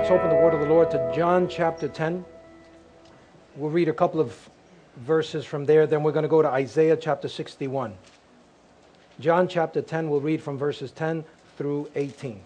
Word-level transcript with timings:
Let's 0.00 0.12
open 0.12 0.30
the 0.30 0.36
word 0.36 0.54
of 0.54 0.60
the 0.60 0.66
Lord 0.66 0.90
to 0.92 1.12
John 1.14 1.46
chapter 1.46 1.86
10. 1.86 2.24
We'll 3.54 3.68
read 3.68 3.86
a 3.86 3.92
couple 3.92 4.18
of 4.18 4.48
verses 4.96 5.44
from 5.44 5.66
there, 5.66 5.86
then 5.86 6.02
we're 6.02 6.10
going 6.10 6.22
to 6.22 6.28
go 6.28 6.40
to 6.40 6.48
Isaiah 6.48 6.96
chapter 6.96 7.28
61. 7.28 7.92
John 9.20 9.46
chapter 9.46 9.82
10, 9.82 10.08
we'll 10.08 10.22
read 10.22 10.42
from 10.42 10.56
verses 10.56 10.90
10 10.92 11.22
through 11.58 11.90
18. 11.96 12.40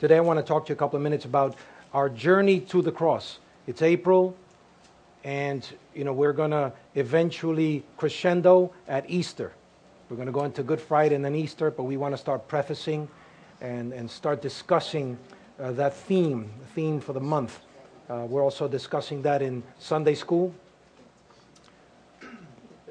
Today 0.00 0.16
I 0.16 0.20
want 0.20 0.40
to 0.40 0.42
talk 0.42 0.66
to 0.66 0.70
you 0.70 0.74
a 0.74 0.76
couple 0.76 0.96
of 0.96 1.02
minutes 1.04 1.26
about 1.26 1.54
our 1.92 2.08
journey 2.08 2.58
to 2.58 2.82
the 2.82 2.90
cross. 2.90 3.38
It's 3.68 3.80
April, 3.80 4.36
and 5.22 5.64
you 5.94 6.02
know 6.02 6.12
we're 6.12 6.32
going 6.32 6.50
to 6.50 6.72
eventually 6.96 7.84
crescendo 7.98 8.74
at 8.88 9.08
Easter. 9.08 9.52
We're 10.10 10.16
going 10.16 10.26
to 10.26 10.32
go 10.32 10.42
into 10.42 10.64
Good 10.64 10.80
Friday 10.80 11.14
and 11.14 11.24
then 11.24 11.36
Easter, 11.36 11.70
but 11.70 11.84
we 11.84 11.96
want 11.96 12.14
to 12.14 12.18
start 12.18 12.48
prefacing 12.48 13.08
and, 13.60 13.92
and 13.92 14.10
start 14.10 14.42
discussing 14.42 15.16
uh, 15.60 15.72
that 15.72 15.94
theme, 15.94 16.50
the 16.60 16.66
theme 16.66 17.00
for 17.00 17.12
the 17.12 17.20
month. 17.20 17.60
Uh, 18.08 18.26
we're 18.28 18.42
also 18.42 18.68
discussing 18.68 19.22
that 19.22 19.42
in 19.42 19.62
Sunday 19.78 20.14
school. 20.14 20.54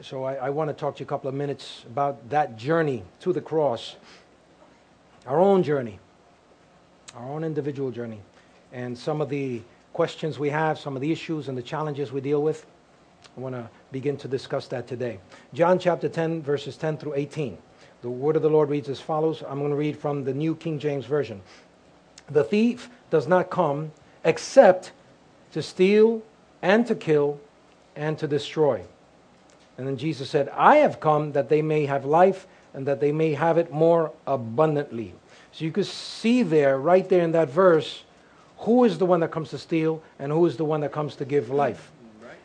So 0.02 0.24
I, 0.24 0.36
I 0.36 0.50
want 0.50 0.70
to 0.70 0.74
talk 0.74 0.96
to 0.96 1.00
you 1.00 1.06
a 1.06 1.08
couple 1.08 1.30
of 1.30 1.36
minutes 1.36 1.84
about 1.86 2.30
that 2.30 2.58
journey 2.58 3.04
to 3.22 3.32
the 3.32 3.42
cross, 3.42 3.96
our 5.26 5.40
own 5.40 5.64
journey, 5.64 6.00
our 7.16 7.26
own 7.30 7.44
individual 7.44 7.92
journey, 7.92 8.20
and 8.72 8.98
some 8.98 9.22
of 9.22 9.30
the 9.30 9.62
questions 9.94 10.40
we 10.40 10.50
have, 10.50 10.80
some 10.80 10.96
of 10.96 11.02
the 11.02 11.12
issues 11.12 11.48
and 11.48 11.58
the 11.58 11.62
challenges 11.62 12.12
we 12.12 12.20
deal 12.20 12.42
with. 12.42 12.66
I 13.38 13.40
want 13.40 13.56
to 13.56 13.70
begin 13.92 14.18
to 14.18 14.28
discuss 14.28 14.68
that 14.68 14.88
today. 14.88 15.20
John 15.54 15.80
chapter 15.80 16.10
10, 16.10 16.42
verses 16.42 16.76
10 16.76 16.98
through 16.98 17.14
18. 17.16 17.58
The 18.02 18.10
word 18.10 18.36
of 18.36 18.42
the 18.42 18.50
Lord 18.50 18.70
reads 18.70 18.90
as 18.90 19.00
follows. 19.00 19.44
I'm 19.48 19.60
going 19.60 19.72
to 19.72 19.78
read 19.78 19.98
from 19.98 20.26
the 20.26 20.34
New 20.34 20.56
King 20.56 20.80
James 20.80 21.06
Version. 21.06 21.42
The 22.30 22.44
thief 22.44 22.90
does 23.10 23.28
not 23.28 23.50
come 23.50 23.92
except 24.24 24.92
to 25.52 25.62
steal 25.62 26.22
and 26.62 26.88
to 26.88 26.96
kill 26.96 27.40
and 27.96 28.18
to 28.20 28.28
destroy. 28.28 28.84
And 29.78 29.88
then 29.88 29.98
Jesus 29.98 30.30
said, 30.30 30.50
I 30.50 30.78
have 30.78 31.00
come 31.00 31.34
that 31.34 31.50
they 31.50 31.62
may 31.62 31.86
have 31.86 32.06
life 32.06 32.48
and 32.74 32.88
that 32.88 33.00
they 33.00 33.12
may 33.12 33.34
have 33.34 33.58
it 33.58 33.72
more 33.72 34.12
abundantly. 34.26 35.14
So 35.52 35.66
you 35.66 35.72
could 35.72 35.86
see 35.86 36.44
there, 36.44 36.80
right 36.80 37.08
there 37.08 37.24
in 37.24 37.32
that 37.34 37.50
verse, 37.50 38.04
who 38.60 38.84
is 38.84 38.98
the 38.98 39.06
one 39.06 39.20
that 39.20 39.32
comes 39.32 39.50
to 39.50 39.58
steal 39.58 40.02
and 40.18 40.32
who 40.32 40.46
is 40.46 40.58
the 40.58 40.66
one 40.66 40.82
that 40.82 40.92
comes 40.92 41.16
to 41.18 41.26
give 41.26 41.50
life. 41.50 41.92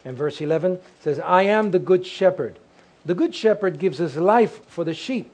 And 0.05 0.17
verse 0.17 0.41
11 0.41 0.79
says, 1.01 1.19
I 1.21 1.43
am 1.43 1.71
the 1.71 1.79
good 1.79 2.07
shepherd. 2.07 2.59
The 3.05 3.15
good 3.15 3.35
shepherd 3.35 3.79
gives 3.79 3.99
his 3.99 4.17
life 4.17 4.65
for 4.67 4.85
the 4.85 4.95
sheep. 4.95 5.31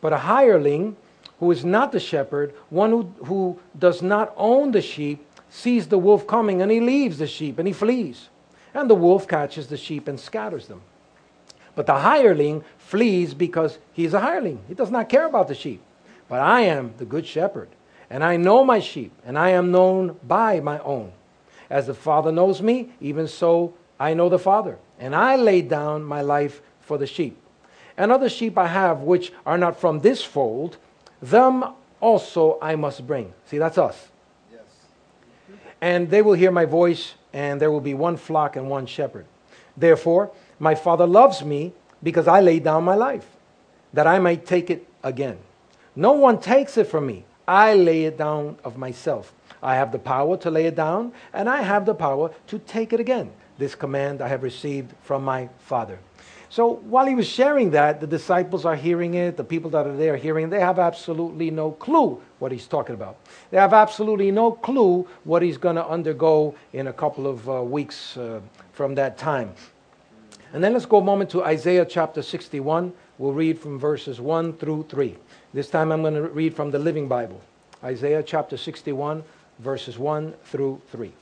But 0.00 0.12
a 0.12 0.18
hireling, 0.18 0.96
who 1.42 1.50
is 1.50 1.64
not 1.64 1.90
the 1.90 1.98
shepherd, 1.98 2.54
one 2.70 2.92
who, 2.92 3.02
who 3.24 3.58
does 3.76 4.00
not 4.00 4.32
own 4.36 4.70
the 4.70 4.80
sheep, 4.80 5.26
sees 5.50 5.88
the 5.88 5.98
wolf 5.98 6.24
coming 6.24 6.62
and 6.62 6.70
he 6.70 6.78
leaves 6.78 7.18
the 7.18 7.26
sheep 7.26 7.58
and 7.58 7.66
he 7.66 7.74
flees. 7.74 8.28
And 8.72 8.88
the 8.88 8.94
wolf 8.94 9.26
catches 9.26 9.66
the 9.66 9.76
sheep 9.76 10.06
and 10.06 10.20
scatters 10.20 10.68
them. 10.68 10.82
But 11.74 11.86
the 11.86 11.98
hireling 11.98 12.62
flees 12.78 13.34
because 13.34 13.78
he's 13.92 14.14
a 14.14 14.20
hireling. 14.20 14.60
He 14.68 14.74
does 14.74 14.92
not 14.92 15.08
care 15.08 15.26
about 15.26 15.48
the 15.48 15.56
sheep. 15.56 15.82
But 16.28 16.38
I 16.38 16.60
am 16.60 16.94
the 16.98 17.04
good 17.04 17.26
shepherd, 17.26 17.70
and 18.08 18.22
I 18.22 18.36
know 18.36 18.64
my 18.64 18.78
sheep, 18.78 19.10
and 19.26 19.36
I 19.36 19.48
am 19.48 19.72
known 19.72 20.20
by 20.22 20.60
my 20.60 20.78
own. 20.78 21.10
As 21.68 21.88
the 21.88 21.94
Father 21.94 22.30
knows 22.30 22.62
me, 22.62 22.92
even 23.00 23.26
so 23.26 23.74
I 23.98 24.14
know 24.14 24.28
the 24.28 24.38
Father, 24.38 24.78
and 24.96 25.12
I 25.12 25.34
lay 25.34 25.60
down 25.60 26.04
my 26.04 26.22
life 26.22 26.62
for 26.78 26.98
the 26.98 27.06
sheep. 27.08 27.36
And 27.96 28.12
other 28.12 28.28
sheep 28.28 28.56
I 28.56 28.68
have 28.68 29.00
which 29.00 29.32
are 29.44 29.58
not 29.58 29.80
from 29.80 29.98
this 29.98 30.22
fold, 30.22 30.76
them 31.22 31.64
also 32.00 32.58
I 32.60 32.74
must 32.76 33.06
bring. 33.06 33.32
See, 33.46 33.58
that's 33.58 33.78
us. 33.78 34.08
Yes. 34.52 34.60
And 35.80 36.10
they 36.10 36.20
will 36.20 36.34
hear 36.34 36.50
my 36.50 36.64
voice, 36.64 37.14
and 37.32 37.60
there 37.60 37.70
will 37.70 37.80
be 37.80 37.94
one 37.94 38.16
flock 38.16 38.56
and 38.56 38.68
one 38.68 38.86
shepherd. 38.86 39.24
Therefore, 39.76 40.32
my 40.58 40.74
Father 40.74 41.06
loves 41.06 41.44
me 41.44 41.72
because 42.02 42.26
I 42.26 42.40
lay 42.40 42.58
down 42.58 42.84
my 42.84 42.96
life, 42.96 43.26
that 43.92 44.06
I 44.06 44.18
might 44.18 44.44
take 44.44 44.68
it 44.68 44.86
again. 45.02 45.38
No 45.94 46.12
one 46.12 46.40
takes 46.40 46.76
it 46.76 46.88
from 46.88 47.06
me. 47.06 47.24
I 47.46 47.74
lay 47.74 48.04
it 48.04 48.18
down 48.18 48.58
of 48.64 48.76
myself. 48.76 49.32
I 49.62 49.76
have 49.76 49.92
the 49.92 49.98
power 49.98 50.36
to 50.38 50.50
lay 50.50 50.66
it 50.66 50.74
down, 50.74 51.12
and 51.32 51.48
I 51.48 51.62
have 51.62 51.86
the 51.86 51.94
power 51.94 52.30
to 52.48 52.58
take 52.58 52.92
it 52.92 52.98
again. 52.98 53.30
This 53.58 53.74
command 53.74 54.20
I 54.20 54.28
have 54.28 54.42
received 54.42 54.92
from 55.02 55.24
my 55.24 55.48
Father. 55.60 55.98
So 56.52 56.74
while 56.84 57.06
he 57.06 57.14
was 57.14 57.26
sharing 57.26 57.70
that, 57.70 57.98
the 58.02 58.06
disciples 58.06 58.66
are 58.66 58.76
hearing 58.76 59.14
it, 59.14 59.38
the 59.38 59.42
people 59.44 59.70
that 59.70 59.86
are 59.86 59.96
there 59.96 60.18
hearing 60.18 60.44
it, 60.44 60.50
they 60.50 60.60
have 60.60 60.78
absolutely 60.78 61.50
no 61.50 61.70
clue 61.70 62.20
what 62.40 62.52
he's 62.52 62.66
talking 62.66 62.94
about. 62.94 63.16
They 63.50 63.56
have 63.56 63.72
absolutely 63.72 64.30
no 64.30 64.52
clue 64.52 65.08
what 65.24 65.40
he's 65.40 65.56
going 65.56 65.76
to 65.76 65.86
undergo 65.86 66.54
in 66.74 66.88
a 66.88 66.92
couple 66.92 67.26
of 67.26 67.48
uh, 67.48 67.62
weeks 67.62 68.18
uh, 68.18 68.42
from 68.74 68.94
that 68.96 69.16
time. 69.16 69.54
And 70.52 70.62
then 70.62 70.74
let's 70.74 70.84
go 70.84 70.98
a 70.98 71.02
moment 71.02 71.30
to 71.30 71.42
Isaiah 71.42 71.86
chapter 71.86 72.20
61. 72.20 72.92
We'll 73.16 73.32
read 73.32 73.58
from 73.58 73.78
verses 73.78 74.20
1 74.20 74.52
through 74.58 74.88
3. 74.90 75.16
This 75.54 75.70
time 75.70 75.90
I'm 75.90 76.02
going 76.02 76.16
to 76.16 76.28
read 76.28 76.54
from 76.54 76.70
the 76.70 76.78
Living 76.78 77.08
Bible. 77.08 77.40
Isaiah 77.82 78.22
chapter 78.22 78.58
61, 78.58 79.24
verses 79.60 79.98
1 79.98 80.34
through 80.44 80.82
3. 80.90 81.12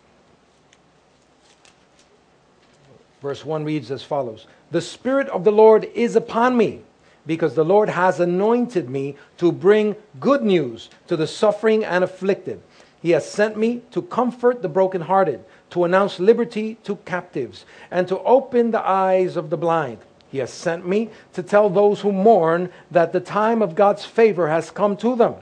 Verse 3.23 3.45
1 3.45 3.65
reads 3.65 3.93
as 3.93 4.03
follows 4.03 4.47
The 4.71 4.81
Spirit 4.81 5.29
of 5.29 5.45
the 5.45 5.53
Lord 5.53 5.91
is 5.95 6.15
upon 6.15 6.57
me, 6.57 6.83
because 7.27 7.55
the 7.55 7.65
Lord 7.65 7.89
has 7.89 8.21
anointed 8.21 8.89
me 8.89 9.17
to 9.39 9.51
bring 9.53 9.97
good 10.19 10.43
news 10.43 10.91
to 11.09 11.17
the 11.17 11.27
suffering 11.27 11.85
and 11.85 12.05
afflicted. 12.05 12.63
He 13.03 13.11
has 13.11 13.29
sent 13.29 13.57
me 13.57 13.83
to 13.91 14.03
comfort 14.03 14.63
the 14.63 14.69
brokenhearted, 14.69 15.45
to 15.71 15.85
announce 15.85 16.21
liberty 16.21 16.77
to 16.85 16.97
captives, 16.97 17.65
and 17.91 18.07
to 18.09 18.19
open 18.21 18.71
the 18.71 18.87
eyes 18.87 19.37
of 19.37 19.51
the 19.51 19.57
blind. 19.57 19.99
He 20.31 20.39
has 20.39 20.53
sent 20.53 20.87
me 20.87 21.11
to 21.33 21.43
tell 21.43 21.69
those 21.69 22.01
who 22.03 22.13
mourn 22.13 22.71
that 22.91 23.13
the 23.13 23.21
time 23.21 23.63
of 23.63 23.75
God's 23.75 24.05
favor 24.05 24.49
has 24.49 24.71
come 24.71 24.97
to 24.99 25.17
them, 25.17 25.35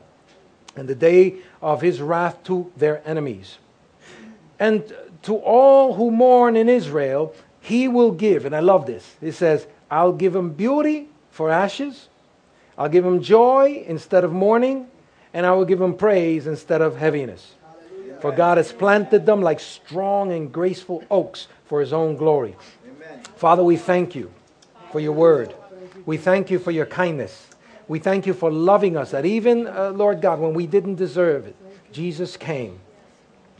and 0.76 0.88
the 0.88 0.94
day 0.94 1.36
of 1.60 1.82
his 1.82 2.00
wrath 2.00 2.42
to 2.44 2.72
their 2.76 3.02
enemies. 3.06 3.58
And 4.58 4.92
to 5.22 5.36
all 5.36 5.94
who 5.94 6.10
mourn 6.10 6.56
in 6.56 6.68
Israel, 6.68 7.34
he 7.60 7.88
will 7.88 8.12
give, 8.12 8.44
and 8.44 8.54
I 8.54 8.60
love 8.60 8.86
this. 8.86 9.16
He 9.20 9.30
says, 9.30 9.66
I'll 9.90 10.12
give 10.12 10.34
him 10.34 10.50
beauty 10.50 11.08
for 11.30 11.50
ashes, 11.50 12.08
I'll 12.76 12.88
give 12.88 13.04
him 13.04 13.22
joy 13.22 13.84
instead 13.86 14.24
of 14.24 14.32
mourning, 14.32 14.86
and 15.32 15.44
I 15.44 15.52
will 15.52 15.64
give 15.64 15.80
him 15.80 15.94
praise 15.94 16.46
instead 16.46 16.80
of 16.80 16.96
heaviness. 16.96 17.54
For 18.20 18.32
God 18.32 18.56
has 18.56 18.72
planted 18.72 19.26
them 19.26 19.42
like 19.42 19.60
strong 19.60 20.32
and 20.32 20.52
graceful 20.52 21.04
oaks 21.10 21.46
for 21.66 21.80
his 21.80 21.92
own 21.92 22.16
glory. 22.16 22.56
Amen. 22.84 23.22
Father, 23.36 23.62
we 23.62 23.76
thank 23.76 24.14
you 24.14 24.32
for 24.90 24.98
your 24.98 25.12
word. 25.12 25.54
We 26.04 26.16
thank 26.16 26.50
you 26.50 26.58
for 26.58 26.70
your 26.70 26.86
kindness. 26.86 27.46
We 27.86 27.98
thank 28.00 28.26
you 28.26 28.34
for 28.34 28.50
loving 28.50 28.96
us, 28.96 29.12
that 29.12 29.24
even, 29.24 29.66
uh, 29.66 29.90
Lord 29.90 30.20
God, 30.20 30.40
when 30.40 30.52
we 30.52 30.66
didn't 30.66 30.96
deserve 30.96 31.46
it, 31.46 31.56
Jesus 31.92 32.36
came 32.36 32.80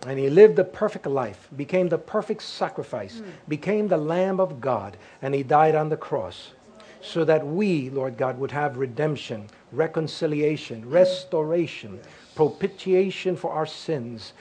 and 0.06 0.18
he 0.18 0.30
lived 0.30 0.56
the 0.56 0.64
perfect 0.64 1.06
life, 1.06 1.48
became 1.56 1.88
the 1.88 1.98
perfect 1.98 2.42
sacrifice, 2.42 3.16
mm. 3.16 3.24
became 3.48 3.88
the 3.88 3.96
Lamb 3.96 4.38
of 4.40 4.60
God, 4.60 4.96
and 5.22 5.34
he 5.34 5.42
died 5.42 5.74
on 5.74 5.88
the 5.88 5.96
cross 5.96 6.52
so 7.00 7.24
that 7.24 7.46
we, 7.46 7.90
Lord 7.90 8.16
God, 8.16 8.38
would 8.38 8.50
have 8.50 8.76
redemption, 8.76 9.48
reconciliation, 9.72 10.88
restoration, 10.88 12.00
propitiation 12.34 13.36
for 13.36 13.52
our 13.52 13.66
sins. 13.66 14.32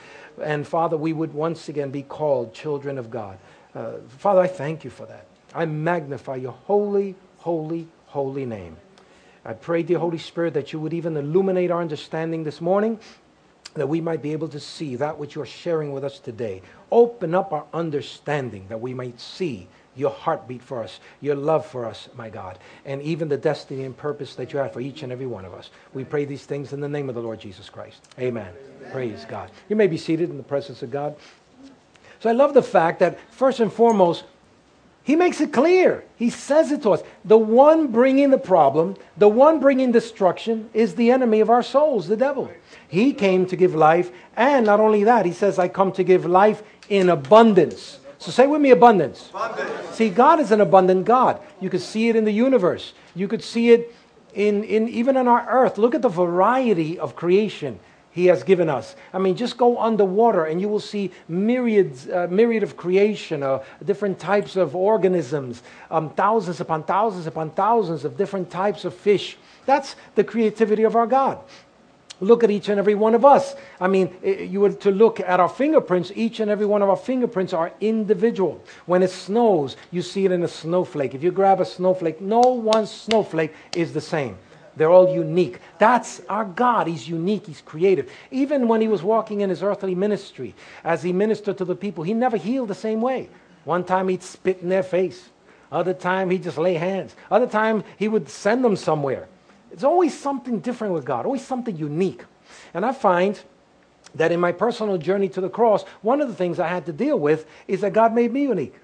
And 0.41 0.67
Father, 0.67 0.97
we 0.97 1.13
would 1.13 1.33
once 1.33 1.69
again 1.69 1.91
be 1.91 2.03
called 2.03 2.53
children 2.53 2.97
of 2.97 3.09
God. 3.09 3.37
Uh, 3.75 3.93
Father, 4.07 4.41
I 4.41 4.47
thank 4.47 4.83
you 4.83 4.89
for 4.89 5.05
that. 5.05 5.25
I 5.53 5.65
magnify 5.65 6.35
your 6.35 6.51
holy, 6.51 7.15
holy, 7.37 7.87
holy 8.07 8.45
name. 8.45 8.77
I 9.45 9.53
pray, 9.53 9.81
dear 9.81 9.99
Holy 9.99 10.17
Spirit, 10.17 10.53
that 10.55 10.73
you 10.73 10.79
would 10.79 10.93
even 10.93 11.15
illuminate 11.15 11.71
our 11.71 11.81
understanding 11.81 12.43
this 12.43 12.59
morning 12.59 12.99
that 13.77 13.87
we 13.87 14.01
might 14.01 14.21
be 14.21 14.31
able 14.31 14.47
to 14.49 14.59
see 14.59 14.95
that 14.97 15.17
which 15.17 15.35
you're 15.35 15.45
sharing 15.45 15.91
with 15.91 16.03
us 16.03 16.19
today. 16.19 16.61
Open 16.91 17.33
up 17.33 17.53
our 17.53 17.65
understanding 17.73 18.65
that 18.69 18.81
we 18.81 18.93
might 18.93 19.19
see 19.19 19.67
your 19.95 20.11
heartbeat 20.11 20.61
for 20.61 20.83
us, 20.83 20.99
your 21.21 21.35
love 21.35 21.65
for 21.65 21.85
us, 21.85 22.07
my 22.15 22.29
God, 22.29 22.59
and 22.85 23.01
even 23.01 23.27
the 23.27 23.37
destiny 23.37 23.83
and 23.83 23.97
purpose 23.97 24.35
that 24.35 24.53
you 24.53 24.59
have 24.59 24.71
for 24.71 24.79
each 24.79 25.01
and 25.03 25.11
every 25.11 25.25
one 25.25 25.43
of 25.43 25.53
us. 25.53 25.71
We 25.93 26.03
pray 26.03 26.25
these 26.25 26.45
things 26.45 26.71
in 26.71 26.79
the 26.79 26.87
name 26.87 27.09
of 27.09 27.15
the 27.15 27.21
Lord 27.21 27.39
Jesus 27.39 27.69
Christ. 27.69 28.07
Amen. 28.19 28.53
Amen. 28.79 28.91
Praise 28.91 29.25
God. 29.27 29.49
You 29.69 29.75
may 29.75 29.87
be 29.87 29.97
seated 29.97 30.29
in 30.29 30.37
the 30.37 30.43
presence 30.43 30.83
of 30.83 30.91
God. 30.91 31.15
So 32.19 32.29
I 32.29 32.33
love 32.33 32.53
the 32.53 32.63
fact 32.63 32.99
that, 32.99 33.19
first 33.31 33.59
and 33.59 33.71
foremost, 33.71 34.23
he 35.07 35.15
makes 35.15 35.39
it 35.39 35.53
clear. 35.53 36.03
He 36.17 36.29
says 36.29 36.69
it 36.69 36.81
to 36.81 36.89
us. 36.89 37.01
The 37.23 37.37
one 37.37 37.87
bringing 37.93 38.29
the 38.29 38.37
problem, 38.37 38.97
the 39.15 39.29
one 39.29 39.61
bringing 39.61 39.93
destruction, 39.93 40.69
is 40.73 40.95
the 40.95 41.11
enemy 41.11 41.39
of 41.39 41.49
our 41.49 41.63
souls, 41.63 42.09
the 42.09 42.17
devil. 42.17 42.51
He 42.89 43.13
came 43.13 43.45
to 43.45 43.55
give 43.55 43.73
life, 43.73 44.11
and 44.35 44.65
not 44.65 44.81
only 44.81 45.05
that, 45.05 45.25
he 45.25 45.31
says, 45.31 45.57
I 45.57 45.69
come 45.69 45.93
to 45.93 46.03
give 46.03 46.25
life 46.25 46.61
in 46.89 47.07
abundance. 47.07 47.99
So 48.17 48.31
say 48.31 48.47
with 48.47 48.59
me 48.59 48.71
abundance. 48.71 49.29
abundance. 49.29 49.95
See, 49.95 50.09
God 50.09 50.41
is 50.41 50.51
an 50.51 50.59
abundant 50.59 51.05
God. 51.05 51.39
You 51.61 51.69
could 51.69 51.81
see 51.81 52.09
it 52.09 52.17
in 52.17 52.25
the 52.25 52.33
universe. 52.33 52.91
You 53.15 53.29
could 53.29 53.45
see 53.45 53.69
it 53.71 53.95
in, 54.33 54.65
in 54.65 54.89
even 54.89 55.15
on 55.15 55.29
our 55.29 55.47
earth. 55.49 55.77
Look 55.77 55.95
at 55.95 56.01
the 56.01 56.09
variety 56.09 56.99
of 56.99 57.15
creation. 57.15 57.79
He 58.17 58.25
has 58.25 58.41
given 58.41 58.67
us. 58.67 58.95
I 59.13 59.19
mean, 59.19 59.35
just 59.35 59.57
go 59.57 59.77
underwater 59.77 60.45
and 60.45 60.59
you 60.59 60.67
will 60.67 60.79
see 60.79 61.11
myriads, 61.27 62.09
uh, 62.09 62.25
myriad 62.31 62.63
of 62.63 62.75
creation, 62.75 63.43
uh, 63.43 63.63
different 63.85 64.17
types 64.17 64.55
of 64.55 64.75
organisms, 64.75 65.61
um, 65.91 66.09
thousands 66.09 66.59
upon 66.59 66.83
thousands 66.83 67.27
upon 67.27 67.51
thousands 67.51 68.05
of 68.05 68.17
different 68.17 68.49
types 68.49 68.85
of 68.85 68.95
fish. 68.95 69.37
That's 69.67 69.95
the 70.15 70.23
creativity 70.23 70.81
of 70.81 70.95
our 70.95 71.05
God. 71.05 71.37
Look 72.19 72.43
at 72.43 72.49
each 72.49 72.69
and 72.69 72.79
every 72.79 72.95
one 72.95 73.13
of 73.13 73.23
us. 73.23 73.53
I 73.79 73.87
mean, 73.87 74.15
you 74.23 74.61
were 74.61 74.73
to 74.73 74.89
look 74.89 75.19
at 75.19 75.39
our 75.39 75.49
fingerprints, 75.49 76.11
each 76.15 76.39
and 76.39 76.49
every 76.49 76.65
one 76.65 76.81
of 76.81 76.89
our 76.89 76.97
fingerprints 76.97 77.53
are 77.53 77.71
individual. 77.79 78.63
When 78.87 79.03
it 79.03 79.11
snows, 79.11 79.77
you 79.91 80.01
see 80.01 80.25
it 80.25 80.31
in 80.31 80.41
a 80.41 80.47
snowflake. 80.47 81.13
If 81.13 81.21
you 81.21 81.31
grab 81.31 81.61
a 81.61 81.65
snowflake, 81.65 82.19
no 82.19 82.41
one 82.41 82.87
snowflake 82.87 83.53
is 83.75 83.93
the 83.93 84.01
same. 84.01 84.39
They're 84.77 84.91
all 84.91 85.13
unique. 85.13 85.59
That's 85.79 86.21
our 86.29 86.45
God. 86.45 86.87
He's 86.87 87.09
unique. 87.09 87.47
He's 87.47 87.61
creative. 87.61 88.09
Even 88.31 88.67
when 88.67 88.79
he 88.79 88.87
was 88.87 89.03
walking 89.03 89.41
in 89.41 89.49
his 89.49 89.63
earthly 89.63 89.95
ministry, 89.95 90.53
as 90.83 91.03
he 91.03 91.11
ministered 91.11 91.57
to 91.57 91.65
the 91.65 91.75
people, 91.75 92.03
he 92.03 92.13
never 92.13 92.37
healed 92.37 92.69
the 92.69 92.75
same 92.75 93.01
way. 93.01 93.29
One 93.65 93.83
time 93.83 94.07
he'd 94.07 94.23
spit 94.23 94.61
in 94.61 94.69
their 94.69 94.83
face. 94.83 95.29
Other 95.71 95.93
time 95.93 96.29
he'd 96.29 96.43
just 96.43 96.57
lay 96.57 96.75
hands. 96.75 97.15
Other 97.29 97.47
time 97.47 97.83
he 97.97 98.07
would 98.07 98.29
send 98.29 98.63
them 98.63 98.75
somewhere. 98.75 99.27
It's 99.71 99.83
always 99.83 100.17
something 100.17 100.59
different 100.59 100.93
with 100.93 101.03
God, 101.05 101.25
always 101.25 101.45
something 101.45 101.75
unique. 101.75 102.23
And 102.73 102.85
I 102.85 102.93
find 102.93 103.39
that 104.15 104.31
in 104.31 104.39
my 104.39 104.51
personal 104.51 104.97
journey 104.97 105.27
to 105.29 105.41
the 105.41 105.49
cross, 105.49 105.83
one 106.01 106.21
of 106.21 106.27
the 106.27 106.33
things 106.33 106.59
I 106.59 106.67
had 106.67 106.85
to 106.85 106.93
deal 106.93 107.19
with 107.19 107.45
is 107.67 107.81
that 107.81 107.93
God 107.93 108.13
made 108.13 108.31
me 108.31 108.43
unique. 108.43 108.75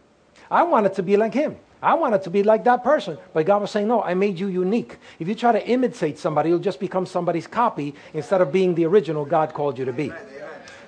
I 0.49 0.63
wanted 0.63 0.93
to 0.95 1.03
be 1.03 1.17
like 1.17 1.33
him. 1.33 1.57
I 1.81 1.95
wanted 1.95 2.23
to 2.23 2.29
be 2.29 2.43
like 2.43 2.63
that 2.63 2.83
person. 2.83 3.17
But 3.33 3.45
God 3.45 3.61
was 3.61 3.71
saying, 3.71 3.87
No, 3.87 4.01
I 4.01 4.13
made 4.13 4.39
you 4.39 4.47
unique. 4.47 4.97
If 5.19 5.27
you 5.27 5.35
try 5.35 5.51
to 5.51 5.67
imitate 5.67 6.17
somebody, 6.17 6.49
you'll 6.49 6.59
just 6.59 6.79
become 6.79 7.05
somebody's 7.05 7.45
copy 7.45 7.93
instead 8.13 8.39
of 8.39 8.51
being 8.51 8.73
the 8.73 8.85
original 8.85 9.25
God 9.25 9.53
called 9.53 9.77
you 9.77 9.85
to 9.85 9.93
be. 9.93 10.11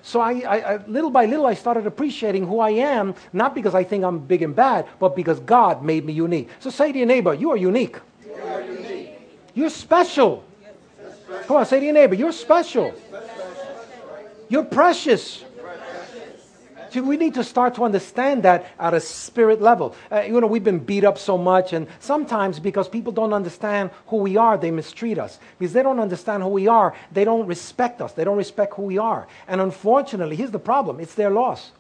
So 0.02 0.22
I, 0.22 0.34
I, 0.42 0.58
I, 0.58 0.86
little 0.86 1.10
by 1.10 1.26
little, 1.26 1.48
I 1.48 1.56
started 1.56 1.88
appreciating 1.88 2.46
who 2.46 2.60
I 2.60 2.70
am, 2.70 3.16
not 3.34 3.56
because 3.56 3.74
I 3.74 3.84
think 3.84 4.04
I'm 4.04 4.20
big 4.20 4.44
and 4.44 4.56
bad, 4.56 4.88
but 5.00 5.16
because 5.16 5.40
God 5.40 5.84
made 5.84 6.06
me 6.06 6.14
unique. 6.14 6.50
So 6.60 6.70
say 6.70 6.92
to 6.92 6.98
your 6.98 7.08
neighbor, 7.08 7.34
you 7.34 7.50
are 7.50 7.58
unique. 7.58 7.98
You 8.24 8.34
are 8.36 8.62
unique. 8.62 9.18
You're 9.56 9.72
special. 9.72 10.44
Come 11.48 11.58
on, 11.58 11.66
say 11.66 11.80
to 11.80 11.86
your 11.86 11.94
neighbor, 11.96 12.14
you're 12.14 12.32
special. 12.32 12.94
You're 14.48 14.66
precious. 14.66 15.44
See, 16.96 17.02
we 17.02 17.18
need 17.18 17.34
to 17.34 17.44
start 17.44 17.76
to 17.76 17.84
understand 17.84 18.44
that 18.44 18.68
at 18.80 18.94
a 18.94 19.02
spirit 19.02 19.62
level. 19.62 19.94
Uh, 20.10 20.22
you 20.22 20.40
know, 20.40 20.48
we've 20.48 20.64
been 20.64 20.80
beat 20.80 21.04
up 21.04 21.18
so 21.18 21.38
much, 21.38 21.74
and 21.74 21.88
sometimes 22.00 22.58
because 22.58 22.88
people 22.88 23.12
don't 23.12 23.34
understand 23.34 23.90
who 24.08 24.16
we 24.16 24.38
are, 24.38 24.58
they 24.58 24.72
mistreat 24.72 25.20
us. 25.20 25.38
Because 25.60 25.74
they 25.74 25.84
don't 25.84 26.00
understand 26.00 26.42
who 26.42 26.48
we 26.48 26.70
are, 26.70 26.96
they 27.12 27.26
don't 27.26 27.48
respect 27.48 28.00
us. 28.00 28.14
They 28.14 28.24
don't 28.24 28.38
respect 28.38 28.76
who 28.76 28.84
we 28.84 28.98
are. 28.98 29.28
And 29.46 29.60
unfortunately, 29.60 30.38
here's 30.38 30.52
the 30.52 30.66
problem 30.72 31.02
it's 31.02 31.16
their 31.16 31.30
loss. 31.30 31.74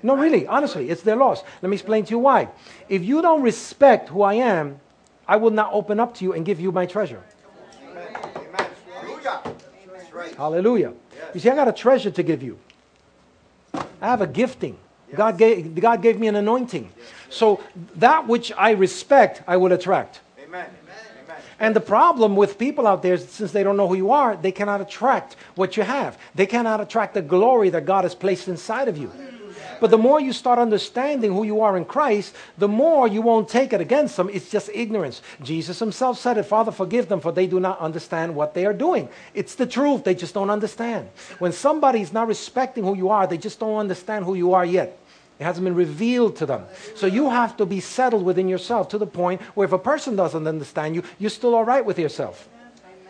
No, 0.00 0.14
really, 0.14 0.46
honestly, 0.46 0.90
it's 0.90 1.02
their 1.02 1.16
loss. 1.16 1.42
Let 1.60 1.68
me 1.70 1.74
explain 1.74 2.04
to 2.04 2.10
you 2.12 2.20
why. 2.20 2.50
If 2.88 3.02
you 3.02 3.20
don't 3.20 3.42
respect 3.42 4.10
who 4.10 4.22
I 4.22 4.34
am, 4.34 4.78
I 5.26 5.38
will 5.38 5.50
not 5.50 5.70
open 5.72 5.98
up 5.98 6.14
to 6.18 6.24
you 6.24 6.34
and 6.34 6.46
give 6.46 6.60
you 6.60 6.70
my 6.70 6.86
treasure. 6.86 7.24
Amen. 7.90 8.06
Hallelujah. 8.94 10.36
Hallelujah. 10.36 10.92
You 11.34 11.40
see, 11.40 11.50
I 11.50 11.56
got 11.56 11.66
a 11.66 11.72
treasure 11.72 12.12
to 12.12 12.22
give 12.22 12.44
you. 12.44 12.60
I 14.04 14.08
have 14.08 14.20
a 14.20 14.26
gifting. 14.26 14.76
Yes. 15.08 15.16
God, 15.16 15.38
gave, 15.38 15.74
God 15.76 16.02
gave 16.02 16.20
me 16.20 16.28
an 16.28 16.36
anointing. 16.36 16.92
Yes. 16.94 17.06
So 17.30 17.60
that 17.96 18.28
which 18.28 18.52
I 18.52 18.72
respect, 18.72 19.42
I 19.46 19.56
will 19.56 19.72
attract. 19.72 20.20
Amen. 20.44 20.66
And 21.58 21.74
the 21.74 21.80
problem 21.80 22.36
with 22.36 22.58
people 22.58 22.86
out 22.86 23.02
there, 23.02 23.16
since 23.16 23.52
they 23.52 23.62
don't 23.62 23.78
know 23.78 23.88
who 23.88 23.94
you 23.94 24.10
are, 24.10 24.36
they 24.36 24.52
cannot 24.52 24.82
attract 24.82 25.36
what 25.54 25.78
you 25.78 25.84
have. 25.84 26.18
They 26.34 26.44
cannot 26.44 26.80
attract 26.80 27.14
the 27.14 27.22
glory 27.22 27.70
that 27.70 27.86
God 27.86 28.04
has 28.04 28.14
placed 28.14 28.48
inside 28.48 28.88
of 28.88 28.98
you. 28.98 29.10
But 29.80 29.90
the 29.90 29.98
more 29.98 30.20
you 30.20 30.32
start 30.32 30.58
understanding 30.58 31.32
who 31.32 31.44
you 31.44 31.60
are 31.60 31.76
in 31.76 31.84
Christ, 31.84 32.34
the 32.58 32.68
more 32.68 33.06
you 33.06 33.22
won't 33.22 33.48
take 33.48 33.72
it 33.72 33.80
against 33.80 34.16
them. 34.16 34.30
It's 34.32 34.50
just 34.50 34.70
ignorance. 34.72 35.22
Jesus 35.42 35.78
himself 35.78 36.18
said 36.18 36.38
it 36.38 36.44
Father, 36.44 36.72
forgive 36.72 37.08
them, 37.08 37.20
for 37.20 37.32
they 37.32 37.46
do 37.46 37.60
not 37.60 37.78
understand 37.80 38.34
what 38.34 38.54
they 38.54 38.66
are 38.66 38.72
doing. 38.72 39.08
It's 39.34 39.54
the 39.54 39.66
truth. 39.66 40.04
They 40.04 40.14
just 40.14 40.34
don't 40.34 40.50
understand. 40.50 41.08
When 41.38 41.52
somebody's 41.52 42.12
not 42.12 42.28
respecting 42.28 42.84
who 42.84 42.96
you 42.96 43.10
are, 43.10 43.26
they 43.26 43.38
just 43.38 43.60
don't 43.60 43.78
understand 43.78 44.24
who 44.24 44.34
you 44.34 44.54
are 44.54 44.64
yet. 44.64 44.98
It 45.38 45.44
hasn't 45.44 45.64
been 45.64 45.74
revealed 45.74 46.36
to 46.36 46.46
them. 46.46 46.64
So 46.94 47.06
you 47.06 47.28
have 47.28 47.56
to 47.56 47.66
be 47.66 47.80
settled 47.80 48.24
within 48.24 48.48
yourself 48.48 48.88
to 48.90 48.98
the 48.98 49.06
point 49.06 49.40
where 49.54 49.64
if 49.64 49.72
a 49.72 49.78
person 49.78 50.14
doesn't 50.14 50.46
understand 50.46 50.94
you, 50.94 51.02
you're 51.18 51.30
still 51.30 51.54
all 51.54 51.64
right 51.64 51.84
with 51.84 51.98
yourself. 51.98 52.48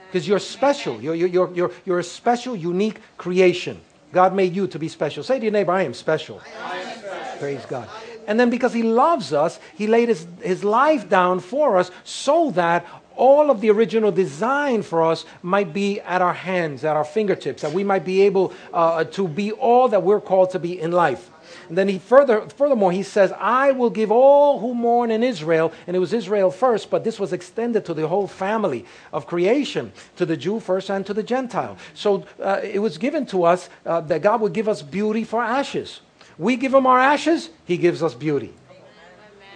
Because 0.06 0.26
you're 0.26 0.38
special. 0.38 1.00
You're, 1.02 1.14
you're, 1.14 1.52
you're, 1.52 1.72
you're 1.84 1.98
a 1.98 2.04
special, 2.04 2.56
unique 2.56 3.00
creation. 3.18 3.80
God 4.14 4.34
made 4.34 4.56
you 4.56 4.66
to 4.68 4.78
be 4.78 4.88
special. 4.88 5.22
Say 5.22 5.38
to 5.38 5.44
your 5.44 5.52
neighbor, 5.52 5.72
I 5.72 5.82
am 5.82 5.92
special. 5.92 6.40
I 6.62 6.78
am 6.78 6.98
special. 6.98 7.38
Praise 7.38 7.66
God. 7.66 7.88
And 8.26 8.40
then 8.40 8.48
because 8.48 8.72
He 8.72 8.82
loves 8.82 9.32
us, 9.32 9.60
He 9.74 9.86
laid 9.86 10.08
His, 10.08 10.26
his 10.40 10.64
life 10.64 11.08
down 11.08 11.40
for 11.40 11.76
us 11.76 11.90
so 12.04 12.50
that 12.52 12.86
all 13.16 13.50
of 13.50 13.60
the 13.60 13.70
original 13.70 14.10
design 14.10 14.82
for 14.82 15.02
us 15.02 15.24
might 15.42 15.72
be 15.72 16.00
at 16.00 16.22
our 16.22 16.32
hands, 16.34 16.84
at 16.84 16.96
our 16.96 17.04
fingertips, 17.04 17.62
that 17.62 17.72
we 17.72 17.84
might 17.84 18.04
be 18.04 18.22
able 18.22 18.52
uh, 18.72 19.04
to 19.04 19.28
be 19.28 19.52
all 19.52 19.88
that 19.88 20.02
we're 20.02 20.20
called 20.20 20.50
to 20.50 20.58
be 20.58 20.80
in 20.80 20.90
life. 20.90 21.30
And 21.68 21.78
then 21.78 21.88
he 21.88 21.98
further, 21.98 22.48
furthermore, 22.48 22.92
he 22.92 23.02
says, 23.02 23.32
I 23.32 23.72
will 23.72 23.90
give 23.90 24.10
all 24.10 24.60
who 24.60 24.74
mourn 24.74 25.10
in 25.10 25.22
Israel. 25.22 25.72
And 25.86 25.96
it 25.96 26.00
was 26.00 26.12
Israel 26.12 26.50
first, 26.50 26.90
but 26.90 27.04
this 27.04 27.18
was 27.18 27.32
extended 27.32 27.84
to 27.86 27.94
the 27.94 28.06
whole 28.06 28.26
family 28.26 28.84
of 29.12 29.26
creation, 29.26 29.92
to 30.16 30.26
the 30.26 30.36
Jew 30.36 30.60
first 30.60 30.90
and 30.90 31.06
to 31.06 31.14
the 31.14 31.22
Gentile. 31.22 31.76
So 31.94 32.26
uh, 32.40 32.60
it 32.62 32.78
was 32.80 32.98
given 32.98 33.26
to 33.26 33.44
us 33.44 33.68
uh, 33.86 34.00
that 34.02 34.22
God 34.22 34.40
would 34.40 34.52
give 34.52 34.68
us 34.68 34.82
beauty 34.82 35.24
for 35.24 35.42
ashes. 35.42 36.00
We 36.36 36.56
give 36.56 36.74
him 36.74 36.86
our 36.86 36.98
ashes, 36.98 37.50
he 37.64 37.76
gives 37.76 38.02
us 38.02 38.14
beauty. 38.14 38.52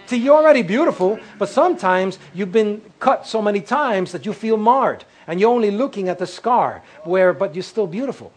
See, 0.05 0.17
you're 0.17 0.37
already 0.37 0.63
beautiful, 0.63 1.19
but 1.37 1.49
sometimes 1.49 2.17
you've 2.33 2.51
been 2.51 2.81
cut 2.99 3.27
so 3.27 3.43
many 3.43 3.61
times 3.61 4.11
that 4.13 4.25
you 4.25 4.33
feel 4.33 4.57
marred, 4.57 5.05
and 5.27 5.39
you're 5.39 5.51
only 5.51 5.69
looking 5.69 6.09
at 6.09 6.17
the 6.17 6.25
scar, 6.25 6.81
where, 7.03 7.31
but 7.31 7.53
you're 7.53 7.61
still 7.61 7.85
beautiful. 7.85 8.33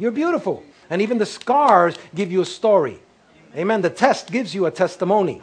You're 0.00 0.10
beautiful. 0.10 0.64
And 0.94 1.02
even 1.02 1.18
the 1.18 1.26
scars 1.26 1.96
give 2.14 2.30
you 2.30 2.40
a 2.40 2.46
story. 2.46 3.00
Amen. 3.56 3.82
The 3.82 3.90
test 3.90 4.30
gives 4.30 4.54
you 4.54 4.66
a 4.66 4.70
testimony. 4.70 5.42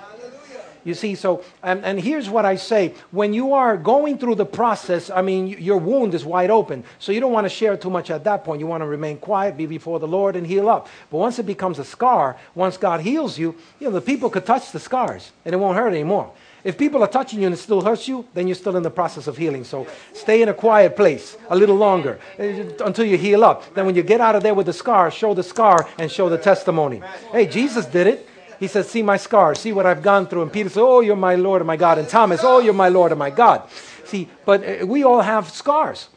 You 0.86 0.94
see, 0.94 1.14
so, 1.14 1.44
and, 1.62 1.84
and 1.84 2.00
here's 2.00 2.30
what 2.30 2.46
I 2.46 2.56
say. 2.56 2.94
When 3.12 3.34
you 3.34 3.52
are 3.52 3.76
going 3.76 4.18
through 4.18 4.36
the 4.36 4.46
process, 4.46 5.10
I 5.10 5.22
mean, 5.22 5.48
your 5.48 5.78
wound 5.78 6.14
is 6.14 6.24
wide 6.24 6.52
open. 6.52 6.86
So 7.00 7.12
you 7.12 7.20
don't 7.20 7.34
want 7.34 7.44
to 7.44 7.50
share 7.50 7.76
too 7.76 7.90
much 7.90 8.10
at 8.10 8.24
that 8.24 8.46
point. 8.46 8.62
You 8.62 8.68
want 8.68 8.80
to 8.80 8.88
remain 8.88 9.18
quiet, 9.18 9.58
be 9.58 9.66
before 9.66 10.00
the 10.00 10.08
Lord, 10.08 10.38
and 10.38 10.48
heal 10.48 10.70
up. 10.70 10.88
But 11.10 11.18
once 11.18 11.38
it 11.38 11.46
becomes 11.46 11.80
a 11.80 11.84
scar, 11.84 12.38
once 12.56 12.78
God 12.78 13.02
heals 13.02 13.38
you, 13.38 13.54
you 13.82 13.88
know, 13.88 13.92
the 13.92 14.00
people 14.00 14.30
could 14.30 14.46
touch 14.46 14.72
the 14.72 14.80
scars 14.80 15.34
and 15.44 15.54
it 15.54 15.58
won't 15.58 15.76
hurt 15.76 15.90
anymore. 15.90 16.32
If 16.64 16.78
people 16.78 17.04
are 17.04 17.08
touching 17.08 17.40
you 17.40 17.48
and 17.48 17.54
it 17.54 17.58
still 17.58 17.82
hurts 17.82 18.08
you, 18.08 18.26
then 18.34 18.48
you're 18.48 18.56
still 18.56 18.76
in 18.76 18.84
the 18.84 18.92
process 18.92 19.28
of 19.28 19.38
healing. 19.38 19.64
So 19.64 19.88
stay 20.14 20.42
in 20.42 20.50
a 20.50 20.54
quiet 20.54 20.96
place 20.96 21.38
a 21.50 21.56
little 21.56 21.76
longer 21.76 22.20
eh, 22.38 22.70
until 22.86 23.06
you 23.06 23.18
heal 23.18 23.44
up. 23.44 23.74
Then 23.74 23.86
when 23.86 23.96
you 23.96 24.04
get 24.04 24.22
out 24.22 24.36
of 24.36 24.44
there 24.44 24.54
with 24.54 24.68
the 24.68 24.74
scar, 24.74 25.10
show 25.10 25.34
the 25.34 25.44
scar 25.44 25.88
and 25.98 26.12
show 26.12 26.30
the 26.30 26.38
testimony. 26.38 27.02
Hey, 27.32 27.48
Jesus 27.48 27.86
did 27.86 28.08
it. 28.08 28.28
He 28.60 28.68
says, 28.68 28.88
See 28.88 29.02
my 29.02 29.18
scar, 29.18 29.56
see 29.56 29.74
what 29.74 29.88
I've 29.88 30.04
gone 30.04 30.28
through. 30.28 30.44
And 30.44 30.54
Peter 30.54 30.70
said, 30.70 30.84
Oh, 30.84 31.00
you're 31.00 31.16
my 31.16 31.34
Lord 31.36 31.62
and 31.62 31.68
my 31.68 31.78
God. 31.78 31.98
And 31.98 32.08
Thomas, 32.08 32.42
Oh, 32.44 32.60
you're 32.60 32.74
my 32.74 32.90
Lord 32.90 33.12
and 33.12 33.18
my 33.18 33.32
God. 33.32 33.68
See, 34.06 34.30
but 34.46 34.64
eh, 34.64 34.84
we 34.84 35.04
all 35.04 35.22
have 35.22 35.50
scars. 35.50 36.10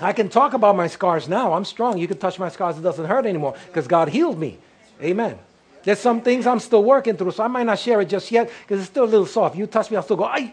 I 0.00 0.12
can 0.12 0.28
talk 0.28 0.54
about 0.54 0.76
my 0.76 0.86
scars 0.86 1.28
now. 1.28 1.52
I'm 1.52 1.64
strong. 1.64 1.98
You 1.98 2.08
can 2.08 2.18
touch 2.18 2.38
my 2.38 2.48
scars, 2.48 2.78
it 2.78 2.82
doesn't 2.82 3.04
hurt 3.04 3.26
anymore 3.26 3.54
because 3.66 3.86
God 3.86 4.08
healed 4.08 4.38
me. 4.38 4.58
Amen. 5.02 5.38
There's 5.86 6.00
some 6.00 6.20
things 6.20 6.48
I'm 6.48 6.58
still 6.58 6.82
working 6.82 7.16
through, 7.16 7.30
so 7.30 7.44
I 7.44 7.46
might 7.46 7.62
not 7.62 7.78
share 7.78 8.00
it 8.00 8.06
just 8.06 8.32
yet 8.32 8.50
because 8.62 8.80
it's 8.80 8.90
still 8.90 9.04
a 9.04 9.06
little 9.06 9.24
soft. 9.24 9.54
You 9.54 9.68
touch 9.68 9.88
me, 9.88 9.96
I'll 9.96 10.02
still 10.02 10.16
go, 10.16 10.24
ay. 10.24 10.52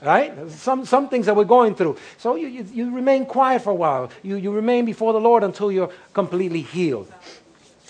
Right? 0.00 0.50
Some, 0.50 0.86
some 0.86 1.10
things 1.10 1.26
that 1.26 1.36
we're 1.36 1.44
going 1.44 1.74
through. 1.74 1.98
So 2.16 2.34
you, 2.34 2.48
you, 2.48 2.66
you 2.72 2.94
remain 2.94 3.26
quiet 3.26 3.60
for 3.60 3.72
a 3.72 3.74
while. 3.74 4.10
You, 4.22 4.36
you 4.36 4.52
remain 4.52 4.86
before 4.86 5.12
the 5.12 5.20
Lord 5.20 5.44
until 5.44 5.70
you're 5.70 5.92
completely 6.14 6.62
healed. 6.62 7.12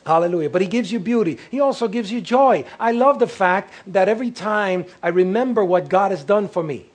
Hallelujah. 0.05 0.51
But 0.51 0.63
he 0.63 0.67
gives 0.67 0.91
you 0.91 0.99
beauty. 0.99 1.39
He 1.49 1.61
also 1.61 1.87
gives 1.87 2.11
you 2.11 2.21
joy. 2.21 2.65
I 2.81 2.91
love 2.91 3.21
the 3.21 3.29
fact 3.29 3.73
that 3.87 4.09
every 4.09 4.33
time 4.33 4.87
I 5.05 5.11
remember 5.11 5.65
what 5.65 5.89
God 5.89 6.11
has 6.11 6.25
done 6.25 6.49
for 6.49 6.65
me, 6.65 6.87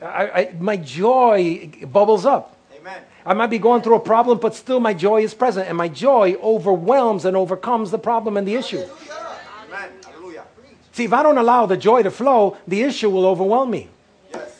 I, 0.00 0.06
I, 0.06 0.54
my 0.58 0.78
joy 0.78 1.70
bubbles 1.82 2.24
up. 2.24 2.53
I 3.26 3.32
might 3.34 3.48
be 3.48 3.58
going 3.58 3.82
through 3.82 3.96
a 3.96 4.00
problem, 4.00 4.38
but 4.38 4.54
still 4.54 4.80
my 4.80 4.92
joy 4.92 5.22
is 5.22 5.32
present, 5.32 5.68
and 5.68 5.76
my 5.78 5.88
joy 5.88 6.36
overwhelms 6.42 7.24
and 7.24 7.36
overcomes 7.36 7.90
the 7.90 7.98
problem 7.98 8.36
and 8.36 8.46
the 8.46 8.54
issue. 8.54 8.84
Amen. 9.66 9.90
See, 10.92 11.04
if 11.04 11.12
I 11.12 11.22
don't 11.22 11.38
allow 11.38 11.66
the 11.66 11.76
joy 11.76 12.02
to 12.02 12.10
flow, 12.10 12.56
the 12.68 12.82
issue 12.82 13.10
will 13.10 13.26
overwhelm 13.26 13.70
me. 13.70 13.88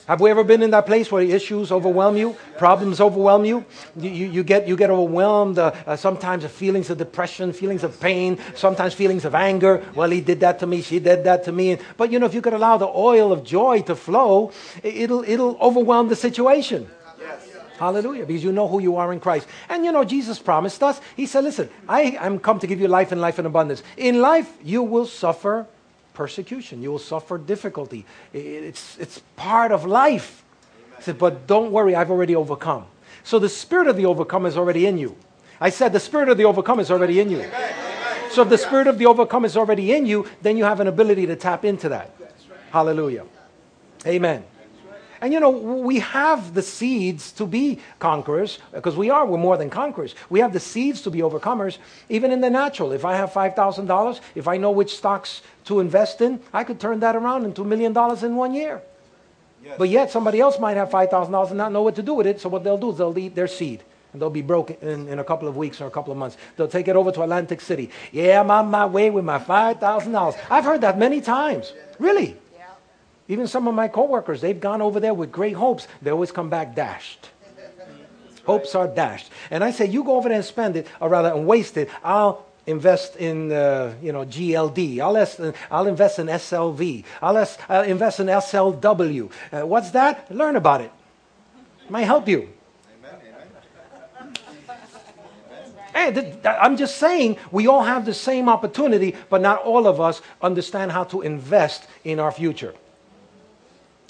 Have 0.06 0.20
we 0.20 0.30
ever 0.30 0.44
been 0.44 0.62
in 0.62 0.70
that 0.72 0.84
place 0.84 1.10
where 1.10 1.22
issues 1.22 1.72
overwhelm 1.72 2.16
you, 2.16 2.36
problems 2.58 3.00
overwhelm 3.00 3.46
you? 3.46 3.64
You, 3.96 4.10
you, 4.10 4.26
you 4.26 4.42
get, 4.42 4.68
you 4.68 4.76
get 4.76 4.90
overwhelmed, 4.90 5.58
uh, 5.58 5.72
uh, 5.86 5.96
sometimes 5.96 6.44
feelings 6.44 6.90
of 6.90 6.98
depression, 6.98 7.54
feelings 7.54 7.84
of 7.84 7.98
pain, 8.00 8.38
sometimes 8.54 8.92
feelings 8.92 9.24
of 9.24 9.34
anger. 9.34 9.82
Well, 9.94 10.10
he 10.10 10.20
did 10.20 10.40
that 10.40 10.58
to 10.58 10.66
me, 10.66 10.82
she 10.82 10.98
did 10.98 11.24
that 11.24 11.44
to 11.44 11.52
me. 11.52 11.78
But 11.96 12.12
you 12.12 12.18
know, 12.18 12.26
if 12.26 12.34
you 12.34 12.42
could 12.42 12.52
allow 12.52 12.76
the 12.76 12.88
oil 12.88 13.32
of 13.32 13.44
joy 13.44 13.80
to 13.82 13.96
flow, 13.96 14.52
it'll, 14.82 15.24
it'll 15.24 15.56
overwhelm 15.56 16.08
the 16.08 16.16
situation. 16.16 16.90
Hallelujah. 17.78 18.24
Because 18.24 18.44
you 18.44 18.52
know 18.52 18.68
who 18.68 18.80
you 18.80 18.96
are 18.96 19.12
in 19.12 19.20
Christ. 19.20 19.48
And 19.68 19.84
you 19.84 19.92
know, 19.92 20.04
Jesus 20.04 20.38
promised 20.38 20.82
us, 20.82 21.00
He 21.16 21.26
said, 21.26 21.44
Listen, 21.44 21.68
I 21.88 22.02
am 22.20 22.38
come 22.38 22.58
to 22.60 22.66
give 22.66 22.80
you 22.80 22.88
life 22.88 23.12
and 23.12 23.20
life 23.20 23.38
in 23.38 23.46
abundance. 23.46 23.82
In 23.96 24.20
life, 24.20 24.52
you 24.62 24.82
will 24.82 25.06
suffer 25.06 25.66
persecution, 26.14 26.82
you 26.82 26.90
will 26.92 26.98
suffer 26.98 27.36
difficulty. 27.38 28.06
It's, 28.32 28.96
it's 28.98 29.20
part 29.36 29.72
of 29.72 29.84
life. 29.84 30.44
He 30.98 31.02
said, 31.02 31.18
But 31.18 31.46
don't 31.46 31.72
worry, 31.72 31.94
I've 31.94 32.10
already 32.10 32.36
overcome. 32.36 32.86
So 33.24 33.38
the 33.38 33.48
spirit 33.48 33.88
of 33.88 33.96
the 33.96 34.06
overcome 34.06 34.46
is 34.46 34.56
already 34.56 34.86
in 34.86 34.98
you. 34.98 35.16
I 35.60 35.70
said, 35.70 35.92
The 35.92 36.00
spirit 36.00 36.28
of 36.28 36.38
the 36.38 36.44
overcome 36.44 36.78
is 36.78 36.90
already 36.90 37.20
in 37.20 37.30
you. 37.30 37.44
So 38.30 38.42
if 38.42 38.48
the 38.48 38.58
spirit 38.58 38.88
of 38.88 38.98
the 38.98 39.06
overcome 39.06 39.44
is 39.44 39.56
already 39.56 39.92
in 39.92 40.06
you, 40.06 40.26
then 40.42 40.56
you 40.56 40.64
have 40.64 40.80
an 40.80 40.88
ability 40.88 41.26
to 41.26 41.36
tap 41.36 41.64
into 41.64 41.88
that. 41.90 42.10
Hallelujah. 42.72 43.26
Amen. 44.06 44.44
And 45.24 45.32
you 45.32 45.40
know, 45.40 45.48
we 45.48 46.00
have 46.00 46.52
the 46.52 46.60
seeds 46.60 47.32
to 47.32 47.46
be 47.46 47.78
conquerors 47.98 48.58
because 48.74 48.94
we 48.94 49.08
are, 49.08 49.24
we're 49.24 49.38
more 49.38 49.56
than 49.56 49.70
conquerors. 49.70 50.14
We 50.28 50.40
have 50.40 50.52
the 50.52 50.60
seeds 50.60 51.00
to 51.00 51.10
be 51.10 51.20
overcomers, 51.20 51.78
even 52.10 52.30
in 52.30 52.42
the 52.42 52.50
natural. 52.50 52.92
If 52.92 53.06
I 53.06 53.16
have 53.16 53.30
$5,000, 53.30 54.20
if 54.34 54.46
I 54.46 54.58
know 54.58 54.70
which 54.70 54.94
stocks 54.94 55.40
to 55.64 55.80
invest 55.80 56.20
in, 56.20 56.40
I 56.52 56.62
could 56.62 56.78
turn 56.78 57.00
that 57.00 57.16
around 57.16 57.46
into 57.46 57.62
a 57.62 57.64
million 57.64 57.94
dollars 57.94 58.22
in 58.22 58.36
one 58.36 58.52
year. 58.52 58.82
Yes. 59.64 59.76
But 59.78 59.88
yet, 59.88 60.10
somebody 60.10 60.40
else 60.40 60.60
might 60.60 60.76
have 60.76 60.90
$5,000 60.90 61.48
and 61.48 61.56
not 61.56 61.72
know 61.72 61.80
what 61.80 61.94
to 61.96 62.02
do 62.02 62.12
with 62.12 62.26
it. 62.26 62.42
So, 62.42 62.50
what 62.50 62.62
they'll 62.62 62.76
do 62.76 62.90
is 62.90 62.98
they'll 62.98 63.18
eat 63.18 63.34
their 63.34 63.48
seed 63.48 63.82
and 64.12 64.20
they'll 64.20 64.28
be 64.28 64.42
broke 64.42 64.72
in, 64.82 65.08
in 65.08 65.20
a 65.20 65.24
couple 65.24 65.48
of 65.48 65.56
weeks 65.56 65.80
or 65.80 65.86
a 65.86 65.90
couple 65.90 66.12
of 66.12 66.18
months. 66.18 66.36
They'll 66.58 66.68
take 66.68 66.86
it 66.86 66.96
over 66.96 67.10
to 67.10 67.22
Atlantic 67.22 67.62
City. 67.62 67.88
Yeah, 68.12 68.40
I'm 68.40 68.50
on 68.50 68.66
my 68.66 68.84
way 68.84 69.08
with 69.08 69.24
my 69.24 69.38
$5,000. 69.38 70.38
I've 70.50 70.64
heard 70.64 70.82
that 70.82 70.98
many 70.98 71.22
times. 71.22 71.72
Really? 71.98 72.36
Even 73.28 73.46
some 73.46 73.66
of 73.66 73.74
my 73.74 73.88
coworkers, 73.88 74.40
they've 74.40 74.60
gone 74.60 74.82
over 74.82 75.00
there 75.00 75.14
with 75.14 75.32
great 75.32 75.54
hopes. 75.54 75.88
They 76.02 76.10
always 76.10 76.30
come 76.30 76.50
back 76.50 76.74
dashed. 76.74 77.30
Hopes 78.44 78.74
are 78.74 78.86
dashed. 78.86 79.30
And 79.50 79.64
I 79.64 79.70
say, 79.70 79.86
you 79.86 80.04
go 80.04 80.16
over 80.16 80.28
there 80.28 80.36
and 80.36 80.44
spend 80.44 80.76
it, 80.76 80.86
or 81.00 81.08
rather, 81.08 81.30
and 81.30 81.46
waste 81.46 81.78
it. 81.78 81.88
I'll 82.04 82.44
invest 82.66 83.16
in, 83.16 83.50
uh, 83.50 83.94
you 84.02 84.12
know, 84.12 84.26
GLD. 84.26 85.00
I'll, 85.00 85.16
es- 85.16 85.40
I'll 85.70 85.86
invest 85.86 86.18
in 86.18 86.26
SLV. 86.26 87.04
I'll, 87.22 87.38
es- 87.38 87.56
I'll 87.68 87.84
invest 87.84 88.20
in 88.20 88.26
SLW. 88.26 89.30
Uh, 89.50 89.66
what's 89.66 89.90
that? 89.92 90.30
Learn 90.30 90.56
about 90.56 90.82
it. 90.82 90.90
it 91.84 91.90
might 91.90 92.02
help 92.02 92.28
you. 92.28 92.50
Hey, 95.94 96.36
I'm 96.44 96.76
just 96.76 96.96
saying 96.98 97.36
we 97.52 97.68
all 97.68 97.84
have 97.84 98.04
the 98.04 98.12
same 98.14 98.48
opportunity, 98.48 99.14
but 99.30 99.40
not 99.40 99.62
all 99.62 99.86
of 99.86 100.00
us 100.00 100.20
understand 100.42 100.90
how 100.90 101.04
to 101.04 101.22
invest 101.22 101.86
in 102.02 102.18
our 102.18 102.32
future. 102.32 102.74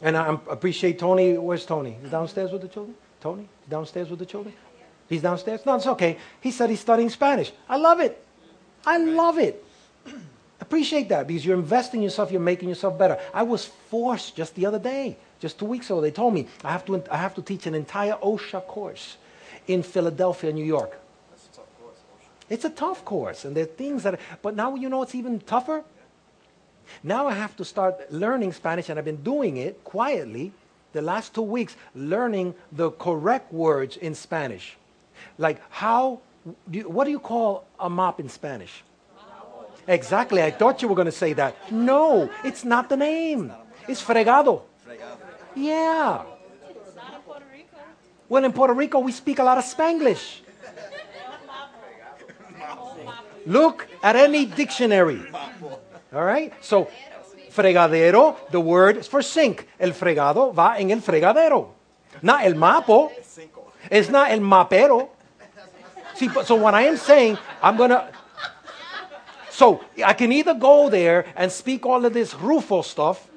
And 0.04 0.18
I 0.18 0.38
appreciate 0.50 0.98
Tony. 0.98 1.38
Where's 1.38 1.64
Tony? 1.64 1.96
He's 2.00 2.10
downstairs 2.10 2.52
with 2.52 2.60
the 2.60 2.68
children? 2.68 2.94
Tony? 3.22 3.48
Downstairs 3.70 4.10
with 4.10 4.18
the 4.18 4.26
children? 4.26 4.54
He's 5.08 5.22
downstairs? 5.22 5.64
No, 5.64 5.76
it's 5.76 5.86
okay. 5.86 6.18
He 6.42 6.50
said 6.50 6.68
he's 6.68 6.80
studying 6.80 7.08
Spanish. 7.08 7.52
I 7.66 7.78
love 7.78 8.00
it. 8.00 8.22
I 8.84 8.98
love 8.98 9.38
it. 9.38 9.64
Appreciate 10.60 11.08
that 11.08 11.26
because 11.26 11.44
you're 11.44 11.58
investing 11.58 12.02
yourself, 12.02 12.30
you're 12.30 12.40
making 12.40 12.68
yourself 12.68 12.98
better. 12.98 13.18
I 13.32 13.44
was 13.44 13.64
forced 13.64 14.36
just 14.36 14.54
the 14.54 14.66
other 14.66 14.78
day, 14.78 15.16
just 15.40 15.58
two 15.58 15.64
weeks 15.64 15.86
ago, 15.86 16.02
they 16.02 16.10
told 16.10 16.34
me 16.34 16.48
I 16.62 16.72
have 16.72 16.84
to, 16.84 17.02
I 17.10 17.16
have 17.16 17.34
to 17.36 17.42
teach 17.42 17.66
an 17.66 17.74
entire 17.74 18.14
OSHA 18.22 18.66
course 18.66 19.16
in 19.68 19.82
Philadelphia, 19.82 20.52
New 20.52 20.64
York. 20.64 21.00
That's 21.30 21.46
a 21.46 21.56
tough 21.56 21.80
course, 21.80 21.96
OSHA. 21.96 22.44
It's 22.50 22.64
a 22.66 22.70
tough 22.70 23.04
course, 23.06 23.44
and 23.46 23.56
there 23.56 23.64
are 23.64 23.66
things 23.66 24.02
that, 24.02 24.20
but 24.42 24.54
now 24.54 24.74
you 24.74 24.90
know 24.90 25.02
it's 25.02 25.14
even 25.14 25.40
tougher? 25.40 25.82
Now 27.02 27.26
I 27.26 27.34
have 27.34 27.56
to 27.56 27.64
start 27.64 28.12
learning 28.12 28.52
Spanish, 28.52 28.88
and 28.88 28.98
I've 28.98 29.04
been 29.04 29.22
doing 29.22 29.56
it 29.56 29.84
quietly 29.84 30.52
the 30.92 31.02
last 31.02 31.34
two 31.34 31.42
weeks, 31.42 31.76
learning 31.94 32.54
the 32.72 32.90
correct 32.92 33.52
words 33.52 33.96
in 33.96 34.14
Spanish. 34.14 34.76
Like 35.38 35.60
how, 35.70 36.20
do 36.70 36.78
you, 36.78 36.88
what 36.88 37.04
do 37.04 37.10
you 37.10 37.18
call 37.18 37.66
a 37.78 37.90
mop 37.90 38.20
in 38.20 38.28
Spanish? 38.28 38.82
Exactly. 39.86 40.42
I 40.42 40.50
thought 40.50 40.80
you 40.80 40.88
were 40.88 40.94
going 40.94 41.06
to 41.06 41.12
say 41.12 41.34
that. 41.34 41.70
No, 41.70 42.30
it's 42.42 42.64
not 42.64 42.88
the 42.88 42.96
name. 42.96 43.52
It's 43.86 44.02
fregado. 44.02 44.62
Yeah. 45.54 46.22
Well, 48.28 48.44
in 48.44 48.52
Puerto 48.52 48.72
Rico, 48.72 48.98
we 49.00 49.12
speak 49.12 49.38
a 49.38 49.44
lot 49.44 49.58
of 49.58 49.64
Spanglish. 49.64 50.40
Look 53.46 53.86
at 54.02 54.16
any 54.16 54.46
dictionary. 54.46 55.20
All 56.14 56.24
right? 56.24 56.52
So, 56.60 56.88
fregadero, 57.50 58.36
the 58.50 58.60
word 58.60 58.98
is 58.98 59.08
for 59.08 59.22
sink. 59.22 59.66
El 59.78 59.92
fregado 59.92 60.54
va 60.54 60.76
en 60.78 60.90
el 60.90 61.00
fregadero. 61.00 61.68
Not 62.22 62.44
el 62.44 62.54
mapo. 62.54 63.10
It's 63.90 64.08
not 64.08 64.30
el 64.30 64.40
mapero. 64.40 65.08
See, 66.14 66.28
so 66.44 66.54
what 66.54 66.74
I 66.74 66.82
am 66.82 66.96
saying, 66.96 67.38
I'm 67.60 67.76
going 67.76 67.90
to. 67.90 68.08
So 69.50 69.84
I 70.04 70.12
can 70.14 70.32
either 70.32 70.54
go 70.54 70.88
there 70.88 71.26
and 71.36 71.50
speak 71.50 71.86
all 71.86 72.04
of 72.04 72.12
this 72.12 72.34
Rufo 72.34 72.82
stuff. 72.82 73.28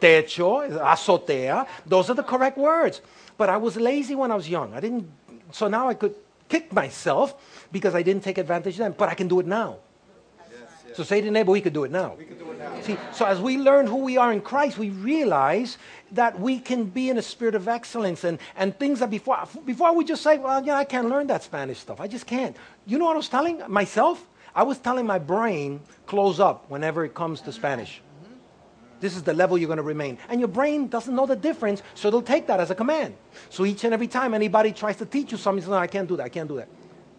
Techo, 0.00 0.68
azotea. 0.80 1.66
Those 1.86 2.10
are 2.10 2.14
the 2.14 2.22
correct 2.22 2.58
words. 2.58 3.00
But 3.36 3.48
I 3.48 3.56
was 3.56 3.76
lazy 3.76 4.14
when 4.14 4.30
I 4.30 4.34
was 4.34 4.48
young. 4.48 4.74
I 4.74 4.80
didn't. 4.80 5.10
So 5.52 5.68
now 5.68 5.88
I 5.88 5.94
could 5.94 6.14
kick 6.52 6.72
myself 6.72 7.26
because 7.72 7.94
I 7.94 8.02
didn't 8.02 8.22
take 8.22 8.36
advantage 8.36 8.76
then, 8.76 8.92
but 8.92 9.08
I 9.08 9.14
can 9.14 9.26
do 9.26 9.40
it 9.40 9.46
now. 9.46 9.78
So 10.94 11.02
say 11.02 11.20
to 11.22 11.24
the 11.24 11.30
neighbor, 11.30 11.50
we 11.50 11.62
could 11.62 11.72
do 11.72 11.84
it 11.84 11.90
now. 11.90 12.16
Do 12.16 12.50
it 12.50 12.58
now. 12.58 12.78
See, 12.82 12.98
so 13.14 13.24
as 13.24 13.40
we 13.40 13.56
learn 13.56 13.86
who 13.86 13.96
we 13.96 14.18
are 14.18 14.30
in 14.30 14.42
Christ, 14.42 14.76
we 14.76 14.90
realize 14.90 15.78
that 16.10 16.38
we 16.38 16.58
can 16.58 16.84
be 16.84 17.08
in 17.08 17.16
a 17.16 17.22
spirit 17.22 17.54
of 17.54 17.66
excellence 17.66 18.24
and, 18.24 18.38
and 18.56 18.78
things 18.78 19.00
that 19.00 19.08
before, 19.08 19.38
before 19.64 19.94
we 19.94 20.04
just 20.04 20.22
say, 20.22 20.36
well, 20.36 20.62
yeah, 20.62 20.76
I 20.76 20.84
can't 20.84 21.08
learn 21.08 21.28
that 21.28 21.42
Spanish 21.42 21.78
stuff. 21.78 21.98
I 21.98 22.08
just 22.08 22.26
can't. 22.26 22.54
You 22.84 22.98
know 22.98 23.06
what 23.06 23.14
I 23.14 23.16
was 23.24 23.30
telling 23.30 23.62
myself? 23.68 24.22
I 24.54 24.64
was 24.64 24.78
telling 24.78 25.06
my 25.06 25.18
brain, 25.18 25.80
close 26.04 26.38
up 26.38 26.68
whenever 26.68 27.06
it 27.06 27.14
comes 27.14 27.40
to 27.42 27.52
Spanish. 27.52 28.02
This 29.02 29.16
is 29.16 29.24
the 29.24 29.34
level 29.34 29.58
you're 29.58 29.66
going 29.66 29.78
to 29.78 29.82
remain. 29.82 30.16
And 30.28 30.40
your 30.40 30.48
brain 30.48 30.86
doesn't 30.86 31.12
know 31.14 31.26
the 31.26 31.34
difference, 31.34 31.82
so 31.94 32.06
it'll 32.06 32.22
take 32.22 32.46
that 32.46 32.60
as 32.60 32.70
a 32.70 32.74
command. 32.74 33.16
So 33.50 33.66
each 33.66 33.82
and 33.82 33.92
every 33.92 34.06
time 34.06 34.32
anybody 34.32 34.70
tries 34.70 34.96
to 34.98 35.06
teach 35.06 35.32
you 35.32 35.38
something, 35.38 35.60
you 35.60 35.66
say, 35.66 35.72
no, 35.72 35.76
I 35.76 35.88
can't 35.88 36.08
do 36.08 36.16
that, 36.16 36.22
I 36.22 36.28
can't 36.28 36.48
do 36.48 36.56
that. 36.56 36.68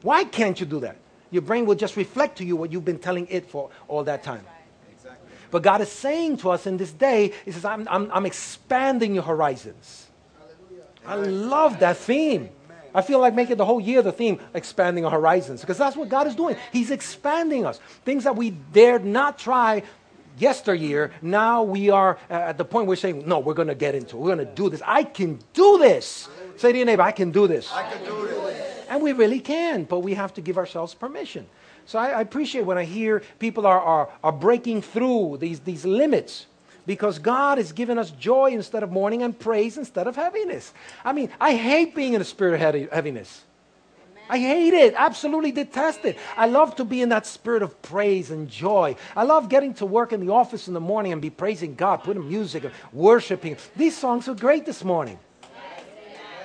Why 0.02 0.24
can't 0.24 0.58
you 0.58 0.66
do 0.66 0.80
that? 0.80 0.96
Your 1.30 1.42
brain 1.42 1.66
will 1.66 1.76
just 1.76 1.98
reflect 1.98 2.38
to 2.38 2.46
you 2.46 2.56
what 2.56 2.72
you've 2.72 2.86
been 2.86 3.00
telling 3.00 3.28
it 3.30 3.50
for 3.50 3.70
all 3.90 4.06
that 4.06 4.24
time. 4.24 4.46
Exactly. 4.94 5.28
But 5.52 5.62
God 5.62 5.82
is 5.82 5.92
saying 5.92 6.38
to 6.38 6.52
us 6.52 6.66
in 6.66 6.78
this 6.78 6.94
day, 6.94 7.34
He 7.44 7.52
says, 7.52 7.66
I'm, 7.66 7.86
I'm, 7.92 8.10
I'm 8.14 8.26
expanding 8.26 9.14
your 9.14 9.24
horizons. 9.24 10.08
Hallelujah. 11.04 11.28
I 11.28 11.48
love 11.50 11.80
that 11.80 11.98
theme. 11.98 12.50
I 12.96 13.02
feel 13.02 13.20
like 13.20 13.34
making 13.34 13.58
the 13.58 13.66
whole 13.66 13.82
year 13.82 14.02
the 14.02 14.12
theme, 14.14 14.40
expanding 14.54 15.04
our 15.04 15.12
horizons, 15.12 15.62
because 15.62 15.78
that's 15.78 15.98
what 15.98 16.08
God 16.08 16.28
is 16.28 16.36
doing. 16.36 16.56
He's 16.72 16.92
expanding 16.92 17.66
us. 17.66 17.80
Things 18.06 18.24
that 18.24 18.38
we 18.38 18.52
dared 18.52 19.04
not 19.04 19.38
try 19.38 19.84
yesteryear, 20.38 21.12
now 21.22 21.64
we 21.64 21.90
are 21.90 22.18
uh, 22.30 22.34
at 22.34 22.58
the 22.58 22.66
point 22.66 22.88
we're 22.88 22.96
saying, 22.96 23.28
no, 23.28 23.40
we're 23.40 23.54
going 23.54 23.68
to 23.68 23.76
get 23.76 23.96
into 23.96 24.18
it. 24.18 24.20
We're 24.20 24.36
going 24.36 24.48
to 24.48 24.54
do 24.54 24.70
this. 24.70 24.82
I 24.86 25.04
can 25.04 25.40
do 25.54 25.78
this. 25.78 26.30
Say 26.58 26.72
to 26.72 26.78
your 26.78 26.86
neighbor, 26.86 27.02
I 27.02 27.12
can 27.12 27.32
do 27.32 27.48
this. 27.48 27.72
I 27.72 27.90
can 27.92 28.04
do 28.06 28.28
this. 28.28 28.86
And 28.90 29.02
we 29.02 29.12
really 29.14 29.40
can, 29.40 29.86
but 29.86 30.00
we 30.00 30.14
have 30.14 30.34
to 30.36 30.42
give 30.42 30.58
ourselves 30.58 30.94
permission. 30.94 31.48
So 31.86 32.00
I, 32.00 32.10
I 32.10 32.22
appreciate 32.22 32.66
when 32.66 32.78
I 32.78 32.84
hear 32.84 33.24
people 33.40 33.66
are, 33.66 33.80
are, 33.80 34.10
are 34.24 34.32
breaking 34.32 34.82
through 34.82 35.38
these, 35.40 35.60
these 35.62 35.86
limits 35.86 36.46
because 36.86 37.20
God 37.20 37.58
has 37.58 37.72
given 37.72 37.98
us 37.98 38.12
joy 38.12 38.52
instead 38.52 38.84
of 38.84 38.92
mourning 38.92 39.24
and 39.24 39.38
praise 39.38 39.78
instead 39.78 40.08
of 40.08 40.16
heaviness. 40.16 40.74
I 41.04 41.14
mean, 41.14 41.30
I 41.40 41.56
hate 41.56 41.96
being 41.96 42.14
in 42.14 42.22
a 42.22 42.26
spirit 42.26 42.62
of 42.62 42.90
heaviness. 42.92 43.44
I 44.30 44.40
hate 44.40 44.74
it, 44.74 44.94
absolutely 44.98 45.52
detest 45.52 46.06
it. 46.06 46.18
I 46.38 46.48
love 46.48 46.76
to 46.78 46.86
be 46.86 47.02
in 47.02 47.10
that 47.10 47.26
spirit 47.26 47.62
of 47.62 47.82
praise 47.82 48.32
and 48.32 48.50
joy. 48.50 48.96
I 49.16 49.24
love 49.24 49.50
getting 49.50 49.74
to 49.76 49.86
work 49.86 50.14
in 50.14 50.26
the 50.26 50.32
office 50.32 50.68
in 50.68 50.74
the 50.74 50.80
morning 50.80 51.12
and 51.12 51.22
be 51.22 51.30
praising 51.30 51.76
God, 51.76 51.98
putting 52.04 52.28
music, 52.28 52.64
worshiping. 52.92 53.58
These 53.76 53.98
songs 53.98 54.28
are 54.28 54.36
great 54.36 54.66
this 54.66 54.84
morning. 54.84 55.20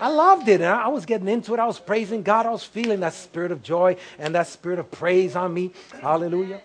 I 0.00 0.08
loved 0.08 0.48
it. 0.48 0.60
And 0.60 0.70
I 0.70 0.88
was 0.88 1.06
getting 1.06 1.28
into 1.28 1.54
it. 1.54 1.60
I 1.60 1.66
was 1.66 1.78
praising 1.78 2.22
God. 2.22 2.46
I 2.46 2.50
was 2.50 2.64
feeling 2.64 3.00
that 3.00 3.14
spirit 3.14 3.52
of 3.52 3.62
joy 3.62 3.96
and 4.18 4.34
that 4.34 4.46
spirit 4.46 4.78
of 4.78 4.90
praise 4.90 5.36
on 5.36 5.52
me. 5.52 5.72
Hallelujah. 6.00 6.60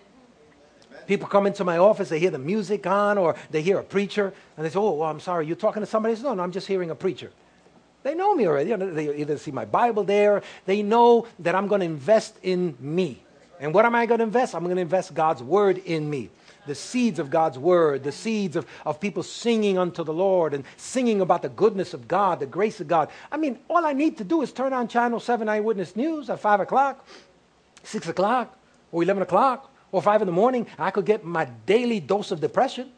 People 1.06 1.28
come 1.28 1.46
into 1.46 1.64
my 1.64 1.78
office, 1.78 2.08
they 2.08 2.18
hear 2.18 2.30
the 2.30 2.38
music 2.38 2.86
on, 2.86 3.18
or 3.18 3.36
they 3.50 3.60
hear 3.60 3.78
a 3.78 3.82
preacher, 3.82 4.32
and 4.56 4.64
they 4.64 4.70
say, 4.70 4.78
Oh, 4.78 4.92
well, 4.92 5.10
I'm 5.10 5.20
sorry, 5.20 5.46
you're 5.46 5.56
talking 5.56 5.82
to 5.82 5.86
somebody? 5.86 6.16
Say, 6.16 6.22
no, 6.22 6.32
no, 6.32 6.42
I'm 6.42 6.52
just 6.52 6.66
hearing 6.66 6.90
a 6.90 6.94
preacher. 6.94 7.30
They 8.04 8.14
know 8.14 8.34
me 8.34 8.46
already. 8.46 8.72
They 8.76 9.16
either 9.16 9.36
see 9.38 9.50
my 9.50 9.64
Bible 9.64 10.04
there, 10.04 10.42
they 10.66 10.82
know 10.82 11.26
that 11.40 11.56
I'm 11.56 11.66
going 11.66 11.80
to 11.80 11.86
invest 11.86 12.38
in 12.42 12.76
me. 12.78 13.20
And 13.58 13.74
what 13.74 13.84
am 13.84 13.94
I 13.94 14.06
going 14.06 14.18
to 14.18 14.24
invest? 14.24 14.54
I'm 14.54 14.62
going 14.62 14.76
to 14.76 14.82
invest 14.82 15.14
God's 15.14 15.42
word 15.42 15.78
in 15.78 16.08
me 16.08 16.30
the 16.66 16.74
seeds 16.74 17.18
of 17.18 17.30
God's 17.30 17.58
word, 17.58 18.04
the 18.04 18.12
seeds 18.12 18.56
of, 18.56 18.66
of 18.84 19.00
people 19.00 19.22
singing 19.22 19.78
unto 19.78 20.04
the 20.04 20.12
Lord 20.12 20.54
and 20.54 20.64
singing 20.76 21.20
about 21.20 21.42
the 21.42 21.48
goodness 21.48 21.94
of 21.94 22.08
God, 22.08 22.40
the 22.40 22.46
grace 22.46 22.80
of 22.80 22.88
God. 22.88 23.10
I 23.30 23.36
mean, 23.36 23.58
all 23.68 23.84
I 23.84 23.92
need 23.92 24.18
to 24.18 24.24
do 24.24 24.42
is 24.42 24.52
turn 24.52 24.72
on 24.72 24.88
Channel 24.88 25.20
7 25.20 25.48
Eyewitness 25.48 25.96
News 25.96 26.30
at 26.30 26.40
5 26.40 26.60
o'clock, 26.60 27.06
6 27.82 28.08
o'clock, 28.08 28.58
or 28.92 29.02
11 29.02 29.22
o'clock, 29.22 29.70
or 29.92 30.02
5 30.02 30.22
in 30.22 30.26
the 30.26 30.32
morning. 30.32 30.66
I 30.78 30.90
could 30.90 31.04
get 31.04 31.24
my 31.24 31.44
daily 31.66 32.00
dose 32.00 32.30
of 32.30 32.40
depression. 32.40 32.90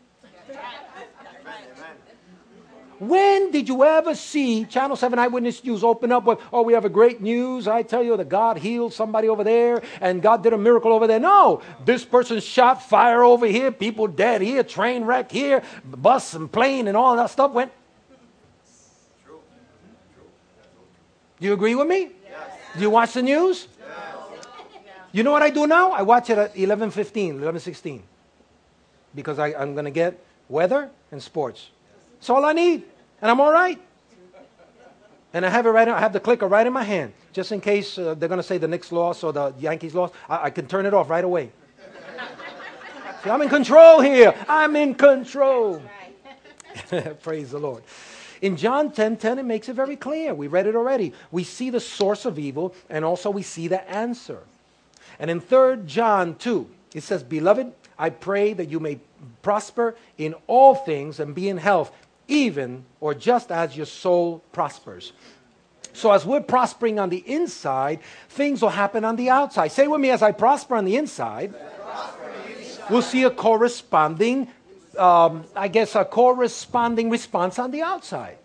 When 2.99 3.51
did 3.51 3.69
you 3.69 3.85
ever 3.85 4.15
see 4.15 4.65
Channel 4.65 4.97
7 4.97 5.19
Eyewitness 5.19 5.63
News 5.65 5.85
open 5.85 6.13
up 6.13 6.25
with, 6.25 6.39
oh, 6.53 6.63
we 6.63 6.73
have 6.73 6.85
a 6.85 6.89
great 6.91 7.21
news. 7.21 7.69
I 7.69 7.83
tell 7.83 8.03
you 8.03 8.17
that 8.17 8.29
God 8.29 8.57
healed 8.57 8.93
somebody 8.93 9.29
over 9.29 9.45
there 9.45 9.83
and 10.01 10.23
God 10.23 10.43
did 10.43 10.53
a 10.53 10.59
miracle 10.59 10.93
over 10.93 11.07
there. 11.07 11.21
No, 11.21 11.63
this 11.85 12.05
person 12.05 12.41
shot 12.41 12.83
fire 12.83 13.23
over 13.23 13.47
here, 13.47 13.71
people 13.71 14.07
dead 14.07 14.41
here, 14.41 14.63
train 14.63 15.05
wreck 15.05 15.31
here, 15.31 15.63
bus 15.85 16.35
and 16.35 16.51
plane 16.51 16.89
and 16.89 16.97
all 16.97 17.17
that 17.17 17.31
stuff 17.31 17.53
went. 17.53 17.71
Do 21.39 21.47
you 21.47 21.53
agree 21.53 21.75
with 21.75 21.87
me? 21.87 22.13
Yes. 22.25 22.51
Do 22.77 22.81
you 22.81 22.91
watch 22.91 23.13
the 23.13 23.23
news? 23.23 23.69
Yes. 23.79 23.89
You 25.13 25.23
know 25.23 25.33
what 25.33 25.43
I 25.43 25.51
do 25.51 25.67
now? 25.67 25.93
I 25.93 26.01
watch 26.01 26.31
it 26.31 26.39
at 26.39 26.55
11.15, 26.55 27.41
11.16 27.41 28.01
because 29.15 29.39
I, 29.39 29.49
I'm 29.49 29.75
going 29.75 29.85
to 29.85 29.91
get 29.91 30.25
weather 30.49 30.91
and 31.11 31.23
sports. 31.23 31.71
That's 32.19 32.31
all 32.31 32.45
I 32.45 32.53
need, 32.53 32.83
and 33.21 33.31
I'm 33.31 33.41
all 33.41 33.53
right. 33.53 33.81
And 35.33 35.45
I 35.45 35.51
have 35.51 35.67
it 35.67 35.71
right. 35.71 35.87
I 35.87 36.01
have 36.01 36.13
the 36.13 36.21
clicker 36.21 36.47
right 36.47 36.67
in 36.67 36.73
my 36.73 36.83
hand, 36.83 37.13
just 37.33 37.53
in 37.53 37.61
case 37.61 37.99
uh, 37.99 38.15
they're 38.15 38.29
going 38.29 38.39
to 38.39 38.47
say 38.47 38.59
the 38.59 38.69
Knicks 38.69 38.91
lost 38.91 39.23
or 39.23 39.33
the 39.33 39.53
Yankees 39.59 39.95
lost. 39.95 40.15
I, 40.29 40.45
I 40.45 40.51
can 40.51 40.67
turn 40.67 40.87
it 40.87 40.95
off 40.95 41.11
right 41.11 41.25
away. 41.25 41.51
See, 43.23 43.31
I'm 43.31 43.43
in 43.43 43.49
control 43.49 44.01
here. 44.01 44.35
I'm 44.49 44.75
in 44.77 44.95
control. 44.95 45.83
Praise 47.23 47.51
the 47.51 47.59
Lord. 47.59 47.83
In 48.43 48.57
John 48.57 48.93
10 48.93 49.17
10, 49.17 49.39
it 49.39 49.45
makes 49.45 49.69
it 49.69 49.75
very 49.75 49.97
clear. 49.97 50.35
We 50.35 50.47
read 50.47 50.67
it 50.67 50.77
already. 50.77 51.13
We 51.31 51.45
see 51.45 51.71
the 51.71 51.81
source 51.81 52.25
of 52.25 52.39
evil 52.39 52.75
and 52.89 53.05
also 53.05 53.31
we 53.31 53.43
see 53.43 53.69
the 53.69 53.89
answer. 53.91 54.41
And 55.19 55.31
in 55.31 55.41
3 55.41 55.79
John 55.87 56.37
2, 56.37 56.69
it 56.95 57.03
says, 57.03 57.23
Beloved, 57.23 57.73
I 57.99 58.11
pray 58.11 58.53
that 58.53 58.69
you 58.69 58.79
may 58.81 59.01
prosper 59.43 59.97
in 60.19 60.35
all 60.47 60.75
things 60.75 61.19
and 61.21 61.35
be 61.35 61.49
in 61.49 61.57
health, 61.57 61.93
even 62.29 62.85
or 63.01 63.15
just 63.15 63.51
as 63.51 63.77
your 63.77 63.87
soul 63.87 64.43
prospers. 64.53 65.13
So, 65.93 66.13
as 66.13 66.27
we're 66.27 66.43
prospering 66.43 66.99
on 66.99 67.09
the 67.09 67.25
inside, 67.27 68.01
things 68.29 68.61
will 68.61 68.69
happen 68.69 69.05
on 69.05 69.17
the 69.17 69.31
outside. 69.31 69.69
Say 69.69 69.87
with 69.87 70.01
me, 70.01 70.11
as 70.11 70.23
I 70.23 70.33
prosper 70.33 70.77
on 70.77 70.85
the 70.85 70.97
inside, 70.97 71.55
we'll 72.91 73.01
see 73.01 73.23
a 73.23 73.31
corresponding, 73.31 74.49
um, 74.99 75.45
I 75.57 75.69
guess, 75.69 75.95
a 75.95 76.05
corresponding 76.05 77.09
response 77.09 77.59
on 77.59 77.71
the 77.71 77.81
outside. 77.81 78.37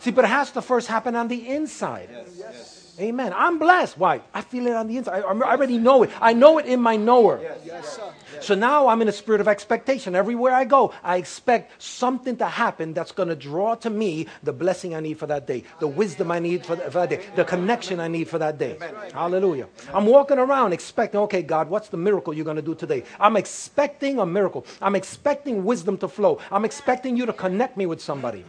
See, 0.00 0.10
but 0.10 0.24
it 0.24 0.28
has 0.28 0.50
to 0.52 0.62
first 0.62 0.88
happen 0.88 1.14
on 1.14 1.28
the 1.28 1.48
inside. 1.48 2.08
Yes. 2.36 2.79
Amen. 3.00 3.32
I'm 3.34 3.58
blessed. 3.58 3.96
Why? 3.96 4.20
I 4.34 4.42
feel 4.42 4.66
it 4.66 4.74
on 4.74 4.86
the 4.86 4.98
inside. 4.98 5.24
I, 5.24 5.26
I 5.26 5.52
already 5.52 5.78
know 5.78 6.02
it. 6.02 6.10
I 6.20 6.34
know 6.34 6.58
it 6.58 6.66
in 6.66 6.80
my 6.80 6.96
knower. 6.96 7.40
Yes, 7.40 7.60
yes, 7.64 8.00
so 8.40 8.54
now 8.54 8.88
I'm 8.88 9.00
in 9.02 9.08
a 9.08 9.12
spirit 9.12 9.40
of 9.40 9.48
expectation. 9.48 10.14
Everywhere 10.14 10.52
I 10.52 10.64
go, 10.64 10.92
I 11.02 11.16
expect 11.16 11.82
something 11.82 12.36
to 12.36 12.46
happen 12.46 12.92
that's 12.92 13.12
going 13.12 13.28
to 13.28 13.36
draw 13.36 13.74
to 13.76 13.90
me 13.90 14.26
the 14.42 14.52
blessing 14.52 14.94
I 14.94 15.00
need 15.00 15.18
for 15.18 15.26
that 15.26 15.46
day, 15.46 15.64
the 15.78 15.88
wisdom 15.88 16.30
I 16.30 16.38
need 16.38 16.64
for, 16.64 16.76
for 16.76 17.06
that 17.06 17.10
day, 17.10 17.20
the 17.36 17.44
connection 17.44 18.00
I 18.00 18.08
need 18.08 18.28
for 18.28 18.38
that 18.38 18.58
day. 18.58 18.78
Hallelujah. 19.12 19.68
I'm 19.94 20.06
walking 20.06 20.38
around 20.38 20.72
expecting, 20.72 21.20
okay, 21.20 21.42
God, 21.42 21.70
what's 21.70 21.88
the 21.88 21.96
miracle 21.96 22.34
you're 22.34 22.44
going 22.44 22.56
to 22.56 22.62
do 22.62 22.74
today? 22.74 23.04
I'm 23.18 23.36
expecting 23.36 24.18
a 24.18 24.26
miracle. 24.26 24.66
I'm 24.80 24.94
expecting 24.94 25.64
wisdom 25.64 25.96
to 25.98 26.08
flow. 26.08 26.38
I'm 26.50 26.64
expecting 26.64 27.16
you 27.16 27.26
to 27.26 27.32
connect 27.32 27.76
me 27.76 27.86
with 27.86 28.00
somebody. 28.00 28.44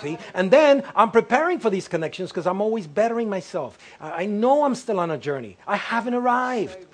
See? 0.00 0.18
And 0.34 0.50
then 0.50 0.84
I'm 0.94 1.10
preparing 1.10 1.58
for 1.58 1.70
these 1.70 1.88
connections 1.88 2.30
because 2.30 2.46
I'm 2.46 2.60
always 2.60 2.86
bettering 2.86 3.28
myself. 3.28 3.78
I 4.00 4.26
know 4.26 4.64
I'm 4.64 4.74
still 4.74 5.00
on 5.00 5.10
a 5.10 5.18
journey, 5.18 5.56
I 5.66 5.76
haven't 5.76 6.14
arrived. 6.14 6.86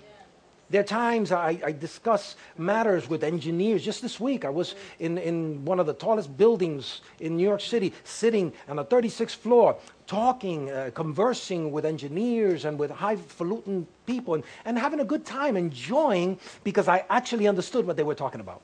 There 0.70 0.80
are 0.80 0.84
times 0.84 1.30
I, 1.30 1.60
I, 1.64 1.72
discuss 1.72 2.36
matters 2.56 3.08
with 3.08 3.22
engineers. 3.22 3.84
Just 3.84 4.00
this 4.00 4.18
week, 4.18 4.44
I 4.46 4.48
was 4.48 4.74
in, 4.98 5.18
in 5.18 5.64
one 5.64 5.78
of 5.78 5.86
the 5.86 5.92
tallest 5.92 6.36
buildings 6.36 7.02
in 7.20 7.36
New 7.36 7.44
York 7.44 7.60
City, 7.60 7.92
sitting 8.02 8.52
on 8.66 8.76
the 8.76 8.84
36th 8.84 9.36
floor, 9.36 9.76
talking, 10.06 10.70
uh, 10.70 10.90
conversing 10.94 11.70
with 11.70 11.84
engineers 11.84 12.64
and 12.64 12.78
with 12.78 12.90
highfalutin 12.90 13.86
people, 14.06 14.34
and, 14.34 14.44
and 14.64 14.78
having 14.78 15.00
a 15.00 15.04
good 15.04 15.26
time, 15.26 15.56
enjoying 15.56 16.40
because 16.64 16.88
I 16.88 17.04
actually 17.10 17.46
understood 17.46 17.86
what 17.86 17.96
they 17.96 18.02
were 18.02 18.14
talking 18.14 18.40
about. 18.40 18.62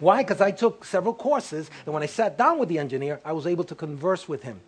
Why? 0.00 0.22
Because 0.22 0.40
I 0.40 0.50
took 0.50 0.84
several 0.84 1.14
courses, 1.14 1.70
and 1.84 1.94
when 1.94 2.02
I 2.02 2.06
sat 2.06 2.38
down 2.38 2.58
with 2.58 2.68
the 2.68 2.78
engineer, 2.78 3.20
I 3.24 3.32
was 3.32 3.46
able 3.46 3.64
to 3.64 3.74
converse 3.74 4.28
with 4.28 4.42
him. 4.42 4.60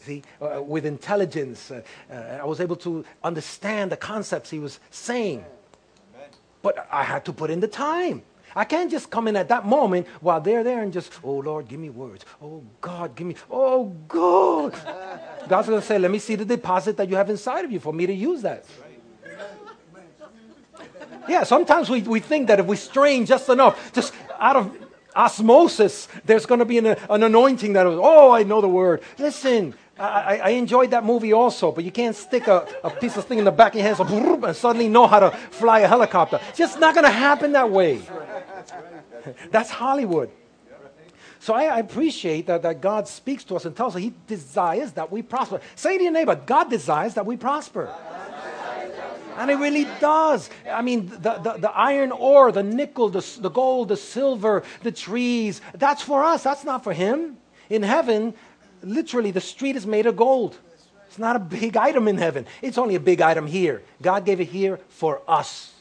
See, 0.00 0.22
uh, 0.40 0.60
with 0.60 0.84
intelligence, 0.84 1.70
uh, 1.70 1.82
uh, 2.10 2.40
I 2.42 2.44
was 2.44 2.60
able 2.60 2.74
to 2.76 3.04
understand 3.22 3.92
the 3.92 3.96
concepts 3.96 4.50
he 4.50 4.58
was 4.58 4.80
saying. 4.90 5.44
But 6.60 6.88
I 6.90 7.04
had 7.04 7.24
to 7.26 7.32
put 7.32 7.50
in 7.50 7.60
the 7.60 7.68
time. 7.68 8.22
I 8.54 8.64
can't 8.64 8.90
just 8.90 9.10
come 9.10 9.28
in 9.28 9.36
at 9.36 9.48
that 9.48 9.64
moment 9.64 10.06
while 10.20 10.40
they're 10.40 10.64
there 10.64 10.82
and 10.82 10.92
just, 10.92 11.12
oh 11.24 11.38
Lord, 11.38 11.68
give 11.68 11.80
me 11.80 11.88
words. 11.88 12.24
Oh 12.42 12.62
God, 12.80 13.14
give 13.14 13.26
me, 13.26 13.36
oh 13.50 13.94
God. 14.08 14.72
God's 15.48 15.68
going 15.68 15.80
to 15.80 15.86
say, 15.86 15.98
let 15.98 16.10
me 16.10 16.18
see 16.18 16.34
the 16.34 16.44
deposit 16.44 16.96
that 16.98 17.08
you 17.08 17.16
have 17.16 17.30
inside 17.30 17.64
of 17.64 17.72
you 17.72 17.80
for 17.80 17.92
me 17.92 18.06
to 18.06 18.12
use 18.12 18.42
that. 18.42 18.64
Yeah, 21.28 21.44
sometimes 21.44 21.88
we, 21.88 22.02
we 22.02 22.20
think 22.20 22.48
that 22.48 22.60
if 22.60 22.66
we 22.66 22.76
strain 22.76 23.26
just 23.26 23.48
enough, 23.48 23.92
just 23.92 24.12
out 24.38 24.56
of 24.56 24.76
osmosis, 25.14 26.08
there's 26.24 26.46
going 26.46 26.60
to 26.60 26.64
be 26.64 26.78
an, 26.78 26.86
an 26.86 27.22
anointing 27.22 27.74
that, 27.74 27.86
oh, 27.86 28.30
I 28.30 28.42
know 28.42 28.60
the 28.60 28.68
word. 28.68 29.02
Listen, 29.18 29.74
I, 29.98 30.40
I, 30.42 30.48
enjoyed 30.50 30.90
that 30.90 31.04
movie 31.04 31.32
also, 31.32 31.70
but 31.70 31.84
you 31.84 31.92
can't 31.92 32.16
stick 32.16 32.48
a, 32.48 32.66
a 32.82 32.90
piece 32.90 33.16
of 33.16 33.26
thing 33.26 33.38
in 33.38 33.44
the 33.44 33.52
back 33.52 33.72
of 33.72 33.80
your 33.80 33.84
hands 33.84 34.00
and 34.00 34.56
suddenly 34.56 34.88
know 34.88 35.06
how 35.06 35.20
to 35.20 35.30
fly 35.30 35.80
a 35.80 35.88
helicopter. 35.88 36.40
It's 36.48 36.58
just 36.58 36.80
not 36.80 36.94
going 36.94 37.04
to 37.04 37.10
happen 37.10 37.52
that 37.52 37.70
way. 37.70 38.00
That's 39.50 39.70
Hollywood. 39.70 40.30
So 41.40 41.54
I, 41.54 41.64
I 41.64 41.78
appreciate 41.80 42.46
that, 42.46 42.62
that 42.62 42.80
God 42.80 43.08
speaks 43.08 43.44
to 43.44 43.56
us 43.56 43.64
and 43.64 43.76
tells 43.76 43.96
us 43.96 44.02
He 44.02 44.14
desires 44.26 44.92
that 44.92 45.10
we 45.10 45.22
prosper. 45.22 45.60
Say 45.74 45.98
to 45.98 46.04
your 46.04 46.12
neighbor, 46.12 46.36
God 46.36 46.70
desires 46.70 47.14
that 47.14 47.26
we 47.26 47.36
prosper. 47.36 47.92
And 49.36 49.50
it 49.50 49.56
really 49.56 49.84
does. 50.00 50.50
I 50.70 50.82
mean, 50.82 51.06
the, 51.06 51.34
the, 51.34 51.56
the 51.58 51.70
iron 51.70 52.12
ore, 52.12 52.52
the 52.52 52.62
nickel, 52.62 53.08
the, 53.08 53.26
the 53.40 53.48
gold, 53.48 53.88
the 53.88 53.96
silver, 53.96 54.62
the 54.82 54.92
trees, 54.92 55.60
that's 55.74 56.02
for 56.02 56.22
us. 56.22 56.42
That's 56.42 56.64
not 56.64 56.84
for 56.84 56.92
him. 56.92 57.38
In 57.70 57.82
heaven, 57.82 58.34
literally, 58.82 59.30
the 59.30 59.40
street 59.40 59.76
is 59.76 59.86
made 59.86 60.06
of 60.06 60.16
gold. 60.16 60.58
It's 61.06 61.18
not 61.18 61.36
a 61.36 61.40
big 61.40 61.76
item 61.76 62.08
in 62.08 62.18
heaven. 62.18 62.46
It's 62.62 62.78
only 62.78 62.94
a 62.94 63.00
big 63.00 63.20
item 63.20 63.46
here. 63.46 63.82
God 64.00 64.24
gave 64.24 64.40
it 64.40 64.48
here 64.48 64.80
for 64.88 65.22
us. 65.28 65.72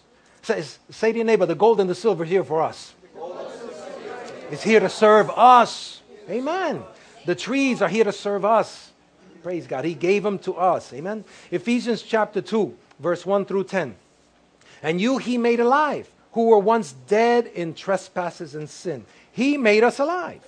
Say, 0.42 0.64
say 0.90 1.12
to 1.12 1.18
your 1.18 1.26
neighbor, 1.26 1.46
the 1.46 1.56
gold 1.56 1.80
and 1.80 1.90
the 1.90 1.96
silver 1.96 2.26
here 2.26 2.44
for 2.44 2.62
us. 2.62 2.94
It's 4.50 4.64
here 4.64 4.82
to 4.82 4.90
serve 4.90 5.30
us. 5.30 6.02
Amen. 6.30 6.84
The 7.26 7.36
trees 7.36 7.82
are 7.82 7.88
here 7.88 8.04
to 8.04 8.12
serve 8.12 8.44
us. 8.44 8.92
Praise 9.44 9.68
God. 9.68 9.86
He 9.86 9.94
gave 9.94 10.24
them 10.24 10.38
to 10.40 10.56
us. 10.56 10.92
Amen. 10.94 11.24
Ephesians 11.50 12.02
chapter 12.02 12.42
2 12.42 12.76
verse 13.02 13.26
1 13.26 13.46
through 13.46 13.66
10. 13.66 13.96
And 14.84 15.02
you 15.02 15.18
he 15.18 15.38
made 15.38 15.60
alive, 15.60 16.10
who 16.34 16.48
were 16.48 16.60
once 16.60 16.94
dead 17.08 17.48
in 17.48 17.74
trespasses 17.74 18.56
and 18.56 18.70
sin. 18.70 19.06
He 19.32 19.58
made 19.58 19.84
us 19.84 20.00
alive, 20.00 20.42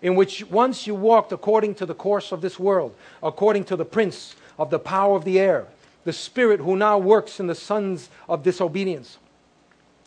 in 0.00 0.14
which 0.14 0.44
once 0.50 0.86
you 0.86 0.94
walked 0.94 1.32
according 1.32 1.74
to 1.76 1.86
the 1.86 1.94
course 1.94 2.32
of 2.32 2.40
this 2.40 2.58
world, 2.58 2.94
according 3.22 3.64
to 3.64 3.76
the 3.76 3.84
prince 3.84 4.34
of 4.58 4.70
the 4.70 4.78
power 4.78 5.16
of 5.16 5.24
the 5.24 5.38
air, 5.38 5.66
the 6.04 6.12
spirit 6.12 6.60
who 6.60 6.76
now 6.76 6.98
works 6.98 7.38
in 7.40 7.46
the 7.46 7.54
sons 7.54 8.10
of 8.28 8.42
disobedience. 8.42 9.18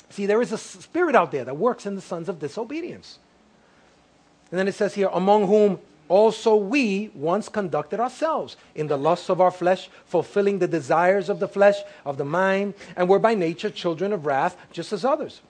See, 0.09 0.25
there 0.25 0.41
is 0.41 0.51
a 0.51 0.57
spirit 0.57 1.15
out 1.15 1.31
there 1.31 1.45
that 1.45 1.57
works 1.57 1.85
in 1.85 1.95
the 1.95 2.01
sons 2.01 2.29
of 2.29 2.39
disobedience. 2.39 3.19
And 4.51 4.59
then 4.59 4.67
it 4.67 4.75
says 4.75 4.93
here, 4.93 5.09
among 5.11 5.47
whom 5.47 5.79
also 6.07 6.55
we 6.55 7.11
once 7.13 7.49
conducted 7.49 7.99
ourselves 7.99 8.57
in 8.75 8.87
the 8.87 8.97
lusts 8.97 9.29
of 9.29 9.41
our 9.41 9.51
flesh, 9.51 9.89
fulfilling 10.05 10.59
the 10.59 10.67
desires 10.67 11.29
of 11.29 11.39
the 11.39 11.47
flesh, 11.47 11.77
of 12.05 12.17
the 12.17 12.25
mind, 12.25 12.73
and 12.95 13.09
were 13.09 13.19
by 13.19 13.33
nature 13.33 13.69
children 13.69 14.13
of 14.13 14.25
wrath, 14.25 14.57
just 14.71 14.93
as 14.93 15.03
others. 15.03 15.41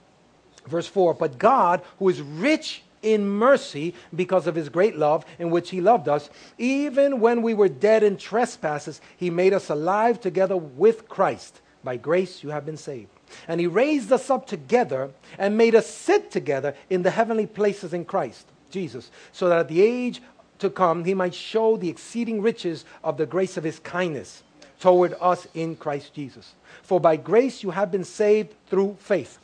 Verse 0.67 0.87
4 0.87 1.13
But 1.13 1.37
God, 1.37 1.81
who 1.99 2.09
is 2.09 2.21
rich 2.21 2.83
in 3.01 3.27
mercy 3.27 3.93
because 4.15 4.47
of 4.47 4.55
his 4.55 4.69
great 4.69 4.97
love 4.97 5.25
in 5.37 5.51
which 5.51 5.69
he 5.69 5.81
loved 5.81 6.09
us, 6.09 6.29
even 6.57 7.19
when 7.19 7.41
we 7.41 7.53
were 7.53 7.69
dead 7.69 8.03
in 8.03 8.17
trespasses, 8.17 8.99
he 9.15 9.29
made 9.29 9.53
us 9.53 9.69
alive 9.69 10.19
together 10.19 10.57
with 10.57 11.07
Christ. 11.07 11.61
By 11.83 11.97
grace 11.97 12.43
you 12.43 12.49
have 12.49 12.65
been 12.65 12.77
saved. 12.77 13.09
And 13.47 13.59
he 13.59 13.67
raised 13.67 14.11
us 14.11 14.29
up 14.29 14.47
together 14.47 15.11
and 15.37 15.57
made 15.57 15.75
us 15.75 15.87
sit 15.87 16.31
together 16.31 16.75
in 16.89 17.03
the 17.03 17.11
heavenly 17.11 17.45
places 17.45 17.93
in 17.93 18.05
Christ. 18.05 18.47
Jesus, 18.71 19.09
so 19.31 19.47
that 19.47 19.59
at 19.59 19.67
the 19.67 19.81
age 19.81 20.21
to 20.59 20.69
come, 20.69 21.05
he 21.05 21.13
might 21.13 21.33
show 21.33 21.77
the 21.77 21.89
exceeding 21.89 22.41
riches 22.41 22.85
of 23.03 23.17
the 23.17 23.25
grace 23.25 23.57
of 23.57 23.63
his 23.63 23.79
kindness 23.79 24.43
toward 24.79 25.15
us 25.19 25.47
in 25.53 25.75
Christ 25.75 26.13
Jesus. 26.13 26.53
For 26.83 26.99
by 26.99 27.15
grace 27.15 27.63
you 27.63 27.71
have 27.71 27.91
been 27.91 28.03
saved 28.03 28.53
through 28.69 28.97
faith. 28.99 29.39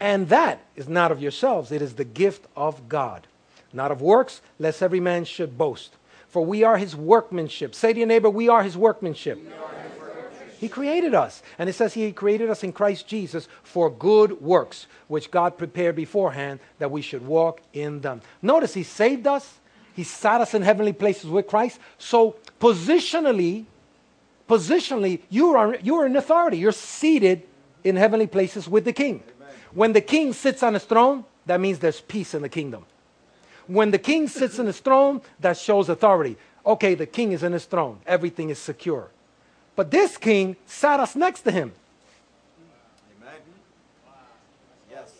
And 0.00 0.28
that 0.28 0.60
is 0.74 0.88
not 0.88 1.12
of 1.12 1.20
yourselves, 1.20 1.70
it 1.70 1.82
is 1.82 1.94
the 1.94 2.04
gift 2.04 2.46
of 2.56 2.88
God, 2.88 3.26
not 3.72 3.90
of 3.90 4.00
works, 4.00 4.40
lest 4.58 4.82
every 4.82 5.00
man 5.00 5.24
should 5.24 5.58
boast. 5.58 5.96
For 6.28 6.44
we 6.44 6.64
are 6.64 6.78
his 6.78 6.96
workmanship. 6.96 7.74
Say 7.74 7.92
to 7.92 7.98
your 7.98 8.08
neighbor, 8.08 8.30
we 8.30 8.48
are 8.48 8.62
his 8.62 8.76
workmanship. 8.76 9.38
Are 9.38 9.82
his 9.82 10.00
workmanship. 10.00 10.58
He 10.58 10.68
created 10.68 11.14
us. 11.14 11.42
And 11.58 11.68
it 11.68 11.74
says 11.74 11.92
He 11.92 12.10
created 12.12 12.48
us 12.48 12.64
in 12.64 12.72
Christ 12.72 13.06
Jesus 13.06 13.48
for 13.62 13.90
good 13.90 14.40
works, 14.40 14.86
which 15.08 15.30
God 15.30 15.58
prepared 15.58 15.94
beforehand 15.94 16.60
that 16.78 16.90
we 16.90 17.02
should 17.02 17.26
walk 17.26 17.60
in 17.74 18.00
them. 18.00 18.22
Notice 18.40 18.72
He 18.72 18.82
saved 18.82 19.26
us, 19.26 19.58
He 19.94 20.04
sat 20.04 20.40
us 20.40 20.54
in 20.54 20.62
heavenly 20.62 20.92
places 20.92 21.30
with 21.30 21.46
Christ. 21.46 21.78
So, 21.98 22.36
positionally, 22.60 23.66
positionally, 24.48 25.20
you 25.28 25.54
are, 25.54 25.76
you 25.76 25.96
are 25.96 26.06
in 26.06 26.16
authority. 26.16 26.58
You're 26.58 26.72
seated 26.72 27.42
in 27.84 27.96
heavenly 27.96 28.26
places 28.26 28.68
with 28.68 28.84
the 28.84 28.92
king. 28.92 29.22
Amen. 29.40 29.54
When 29.72 29.92
the 29.92 30.00
king 30.00 30.32
sits 30.32 30.62
on 30.62 30.74
his 30.74 30.84
throne, 30.84 31.24
that 31.46 31.60
means 31.60 31.78
there's 31.78 32.00
peace 32.00 32.34
in 32.34 32.42
the 32.42 32.48
kingdom. 32.48 32.86
When 33.66 33.90
the 33.90 33.98
king 33.98 34.28
sits 34.28 34.58
in 34.58 34.66
his 34.66 34.80
throne, 34.80 35.20
that 35.40 35.56
shows 35.56 35.88
authority. 35.88 36.36
Okay, 36.64 36.94
the 36.94 37.06
king 37.06 37.32
is 37.32 37.42
in 37.42 37.52
his 37.52 37.64
throne, 37.64 37.98
everything 38.06 38.50
is 38.50 38.58
secure. 38.58 39.08
But 39.74 39.90
this 39.90 40.16
king 40.16 40.56
sat 40.66 41.00
us 41.00 41.16
next 41.16 41.42
to 41.42 41.50
him. 41.50 41.72
Amen. 43.20 43.34
Yes. 44.90 45.12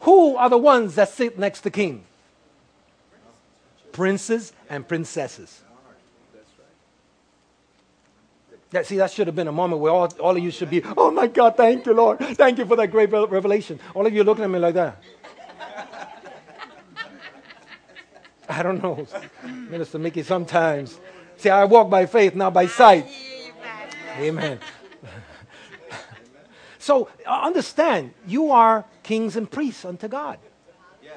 Who 0.00 0.36
are 0.36 0.48
the 0.48 0.58
ones 0.58 0.94
that 0.94 1.10
sit 1.10 1.38
next 1.38 1.60
to 1.62 1.70
king? 1.70 2.04
Princes 3.92 4.52
and 4.68 4.86
princesses. 4.86 5.62
That, 8.72 8.86
see, 8.86 8.96
that 8.96 9.10
should 9.10 9.26
have 9.26 9.36
been 9.36 9.48
a 9.48 9.52
moment 9.52 9.82
where 9.82 9.92
all, 9.92 10.06
all 10.18 10.34
of 10.34 10.42
you 10.42 10.50
should 10.50 10.70
be, 10.70 10.82
oh 10.96 11.10
my 11.10 11.26
God, 11.26 11.58
thank 11.58 11.84
you, 11.84 11.92
Lord. 11.92 12.18
Thank 12.20 12.56
you 12.56 12.64
for 12.64 12.74
that 12.76 12.88
great 12.90 13.10
revelation. 13.10 13.78
All 13.94 14.06
of 14.06 14.14
you 14.14 14.24
looking 14.24 14.44
at 14.44 14.50
me 14.50 14.58
like 14.58 14.74
that. 14.74 15.02
I 18.48 18.62
don't 18.62 18.82
know, 18.82 19.06
Minister 19.44 19.98
Mickey, 19.98 20.22
sometimes. 20.22 20.98
See, 21.36 21.50
I 21.50 21.64
walk 21.64 21.90
by 21.90 22.06
faith, 22.06 22.34
not 22.34 22.54
by 22.54 22.66
sight. 22.66 23.06
Amen. 24.18 24.58
so 26.78 27.10
uh, 27.26 27.40
understand, 27.42 28.14
you 28.26 28.52
are 28.52 28.86
kings 29.02 29.36
and 29.36 29.50
priests 29.50 29.84
unto 29.84 30.08
God. 30.08 30.38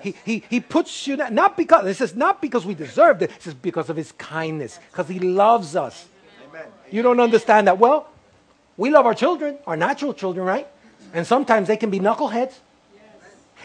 He, 0.05 0.15
he, 0.23 0.43
he 0.51 0.59
puts 0.59 1.07
you, 1.07 1.17
not 1.17 1.57
because, 1.57 1.83
this 1.83 1.99
is 1.99 2.15
not 2.15 2.39
because 2.39 2.63
we 2.63 2.75
deserved 2.75 3.23
it, 3.23 3.31
this 3.31 3.47
is 3.47 3.53
because 3.55 3.89
of 3.89 3.97
his 3.97 4.11
kindness, 4.11 4.79
because 4.91 5.07
he 5.07 5.17
loves 5.17 5.75
us. 5.75 6.07
Amen. 6.47 6.65
You 6.91 7.01
don't 7.01 7.19
understand 7.19 7.65
that. 7.67 7.79
Well, 7.79 8.07
we 8.77 8.91
love 8.91 9.07
our 9.07 9.15
children, 9.15 9.57
our 9.65 9.75
natural 9.75 10.13
children, 10.13 10.45
right? 10.45 10.67
And 11.11 11.25
sometimes 11.25 11.67
they 11.67 11.77
can 11.77 11.89
be 11.89 11.99
knuckleheads. 11.99 12.53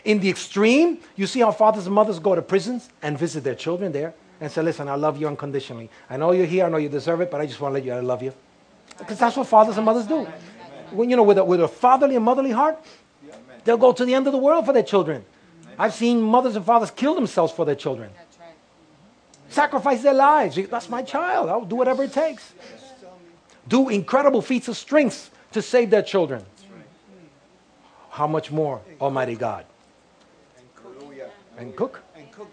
In 0.05 0.21
the 0.21 0.31
extreme, 0.31 1.01
you 1.15 1.27
see 1.27 1.41
how 1.41 1.53
fathers 1.53 1.85
and 1.85 1.95
mothers 1.95 2.19
go 2.19 2.35
to 2.35 2.41
prisons 2.41 2.89
and 3.03 3.19
visit 3.19 3.45
their 3.45 3.55
children 3.55 3.93
there 3.93 4.15
and 4.41 4.51
say, 4.51 4.63
Listen, 4.63 4.89
I 4.89 4.95
love 4.95 5.21
you 5.21 5.27
unconditionally. 5.27 5.91
I 6.09 6.17
know 6.17 6.33
you're 6.33 6.47
here, 6.47 6.65
I 6.65 6.71
know 6.71 6.79
you 6.79 6.89
deserve 6.89 7.21
it, 7.21 7.31
but 7.31 7.43
I 7.43 7.47
just 7.47 7.61
want 7.61 7.73
to 7.73 7.75
let 7.75 7.85
you 7.85 7.91
know 7.91 7.99
I 7.99 8.01
love 8.01 8.23
you. 8.23 8.33
Because 8.97 9.19
that's 9.19 9.37
what 9.37 9.47
fathers 9.47 9.77
and 9.77 9.85
mothers 9.85 10.07
do. 10.07 10.27
When, 10.93 11.11
you 11.11 11.17
know, 11.17 11.23
with 11.23 11.37
a, 11.37 11.45
with 11.45 11.61
a 11.61 11.69
fatherly 11.69 12.17
and 12.17 12.25
motherly 12.25 12.51
heart, 12.51 12.83
they'll 13.65 13.77
go 13.77 13.93
to 13.93 14.07
the 14.07 14.15
end 14.15 14.27
of 14.27 14.33
the 14.33 14.39
world 14.39 14.65
for 14.65 14.73
their 14.73 14.83
children. 14.83 15.23
I've 15.81 15.95
seen 15.95 16.21
mothers 16.21 16.57
and 16.57 16.65
fathers 16.65 16.91
kill 16.91 17.15
themselves 17.15 17.53
for 17.53 17.65
their 17.65 17.75
children. 17.75 18.11
Mm-hmm. 18.11 19.51
Sacrifice 19.51 20.03
their 20.03 20.15
lives. 20.15 20.57
That's 20.69 20.89
my 20.89 21.03
child. 21.03 21.49
I'll 21.49 21.65
do 21.65 21.77
whatever 21.77 22.05
it 22.05 22.13
takes 22.13 22.53
do 23.71 23.89
incredible 23.89 24.43
feats 24.43 24.69
of 24.69 24.77
strength 24.77 25.31
to 25.53 25.63
save 25.63 25.91
their 25.91 26.03
children. 26.03 26.43
Mm. 26.43 26.83
How 28.11 28.27
much 28.27 28.51
more, 28.51 28.83
Almighty 29.01 29.37
God? 29.37 29.65
And 31.57 31.75
cook? 31.77 32.03
And 32.17 32.31
cook. 32.33 32.51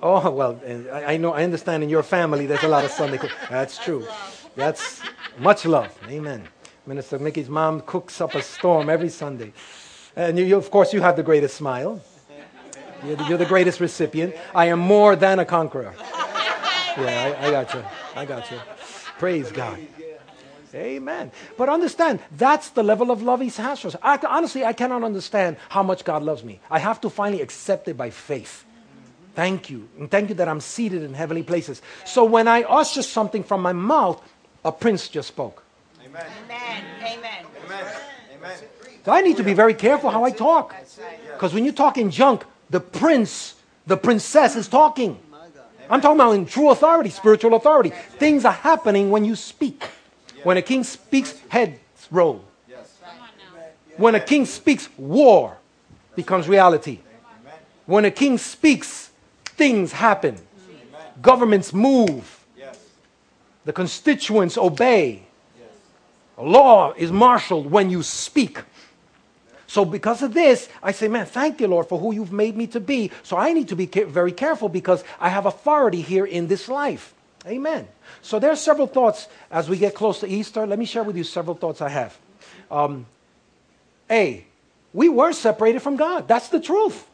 Oh, 0.00 0.30
well, 0.30 0.60
I 0.92 1.16
know, 1.16 1.32
I 1.32 1.42
understand 1.42 1.82
in 1.82 1.88
your 1.88 2.04
family 2.04 2.46
there's 2.46 2.62
a 2.62 2.68
lot 2.68 2.84
of 2.84 2.90
Sunday 2.90 3.18
cook. 3.18 3.32
That's 3.50 3.78
true. 3.78 4.06
That's 4.54 5.02
much 5.38 5.64
love. 5.64 5.96
Amen. 6.08 6.46
Minister 6.86 7.18
Mickey's 7.18 7.48
mom 7.48 7.80
cooks 7.80 8.20
up 8.20 8.34
a 8.34 8.42
storm 8.42 8.88
every 8.88 9.08
Sunday. 9.08 9.52
And 10.18 10.36
you, 10.36 10.44
you, 10.44 10.56
of 10.56 10.68
course, 10.72 10.92
you 10.92 11.00
have 11.00 11.14
the 11.14 11.22
greatest 11.22 11.56
smile. 11.56 12.02
You're 13.06 13.14
the, 13.14 13.24
you're 13.26 13.38
the, 13.38 13.46
greatest 13.46 13.78
recipient. 13.78 14.34
I 14.52 14.66
am 14.66 14.80
more 14.80 15.14
than 15.14 15.38
a 15.38 15.44
conqueror. 15.44 15.94
Yeah, 16.98 17.38
I, 17.40 17.46
I 17.46 17.50
got 17.52 17.74
you. 17.74 17.84
I 18.16 18.24
got 18.24 18.50
you. 18.50 18.58
Praise 19.20 19.52
God. 19.52 19.78
Amen. 20.74 21.30
But 21.56 21.68
understand, 21.68 22.18
that's 22.36 22.70
the 22.70 22.82
level 22.82 23.12
of 23.12 23.22
love 23.22 23.40
He 23.40 23.50
has 23.50 23.78
for 23.78 23.86
us. 23.86 23.96
I, 24.02 24.18
honestly, 24.26 24.64
I 24.64 24.72
cannot 24.72 25.04
understand 25.04 25.58
how 25.68 25.84
much 25.84 26.02
God 26.02 26.24
loves 26.24 26.42
me. 26.42 26.58
I 26.68 26.80
have 26.80 27.00
to 27.02 27.10
finally 27.10 27.40
accept 27.40 27.86
it 27.86 27.96
by 27.96 28.10
faith. 28.10 28.64
Thank 29.36 29.70
you. 29.70 29.88
And 29.96 30.10
thank 30.10 30.28
you 30.30 30.34
that 30.36 30.48
I'm 30.48 30.60
seated 30.60 31.04
in 31.04 31.14
heavenly 31.14 31.44
places. 31.44 31.82
So 32.04 32.24
when 32.24 32.48
I 32.48 32.62
usher 32.62 33.02
something 33.02 33.44
from 33.44 33.62
my 33.62 33.72
mouth, 33.72 34.20
a 34.64 34.72
prince 34.72 35.06
just 35.06 35.28
spoke. 35.28 35.62
Amen. 36.04 36.26
Amen. 36.48 36.84
Amen. 37.04 37.46
Amen. 38.34 38.58
I 39.08 39.20
need 39.22 39.36
to 39.36 39.42
be 39.42 39.54
very 39.54 39.74
careful 39.74 40.10
how 40.10 40.24
I 40.24 40.30
talk. 40.30 40.74
Because 41.32 41.54
when 41.54 41.64
you 41.64 41.72
talk 41.72 41.98
in 41.98 42.10
junk, 42.10 42.44
the 42.70 42.80
prince, 42.80 43.54
the 43.86 43.96
princess 43.96 44.56
is 44.56 44.68
talking. 44.68 45.18
I'm 45.90 46.00
talking 46.00 46.16
about 46.16 46.32
in 46.32 46.44
true 46.44 46.70
authority, 46.70 47.10
spiritual 47.10 47.54
authority. 47.54 47.90
Things 48.18 48.44
are 48.44 48.52
happening 48.52 49.10
when 49.10 49.24
you 49.24 49.36
speak. 49.36 49.84
When 50.42 50.56
a 50.56 50.62
king 50.62 50.84
speaks, 50.84 51.38
heads 51.48 51.78
roll. 52.10 52.44
When 53.96 54.14
a 54.14 54.20
king 54.20 54.46
speaks, 54.46 54.88
war 54.96 55.56
becomes 56.14 56.48
reality. 56.48 57.00
When 57.86 58.04
a 58.04 58.10
king 58.10 58.38
speaks, 58.38 59.10
things 59.44 59.92
happen. 59.92 60.38
Governments 61.22 61.72
move. 61.72 62.44
The 63.64 63.72
constituents 63.72 64.56
obey. 64.56 65.22
A 66.36 66.42
Law 66.44 66.92
is 66.92 67.10
marshaled 67.10 67.70
when 67.70 67.90
you 67.90 68.02
speak. 68.02 68.60
So, 69.68 69.84
because 69.84 70.22
of 70.22 70.32
this, 70.32 70.66
I 70.82 70.92
say, 70.92 71.08
man, 71.08 71.26
thank 71.26 71.60
you, 71.60 71.68
Lord, 71.68 71.86
for 71.86 71.98
who 71.98 72.14
you've 72.14 72.32
made 72.32 72.56
me 72.56 72.66
to 72.68 72.80
be. 72.80 73.10
So, 73.22 73.36
I 73.36 73.52
need 73.52 73.68
to 73.68 73.76
be 73.76 73.84
very 73.84 74.32
careful 74.32 74.70
because 74.70 75.04
I 75.20 75.28
have 75.28 75.44
authority 75.44 76.00
here 76.00 76.24
in 76.24 76.48
this 76.48 76.68
life. 76.68 77.14
Amen. 77.46 77.86
So, 78.22 78.38
there 78.38 78.50
are 78.50 78.56
several 78.56 78.86
thoughts 78.86 79.28
as 79.50 79.68
we 79.68 79.76
get 79.76 79.94
close 79.94 80.20
to 80.20 80.26
Easter. 80.26 80.66
Let 80.66 80.78
me 80.78 80.86
share 80.86 81.02
with 81.02 81.18
you 81.18 81.22
several 81.22 81.54
thoughts 81.54 81.82
I 81.82 81.90
have. 81.90 82.16
Um, 82.70 83.04
a, 84.10 84.42
we 84.94 85.10
were 85.10 85.34
separated 85.34 85.82
from 85.82 85.96
God. 85.96 86.26
That's 86.26 86.48
the 86.48 86.60
truth. 86.60 87.06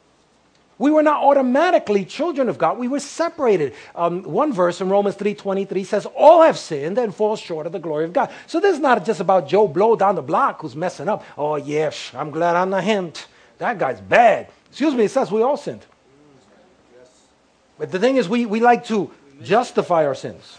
We 0.78 0.90
were 0.90 1.02
not 1.02 1.22
automatically 1.22 2.04
children 2.04 2.48
of 2.48 2.58
God. 2.58 2.78
We 2.78 2.88
were 2.88 3.00
separated. 3.00 3.74
Um, 3.94 4.24
one 4.24 4.52
verse 4.52 4.80
in 4.80 4.88
Romans 4.88 5.16
3.23 5.16 5.86
says, 5.86 6.06
all 6.16 6.42
have 6.42 6.58
sinned 6.58 6.98
and 6.98 7.14
fall 7.14 7.36
short 7.36 7.66
of 7.66 7.72
the 7.72 7.78
glory 7.78 8.04
of 8.04 8.12
God. 8.12 8.30
So 8.46 8.58
this 8.58 8.74
is 8.74 8.80
not 8.80 9.04
just 9.04 9.20
about 9.20 9.48
Joe 9.48 9.68
Blow 9.68 9.94
down 9.94 10.16
the 10.16 10.22
block 10.22 10.60
who's 10.62 10.74
messing 10.74 11.08
up. 11.08 11.24
Oh, 11.38 11.56
yes, 11.56 12.10
I'm 12.14 12.30
glad 12.30 12.56
I'm 12.56 12.70
not 12.70 12.82
him. 12.82 13.12
That 13.58 13.78
guy's 13.78 14.00
bad. 14.00 14.48
Excuse 14.68 14.94
me, 14.94 15.04
it 15.04 15.10
says 15.10 15.30
we 15.30 15.42
all 15.42 15.56
sinned. 15.56 15.86
But 17.78 17.92
the 17.92 17.98
thing 17.98 18.16
is, 18.16 18.28
we, 18.28 18.46
we 18.46 18.60
like 18.60 18.84
to 18.86 19.10
justify 19.42 20.06
our 20.06 20.14
sins. 20.14 20.58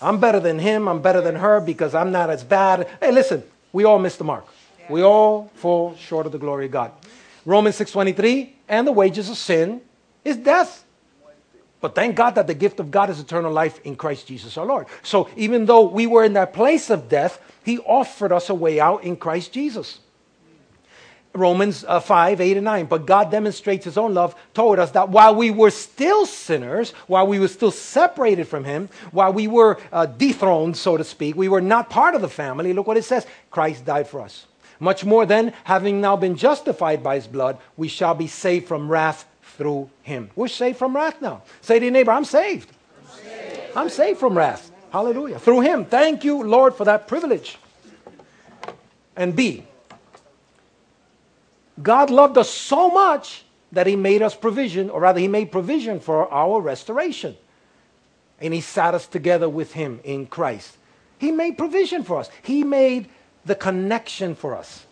I'm 0.00 0.20
better 0.20 0.40
than 0.40 0.58
him. 0.58 0.88
I'm 0.88 1.02
better 1.02 1.20
than 1.20 1.36
her 1.36 1.60
because 1.60 1.94
I'm 1.94 2.12
not 2.12 2.30
as 2.30 2.44
bad. 2.44 2.88
Hey, 3.00 3.10
listen, 3.10 3.42
we 3.72 3.84
all 3.84 3.98
miss 3.98 4.16
the 4.16 4.24
mark. 4.24 4.46
We 4.88 5.02
all 5.02 5.50
fall 5.54 5.94
short 5.96 6.24
of 6.26 6.32
the 6.32 6.38
glory 6.38 6.66
of 6.66 6.72
God. 6.72 6.92
Romans 7.44 7.78
6.23, 7.78 8.50
and 8.68 8.86
the 8.86 8.92
wages 8.92 9.28
of 9.30 9.36
sin 9.36 9.80
is 10.24 10.36
death. 10.36 10.84
But 11.80 11.94
thank 11.94 12.16
God 12.16 12.34
that 12.34 12.46
the 12.46 12.54
gift 12.54 12.80
of 12.80 12.90
God 12.90 13.08
is 13.08 13.20
eternal 13.20 13.52
life 13.52 13.80
in 13.84 13.94
Christ 13.94 14.26
Jesus 14.26 14.56
our 14.58 14.66
Lord. 14.66 14.86
So 15.02 15.28
even 15.36 15.66
though 15.66 15.82
we 15.82 16.06
were 16.06 16.24
in 16.24 16.32
that 16.32 16.52
place 16.52 16.90
of 16.90 17.08
death, 17.08 17.40
he 17.64 17.78
offered 17.78 18.32
us 18.32 18.50
a 18.50 18.54
way 18.54 18.80
out 18.80 19.04
in 19.04 19.16
Christ 19.16 19.52
Jesus. 19.52 20.00
Romans 21.34 21.84
uh, 21.86 22.00
5, 22.00 22.40
8, 22.40 22.56
and 22.56 22.64
9. 22.64 22.86
But 22.86 23.06
God 23.06 23.30
demonstrates 23.30 23.84
his 23.84 23.96
own 23.96 24.14
love 24.14 24.34
toward 24.54 24.78
us 24.78 24.90
that 24.92 25.10
while 25.10 25.34
we 25.34 25.50
were 25.50 25.70
still 25.70 26.26
sinners, 26.26 26.90
while 27.06 27.26
we 27.26 27.38
were 27.38 27.48
still 27.48 27.70
separated 27.70 28.48
from 28.48 28.64
him, 28.64 28.88
while 29.12 29.32
we 29.32 29.46
were 29.46 29.78
uh, 29.92 30.06
dethroned, 30.06 30.76
so 30.76 30.96
to 30.96 31.04
speak, 31.04 31.36
we 31.36 31.48
were 31.48 31.60
not 31.60 31.90
part 31.90 32.14
of 32.14 32.22
the 32.22 32.28
family, 32.28 32.72
look 32.72 32.86
what 32.86 32.96
it 32.96 33.04
says 33.04 33.26
Christ 33.50 33.84
died 33.84 34.08
for 34.08 34.20
us. 34.20 34.46
Much 34.80 35.04
more 35.04 35.26
then, 35.26 35.52
having 35.64 36.00
now 36.00 36.16
been 36.16 36.36
justified 36.36 37.02
by 37.02 37.16
his 37.16 37.26
blood, 37.26 37.58
we 37.76 37.88
shall 37.88 38.14
be 38.14 38.26
saved 38.26 38.68
from 38.68 38.88
wrath 38.88 39.26
through 39.56 39.90
him. 40.02 40.30
We're 40.36 40.48
saved 40.48 40.78
from 40.78 40.94
wrath 40.94 41.20
now. 41.20 41.42
Say 41.60 41.78
to 41.78 41.84
your 41.84 41.92
neighbor, 41.92 42.12
I'm 42.12 42.24
saved. 42.24 42.70
I'm 42.96 43.08
saved, 43.18 43.76
I'm 43.76 43.88
saved 43.88 44.20
from 44.20 44.38
wrath. 44.38 44.70
Hallelujah. 44.92 45.38
Through 45.38 45.60
him. 45.60 45.84
Thank 45.84 46.24
you, 46.24 46.42
Lord, 46.42 46.74
for 46.74 46.84
that 46.84 47.08
privilege. 47.08 47.58
And 49.16 49.34
B, 49.34 49.64
God 51.82 52.10
loved 52.10 52.38
us 52.38 52.48
so 52.48 52.88
much 52.88 53.44
that 53.72 53.86
he 53.86 53.96
made 53.96 54.22
us 54.22 54.34
provision, 54.34 54.88
or 54.90 55.00
rather, 55.00 55.20
he 55.20 55.28
made 55.28 55.52
provision 55.52 56.00
for 56.00 56.32
our 56.32 56.60
restoration. 56.60 57.36
And 58.40 58.54
he 58.54 58.60
sat 58.60 58.94
us 58.94 59.06
together 59.06 59.48
with 59.48 59.72
him 59.72 60.00
in 60.04 60.26
Christ. 60.26 60.76
He 61.18 61.32
made 61.32 61.58
provision 61.58 62.04
for 62.04 62.18
us. 62.18 62.30
He 62.42 62.62
made 62.62 63.08
the 63.48 63.54
connection 63.54 64.34
for 64.34 64.54
us. 64.54 64.86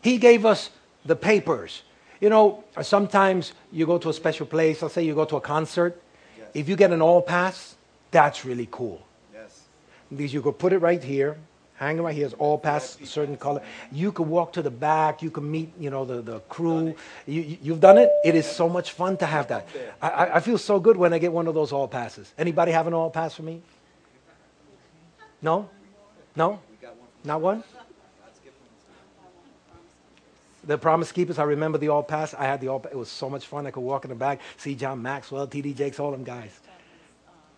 He 0.00 0.16
gave 0.18 0.46
us 0.46 0.70
the 1.04 1.16
papers. 1.16 1.82
You 2.20 2.30
know, 2.30 2.64
sometimes 2.80 3.52
you 3.70 3.84
go 3.84 3.98
to 3.98 4.08
a 4.08 4.12
special 4.12 4.46
place, 4.46 4.80
let's 4.80 4.94
say 4.94 5.02
you 5.02 5.14
go 5.14 5.26
to 5.26 5.36
a 5.36 5.40
concert. 5.40 6.00
Yes. 6.38 6.48
If 6.54 6.68
you 6.68 6.76
get 6.76 6.92
an 6.92 7.02
all 7.02 7.20
pass, 7.20 7.76
that's 8.10 8.44
really 8.44 8.68
cool. 8.70 9.04
Yes. 9.34 9.64
Because 10.08 10.32
you 10.32 10.40
could 10.40 10.58
put 10.58 10.72
it 10.72 10.78
right 10.78 11.02
here, 11.02 11.36
hang 11.74 11.98
it 11.98 12.02
right 12.02 12.14
here. 12.14 12.24
It's 12.24 12.34
all 12.38 12.56
pass, 12.56 12.98
a 13.00 13.06
certain 13.06 13.36
color. 13.36 13.60
You 13.92 14.12
could 14.12 14.28
walk 14.28 14.54
to 14.54 14.62
the 14.62 14.70
back. 14.70 15.22
You 15.22 15.30
could 15.30 15.44
meet, 15.44 15.72
you 15.78 15.90
know, 15.90 16.04
the, 16.04 16.22
the 16.22 16.40
crew. 16.40 16.94
You, 17.26 17.42
you, 17.60 17.72
have 17.72 17.80
done 17.80 17.98
it. 17.98 18.10
It 18.24 18.34
is 18.34 18.46
so 18.46 18.68
much 18.68 18.92
fun 18.92 19.18
to 19.18 19.26
have 19.26 19.48
that. 19.48 19.68
I, 20.00 20.36
I 20.36 20.40
feel 20.40 20.56
so 20.56 20.80
good 20.80 20.96
when 20.96 21.12
I 21.12 21.18
get 21.18 21.32
one 21.32 21.48
of 21.48 21.54
those 21.54 21.72
all 21.72 21.88
passes. 21.88 22.32
Anybody 22.38 22.72
have 22.72 22.86
an 22.86 22.94
all 22.94 23.10
pass 23.10 23.34
for 23.34 23.42
me? 23.42 23.60
No? 25.42 25.68
No? 26.34 26.60
Not 27.26 27.40
one? 27.40 27.64
The 30.64 30.78
Promise 30.78 31.12
Keepers, 31.12 31.38
I 31.38 31.42
remember 31.44 31.76
the 31.76 31.88
All 31.88 32.02
Pass. 32.02 32.34
I 32.34 32.44
had 32.44 32.60
the 32.60 32.68
All 32.68 32.80
Pass. 32.80 32.92
It 32.92 32.96
was 32.96 33.08
so 33.08 33.28
much 33.28 33.46
fun. 33.46 33.66
I 33.66 33.72
could 33.72 33.80
walk 33.80 34.04
in 34.04 34.10
the 34.10 34.14
back, 34.14 34.40
see 34.56 34.76
John 34.76 35.02
Maxwell, 35.02 35.46
T.D. 35.46 35.74
Jakes, 35.74 35.98
all 35.98 36.12
them 36.12 36.24
guys. 36.24 36.58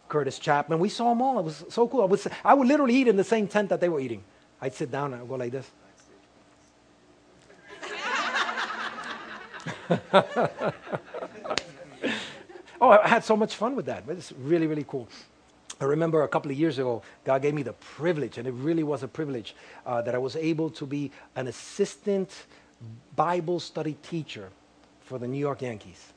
Curtis 0.09 0.39
Chapman. 0.39 0.79
We 0.79 0.89
saw 0.89 1.11
them 1.11 1.21
all. 1.21 1.39
It 1.39 1.45
was 1.45 1.65
so 1.69 1.87
cool. 1.87 2.01
I 2.03 2.07
would, 2.07 2.21
I 2.45 2.55
would 2.55 2.67
literally 2.67 2.95
eat 2.95 3.09
in 3.09 3.17
the 3.17 3.25
same 3.25 3.47
tent 3.47 3.69
that 3.69 3.81
they 3.81 3.91
were 3.91 4.01
eating. 4.01 4.25
I'd 4.61 4.75
sit 4.75 4.91
down 4.91 5.13
and 5.13 5.23
I'd 5.23 5.29
go 5.29 5.35
like 5.35 5.53
this. 5.53 5.71
oh, 12.81 12.91
I 12.91 13.07
had 13.07 13.23
so 13.23 13.37
much 13.37 13.55
fun 13.55 13.77
with 13.77 13.85
that. 13.87 14.05
It's 14.09 14.33
really, 14.33 14.67
really 14.67 14.85
cool. 14.89 15.09
I 15.81 15.85
remember 15.85 16.23
a 16.23 16.29
couple 16.29 16.51
of 16.51 16.59
years 16.59 16.79
ago, 16.79 17.03
God 17.25 17.43
gave 17.43 17.55
me 17.55 17.63
the 17.63 17.73
privilege, 17.75 18.39
and 18.39 18.49
it 18.49 18.53
really 18.55 18.83
was 18.83 19.03
a 19.03 19.09
privilege, 19.09 19.55
uh, 19.87 20.03
that 20.03 20.15
I 20.15 20.19
was 20.19 20.35
able 20.37 20.71
to 20.71 20.87
be 20.87 21.11
an 21.37 21.47
assistant 21.47 22.31
Bible 23.17 23.61
study 23.61 23.97
teacher 24.03 24.51
for 25.01 25.19
the 25.19 25.27
New 25.29 25.39
York 25.39 25.63
Yankees. 25.63 26.13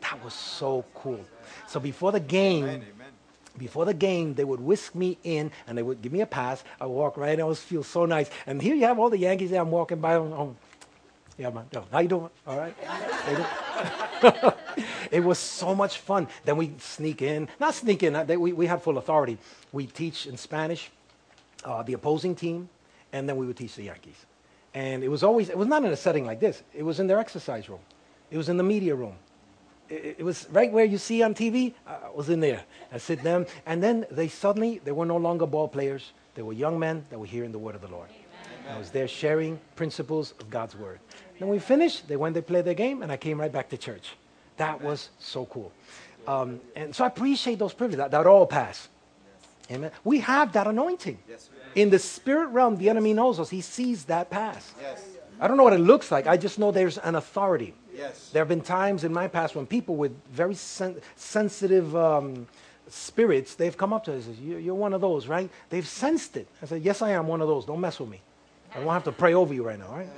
That 0.00 0.22
was 0.24 0.34
so 0.34 0.84
cool. 0.94 1.24
So 1.66 1.80
before 1.80 2.12
the 2.12 2.20
game, 2.20 2.64
Amen, 2.64 2.84
amen. 2.94 3.12
before 3.56 3.84
the 3.84 3.94
game, 3.94 4.34
they 4.34 4.44
would 4.44 4.60
whisk 4.60 4.94
me 4.94 5.16
in 5.24 5.50
and 5.66 5.76
they 5.78 5.82
would 5.82 6.02
give 6.02 6.12
me 6.12 6.20
a 6.20 6.26
pass. 6.26 6.62
I 6.80 6.86
would 6.86 6.94
walk 6.94 7.16
right, 7.16 7.30
and 7.32 7.40
I 7.40 7.42
always 7.42 7.60
feel 7.60 7.82
so 7.82 8.04
nice. 8.04 8.28
And 8.46 8.60
here 8.60 8.74
you 8.74 8.84
have 8.84 8.98
all 8.98 9.10
the 9.10 9.18
Yankees 9.18 9.50
there. 9.50 9.60
I'm 9.62 9.70
walking 9.70 10.00
by. 10.00 10.14
Oh, 10.16 10.56
yeah, 11.38 11.50
man. 11.50 11.66
How 11.90 12.00
you 12.00 12.08
doing? 12.08 12.30
All 12.46 12.58
right. 12.58 12.74
it 15.10 15.20
was 15.20 15.38
so 15.38 15.74
much 15.74 15.98
fun. 15.98 16.28
Then 16.44 16.56
we 16.56 16.72
sneak 16.78 17.22
in, 17.22 17.48
not 17.58 17.74
sneak 17.74 18.02
in. 18.02 18.16
Uh, 18.16 18.24
we, 18.38 18.52
we 18.52 18.66
had 18.66 18.82
full 18.82 18.98
authority. 18.98 19.38
We 19.72 19.86
teach 19.86 20.26
in 20.26 20.36
Spanish, 20.36 20.90
uh, 21.64 21.82
the 21.82 21.94
opposing 21.94 22.34
team, 22.34 22.68
and 23.12 23.28
then 23.28 23.36
we 23.36 23.46
would 23.46 23.56
teach 23.56 23.74
the 23.76 23.84
Yankees. 23.84 24.26
And 24.74 25.04
it 25.04 25.08
was 25.08 25.22
always, 25.22 25.48
it 25.48 25.58
was 25.58 25.68
not 25.68 25.84
in 25.84 25.92
a 25.92 25.96
setting 25.96 26.26
like 26.26 26.40
this. 26.40 26.62
It 26.72 26.82
was 26.82 27.00
in 27.00 27.06
their 27.06 27.18
exercise 27.18 27.68
room. 27.68 27.80
It 28.30 28.36
was 28.36 28.48
in 28.48 28.56
the 28.56 28.64
media 28.64 28.94
room 28.94 29.14
it, 29.88 30.16
it 30.18 30.24
was 30.24 30.48
right 30.50 30.70
where 30.72 30.84
you 30.84 30.98
see 30.98 31.22
on 31.22 31.34
TV. 31.34 31.74
I 31.86 32.10
was 32.14 32.28
in 32.28 32.40
there. 32.40 32.64
I 32.92 32.98
sit 32.98 33.22
them, 33.22 33.46
and 33.66 33.82
then 33.82 34.06
they 34.10 34.28
suddenly 34.28 34.80
they 34.84 34.92
were 34.92 35.06
no 35.06 35.16
longer 35.16 35.46
ball 35.46 35.68
players. 35.68 36.12
They 36.34 36.42
were 36.42 36.52
young 36.52 36.78
men 36.78 37.04
that 37.10 37.18
were 37.18 37.26
hearing 37.26 37.52
the 37.52 37.58
word 37.58 37.74
of 37.74 37.80
the 37.80 37.88
Lord. 37.88 38.08
I 38.70 38.78
was 38.78 38.90
there 38.90 39.08
sharing 39.08 39.58
principles 39.76 40.34
of 40.40 40.50
God's 40.50 40.76
word. 40.76 40.98
Then 41.38 41.48
we 41.48 41.58
finished. 41.58 42.08
They 42.08 42.16
went, 42.16 42.34
they 42.34 42.40
played 42.40 42.64
their 42.64 42.74
game, 42.74 43.02
and 43.02 43.10
I 43.12 43.16
came 43.16 43.40
right 43.40 43.52
back 43.52 43.68
to 43.70 43.76
church. 43.76 44.16
That 44.56 44.80
was 44.80 45.10
so 45.18 45.46
cool. 45.46 45.72
Um, 46.26 46.60
and 46.74 46.94
so 46.94 47.04
I 47.04 47.08
appreciate 47.08 47.58
those 47.58 47.74
privileges. 47.74 47.98
That, 47.98 48.10
that 48.12 48.26
all 48.26 48.46
pass. 48.46 48.88
Amen. 49.70 49.90
We 50.04 50.20
have 50.20 50.52
that 50.52 50.66
anointing. 50.66 51.18
In 51.74 51.90
the 51.90 51.98
spirit 51.98 52.48
realm, 52.48 52.76
the 52.76 52.88
enemy 52.88 53.12
knows 53.12 53.40
us. 53.40 53.50
He 53.50 53.60
sees 53.60 54.04
that 54.04 54.30
pass. 54.30 54.72
I 55.40 55.48
don't 55.48 55.56
know 55.56 55.64
what 55.64 55.72
it 55.72 55.80
looks 55.80 56.12
like. 56.12 56.26
I 56.26 56.36
just 56.36 56.58
know 56.58 56.70
there's 56.70 56.98
an 56.98 57.16
authority. 57.16 57.74
Yes. 57.94 58.30
There 58.32 58.40
have 58.40 58.48
been 58.48 58.60
times 58.60 59.04
in 59.04 59.12
my 59.12 59.28
past 59.28 59.54
when 59.54 59.66
people 59.66 59.96
with 59.96 60.16
very 60.30 60.54
sen- 60.54 61.00
sensitive 61.16 61.96
um, 61.96 62.46
spirits, 62.88 63.54
they've 63.54 63.76
come 63.76 63.92
up 63.92 64.04
to 64.04 64.16
us 64.16 64.26
and 64.26 64.36
said, 64.36 64.44
You're 64.44 64.74
one 64.74 64.92
of 64.92 65.00
those, 65.00 65.26
right? 65.26 65.50
They've 65.70 65.86
sensed 65.86 66.36
it. 66.36 66.48
I 66.62 66.66
said, 66.66 66.82
Yes, 66.82 67.02
I 67.02 67.10
am 67.10 67.26
one 67.26 67.40
of 67.40 67.48
those. 67.48 67.64
Don't 67.64 67.80
mess 67.80 67.98
with 67.98 68.08
me. 68.08 68.20
I 68.74 68.78
won't 68.78 68.90
have 68.90 69.04
to 69.04 69.12
pray 69.12 69.34
over 69.34 69.54
you 69.54 69.64
right 69.64 69.78
now, 69.78 69.94
right? 69.94 70.08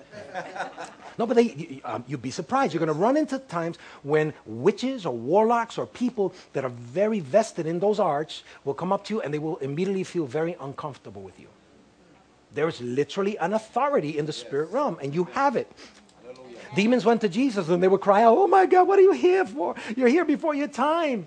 no, 1.19 1.27
but 1.27 1.37
they, 1.37 1.43
you, 1.43 1.81
um, 1.85 2.05
you'd 2.07 2.23
be 2.23 2.31
surprised. 2.31 2.73
You're 2.73 2.85
going 2.85 2.95
to 2.95 2.99
run 2.99 3.17
into 3.17 3.39
times 3.39 3.77
when 4.03 4.33
witches 4.47 5.05
or 5.05 5.15
warlocks 5.15 5.77
or 5.77 5.87
people 5.87 6.35
that 6.55 6.65
are 6.65 6.71
very 6.71 7.21
vested 7.21 7.67
in 7.67 7.79
those 7.79 8.01
arts 8.01 8.45
will 8.65 8.75
come 8.75 8.93
up 8.93 9.05
to 9.07 9.15
you 9.15 9.21
and 9.21 9.33
they 9.33 9.39
will 9.39 9.59
immediately 9.59 10.05
feel 10.05 10.27
very 10.27 10.57
uncomfortable 10.61 11.23
with 11.23 11.39
you. 11.39 11.49
There 12.55 12.69
is 12.69 12.81
literally 12.81 13.37
an 13.37 13.53
authority 13.53 14.17
in 14.17 14.25
the 14.25 14.33
spirit 14.33 14.71
realm, 14.71 14.99
and 15.03 15.15
you 15.15 15.25
have 15.35 15.57
it. 15.57 15.71
Demons 16.75 17.05
went 17.05 17.21
to 17.21 17.29
Jesus 17.29 17.69
and 17.69 17.83
they 17.83 17.89
would 17.89 18.01
cry 18.01 18.23
out, 18.23 18.37
Oh 18.37 18.47
my 18.47 18.67
God, 18.67 18.89
what 18.89 18.99
are 18.99 19.03
you 19.03 19.13
here 19.13 19.45
for? 19.45 19.75
You're 19.95 20.09
here 20.09 20.25
before 20.25 20.55
your 20.55 20.69
time. 20.69 21.27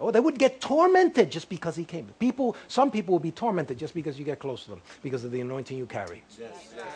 Oh, 0.00 0.12
they 0.12 0.20
would 0.20 0.38
get 0.38 0.60
tormented 0.60 1.30
just 1.30 1.48
because 1.48 1.74
he 1.74 1.84
came. 1.84 2.06
People, 2.20 2.56
some 2.68 2.90
people 2.90 3.12
will 3.12 3.18
be 3.18 3.32
tormented 3.32 3.78
just 3.78 3.94
because 3.94 4.18
you 4.18 4.24
get 4.24 4.38
close 4.38 4.62
to 4.64 4.70
them, 4.70 4.82
because 5.02 5.24
of 5.24 5.32
the 5.32 5.40
anointing 5.40 5.76
you 5.76 5.86
carry. 5.86 6.22
Yes, 6.38 6.50
yes. 6.76 6.86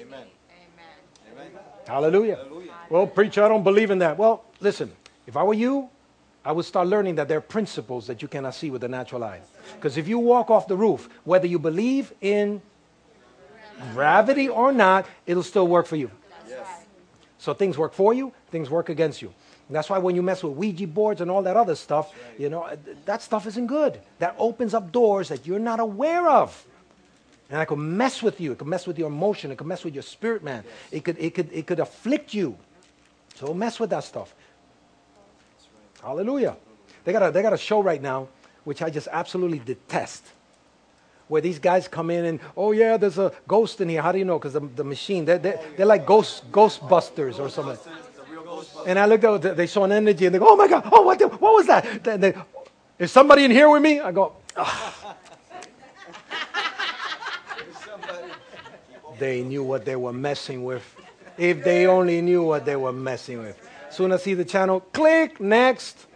Amen. 0.00 0.26
Amen. 1.32 1.52
Hallelujah. 1.86 2.36
Hallelujah. 2.36 2.72
Well, 2.88 3.06
preacher, 3.06 3.44
I 3.44 3.48
don't 3.48 3.62
believe 3.62 3.92
in 3.92 4.00
that. 4.00 4.18
Well, 4.18 4.44
listen, 4.60 4.90
if 5.26 5.36
I 5.36 5.44
were 5.44 5.54
you, 5.54 5.88
I 6.44 6.52
would 6.52 6.64
start 6.64 6.88
learning 6.88 7.16
that 7.16 7.28
there 7.28 7.38
are 7.38 7.42
principles 7.42 8.06
that 8.06 8.22
you 8.22 8.28
cannot 8.28 8.54
see 8.54 8.70
with 8.70 8.80
the 8.80 8.88
natural 8.88 9.22
eye. 9.22 9.40
Because 9.76 9.96
if 9.96 10.08
you 10.08 10.18
walk 10.18 10.50
off 10.50 10.66
the 10.66 10.76
roof, 10.76 11.08
whether 11.24 11.46
you 11.46 11.58
believe 11.58 12.12
in 12.20 12.60
gravity 13.92 14.48
or 14.48 14.72
not, 14.72 15.06
it'll 15.26 15.42
still 15.42 15.68
work 15.68 15.86
for 15.86 15.96
you. 15.96 16.10
Yes. 16.48 16.66
So 17.38 17.54
things 17.54 17.78
work 17.78 17.92
for 17.92 18.12
you, 18.14 18.32
things 18.50 18.68
work 18.68 18.88
against 18.88 19.22
you. 19.22 19.32
That's 19.70 19.88
why 19.88 19.98
when 19.98 20.16
you 20.16 20.22
mess 20.22 20.42
with 20.42 20.54
Ouija 20.54 20.86
boards 20.86 21.20
and 21.20 21.30
all 21.30 21.42
that 21.42 21.56
other 21.56 21.74
stuff, 21.74 22.12
you 22.38 22.48
know, 22.48 22.68
that 23.04 23.22
stuff 23.22 23.46
isn't 23.46 23.66
good. 23.66 24.00
That 24.18 24.34
opens 24.38 24.74
up 24.74 24.90
doors 24.90 25.28
that 25.28 25.46
you're 25.46 25.58
not 25.58 25.80
aware 25.80 26.28
of. 26.28 26.66
And 27.50 27.60
it 27.60 27.66
could 27.66 27.78
mess 27.78 28.22
with 28.22 28.40
you. 28.40 28.52
It 28.52 28.58
could 28.58 28.68
mess 28.68 28.86
with 28.86 28.98
your 28.98 29.08
emotion. 29.08 29.50
It 29.50 29.58
could 29.58 29.66
mess 29.66 29.84
with 29.84 29.94
your 29.94 30.02
spirit, 30.02 30.42
man. 30.42 30.64
It 30.90 31.04
could, 31.04 31.16
it 31.18 31.34
could, 31.34 31.52
it 31.52 31.66
could 31.66 31.80
afflict 31.80 32.32
you. 32.32 32.56
So 33.34 33.54
mess 33.54 33.80
with 33.80 33.90
that 33.90 34.04
stuff. 34.04 34.34
Hallelujah. 36.02 36.56
They 37.04 37.12
got, 37.12 37.28
a, 37.28 37.30
they 37.30 37.42
got 37.42 37.52
a 37.52 37.58
show 37.58 37.82
right 37.82 38.00
now, 38.00 38.28
which 38.64 38.82
I 38.82 38.90
just 38.90 39.08
absolutely 39.10 39.58
detest 39.58 40.24
where 41.30 41.40
these 41.40 41.60
guys 41.60 41.86
come 41.86 42.10
in 42.10 42.24
and, 42.24 42.40
oh 42.56 42.72
yeah, 42.72 42.96
there's 42.96 43.16
a 43.16 43.32
ghost 43.46 43.80
in 43.80 43.88
here. 43.88 44.02
How 44.02 44.10
do 44.10 44.18
you 44.18 44.24
know? 44.24 44.38
Because 44.38 44.52
the, 44.52 44.60
the 44.60 44.82
machine, 44.82 45.24
they're, 45.24 45.38
they're, 45.38 45.60
they're 45.76 45.86
like 45.86 46.04
ghost, 46.04 46.50
Ghostbusters 46.50 47.38
or 47.38 47.48
something. 47.48 47.78
And 48.86 48.98
I 48.98 49.06
looked 49.06 49.24
out, 49.24 49.42
they 49.42 49.66
saw 49.66 49.84
an 49.84 49.92
energy 49.92 50.26
and 50.26 50.34
they 50.34 50.38
go, 50.38 50.46
oh 50.48 50.56
my 50.56 50.68
God, 50.68 50.88
oh, 50.92 51.02
what, 51.02 51.18
the, 51.18 51.28
what 51.28 51.54
was 51.54 51.66
that? 51.66 52.04
They, 52.04 52.34
is 52.98 53.10
somebody 53.10 53.44
in 53.44 53.50
here 53.50 53.68
with 53.70 53.82
me? 53.82 54.00
I 54.00 54.12
go, 54.12 54.34
ah. 54.56 55.16
they 59.18 59.42
knew 59.42 59.62
what 59.62 59.84
they 59.84 59.96
were 59.96 60.12
messing 60.12 60.64
with. 60.64 60.96
If 61.38 61.64
they 61.64 61.86
only 61.86 62.20
knew 62.20 62.42
what 62.42 62.64
they 62.64 62.76
were 62.76 62.92
messing 62.92 63.38
with. 63.38 63.68
Soon 63.90 64.12
as 64.12 64.20
I 64.20 64.24
see 64.24 64.34
the 64.34 64.44
channel, 64.44 64.80
click, 64.80 65.40
next. 65.40 66.06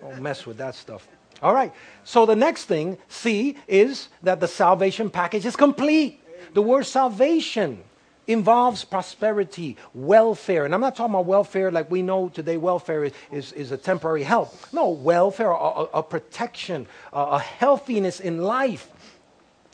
Don't 0.00 0.20
mess 0.20 0.44
with 0.44 0.58
that 0.58 0.74
stuff. 0.74 1.06
All 1.42 1.54
right. 1.54 1.72
So 2.04 2.26
the 2.26 2.36
next 2.36 2.64
thing, 2.64 2.98
C, 3.08 3.56
is 3.66 4.08
that 4.22 4.40
the 4.40 4.48
salvation 4.48 5.10
package 5.10 5.46
is 5.46 5.56
complete. 5.56 6.20
The 6.54 6.62
word 6.62 6.84
salvation 6.84 7.82
involves 8.26 8.84
prosperity, 8.84 9.76
welfare. 9.94 10.64
And 10.64 10.74
I'm 10.74 10.80
not 10.80 10.96
talking 10.96 11.14
about 11.14 11.26
welfare 11.26 11.70
like 11.70 11.90
we 11.90 12.02
know 12.02 12.28
today 12.28 12.56
welfare 12.56 13.04
is, 13.04 13.12
is, 13.30 13.52
is 13.52 13.72
a 13.72 13.76
temporary 13.76 14.22
help. 14.22 14.54
No, 14.72 14.90
welfare, 14.90 15.50
a, 15.50 15.54
a, 15.54 16.02
protection, 16.02 16.86
a, 17.12 17.20
a 17.20 17.38
healthiness 17.38 18.20
in 18.20 18.38
life. 18.38 18.88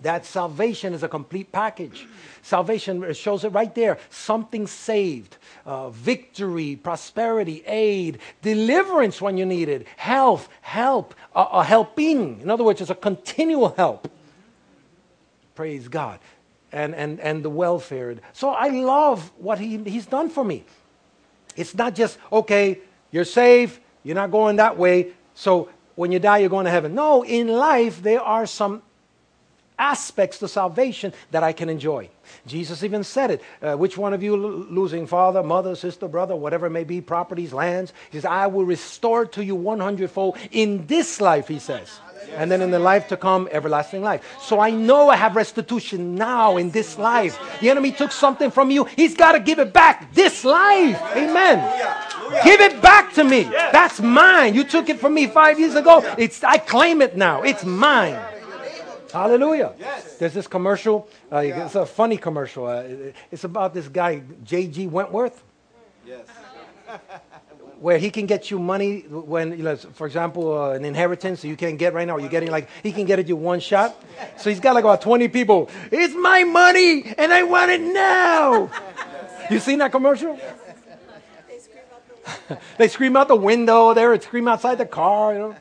That 0.02 0.24
salvation 0.24 0.94
is 0.94 1.02
a 1.02 1.08
complete 1.08 1.50
package. 1.50 2.06
Salvation 2.42 3.12
shows 3.14 3.44
it 3.44 3.48
right 3.48 3.74
there. 3.74 3.98
Something 4.10 4.68
saved, 4.68 5.36
uh, 5.66 5.90
victory, 5.90 6.76
prosperity, 6.76 7.64
aid, 7.66 8.18
deliverance 8.40 9.20
when 9.20 9.36
you 9.36 9.44
need 9.44 9.68
it, 9.68 9.86
health, 9.96 10.48
help, 10.60 11.14
a, 11.34 11.42
a 11.42 11.64
helping. 11.64 12.40
In 12.40 12.48
other 12.48 12.62
words, 12.62 12.80
it's 12.80 12.90
a 12.90 12.94
continual 12.94 13.70
help. 13.70 14.08
Praise 15.56 15.88
God. 15.88 16.20
And, 16.70 16.94
and, 16.94 17.18
and 17.20 17.42
the 17.42 17.48
welfare. 17.48 18.16
So 18.34 18.50
I 18.50 18.68
love 18.68 19.32
what 19.38 19.58
he, 19.58 19.78
he's 19.84 20.04
done 20.04 20.28
for 20.28 20.44
me. 20.44 20.64
It's 21.56 21.74
not 21.74 21.94
just, 21.94 22.18
okay, 22.30 22.80
you're 23.10 23.24
saved, 23.24 23.80
you're 24.04 24.14
not 24.14 24.30
going 24.30 24.56
that 24.56 24.76
way, 24.76 25.12
so 25.34 25.70
when 25.94 26.12
you 26.12 26.18
die, 26.18 26.38
you're 26.38 26.48
going 26.48 26.66
to 26.66 26.70
heaven. 26.70 26.94
No, 26.94 27.24
in 27.24 27.48
life, 27.48 28.02
there 28.02 28.20
are 28.20 28.46
some 28.46 28.82
aspects 29.78 30.38
to 30.38 30.48
salvation 30.48 31.12
that 31.30 31.42
I 31.42 31.52
can 31.52 31.68
enjoy. 31.68 32.10
Jesus 32.46 32.82
even 32.82 33.04
said 33.04 33.30
it. 33.30 33.42
Uh, 33.62 33.76
which 33.76 33.96
one 33.96 34.12
of 34.12 34.22
you 34.22 34.36
losing 34.36 35.06
father, 35.06 35.42
mother, 35.42 35.74
sister, 35.76 36.08
brother, 36.08 36.34
whatever 36.34 36.66
it 36.66 36.70
may 36.70 36.84
be, 36.84 37.00
properties, 37.00 37.52
lands? 37.52 37.92
He 38.10 38.18
says, 38.18 38.24
I 38.24 38.48
will 38.48 38.64
restore 38.64 39.26
to 39.26 39.44
you 39.44 39.54
100 39.54 40.10
fold 40.10 40.36
in 40.50 40.86
this 40.86 41.20
life, 41.20 41.48
he 41.48 41.58
says. 41.58 42.00
And 42.36 42.50
then 42.50 42.62
in 42.62 42.70
the 42.70 42.78
life 42.78 43.08
to 43.08 43.16
come, 43.16 43.48
everlasting 43.50 44.02
life. 44.02 44.22
So 44.40 44.60
I 44.60 44.70
know 44.70 45.08
I 45.08 45.16
have 45.16 45.36
restitution 45.36 46.14
now 46.14 46.56
in 46.56 46.70
this 46.70 46.98
life. 46.98 47.38
The 47.60 47.70
enemy 47.70 47.92
took 47.92 48.12
something 48.12 48.50
from 48.50 48.70
you. 48.70 48.84
He's 48.84 49.14
got 49.14 49.32
to 49.32 49.40
give 49.40 49.58
it 49.58 49.72
back 49.72 50.12
this 50.14 50.44
life. 50.44 51.00
Amen. 51.16 51.58
Give 52.44 52.60
it 52.60 52.80
back 52.82 53.14
to 53.14 53.24
me. 53.24 53.44
That's 53.44 54.00
mine. 54.00 54.54
You 54.54 54.64
took 54.64 54.88
it 54.88 55.00
from 55.00 55.14
me 55.14 55.26
five 55.26 55.58
years 55.58 55.74
ago. 55.74 56.02
It's, 56.18 56.44
I 56.44 56.58
claim 56.58 57.02
it 57.02 57.16
now. 57.16 57.42
It's 57.42 57.64
mine. 57.64 58.20
Hallelujah. 59.12 59.74
There's 60.18 60.34
this 60.34 60.46
commercial. 60.46 61.08
Uh. 61.32 61.38
It's 61.38 61.74
a 61.74 61.86
funny 61.86 62.18
commercial. 62.18 62.66
Uh, 62.66 63.12
it's 63.30 63.44
about 63.44 63.72
this 63.72 63.88
guy, 63.88 64.22
J.G. 64.44 64.86
Wentworth. 64.86 65.42
Yes. 66.06 66.26
where 67.80 67.98
he 67.98 68.10
can 68.10 68.26
get 68.26 68.50
you 68.50 68.58
money 68.58 69.00
when, 69.08 69.56
you 69.56 69.62
know, 69.62 69.76
for 69.76 70.06
example, 70.06 70.56
uh, 70.56 70.70
an 70.70 70.84
inheritance 70.84 71.44
you 71.44 71.56
can't 71.56 71.78
get 71.78 71.94
right 71.94 72.06
now. 72.06 72.16
You're 72.18 72.28
getting 72.28 72.50
like, 72.50 72.68
he 72.82 72.92
can 72.92 73.04
get 73.04 73.18
it 73.18 73.28
you 73.28 73.36
one 73.36 73.60
shot. 73.60 74.02
So 74.36 74.50
he's 74.50 74.60
got 74.60 74.74
like 74.74 74.84
about 74.84 75.00
20 75.00 75.28
people. 75.28 75.70
It's 75.92 76.14
my 76.14 76.44
money 76.44 77.14
and 77.16 77.32
I 77.32 77.42
want 77.44 77.70
it 77.70 77.80
now. 77.80 78.70
You 79.50 79.60
seen 79.60 79.78
that 79.78 79.92
commercial? 79.92 80.38
they 82.76 82.88
scream 82.88 83.16
out 83.16 83.28
the 83.28 83.34
window 83.34 83.94
there, 83.94 84.14
They 84.14 84.22
scream 84.22 84.46
outside 84.46 84.76
the 84.76 84.84
car, 84.84 85.32
you 85.32 85.38
know. 85.38 85.56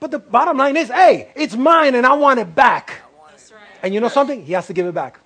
But 0.00 0.10
the 0.10 0.18
bottom 0.18 0.58
line 0.58 0.76
is, 0.76 0.88
hey, 0.88 1.32
it's 1.34 1.56
mine 1.56 1.94
and 1.94 2.04
I 2.04 2.12
want 2.12 2.40
it 2.40 2.54
back. 2.54 3.00
And 3.82 3.94
you 3.94 4.00
know 4.00 4.08
something? 4.08 4.44
He 4.44 4.52
has 4.52 4.66
to 4.66 4.74
give 4.74 4.84
it 4.84 4.92
back. 4.92 5.18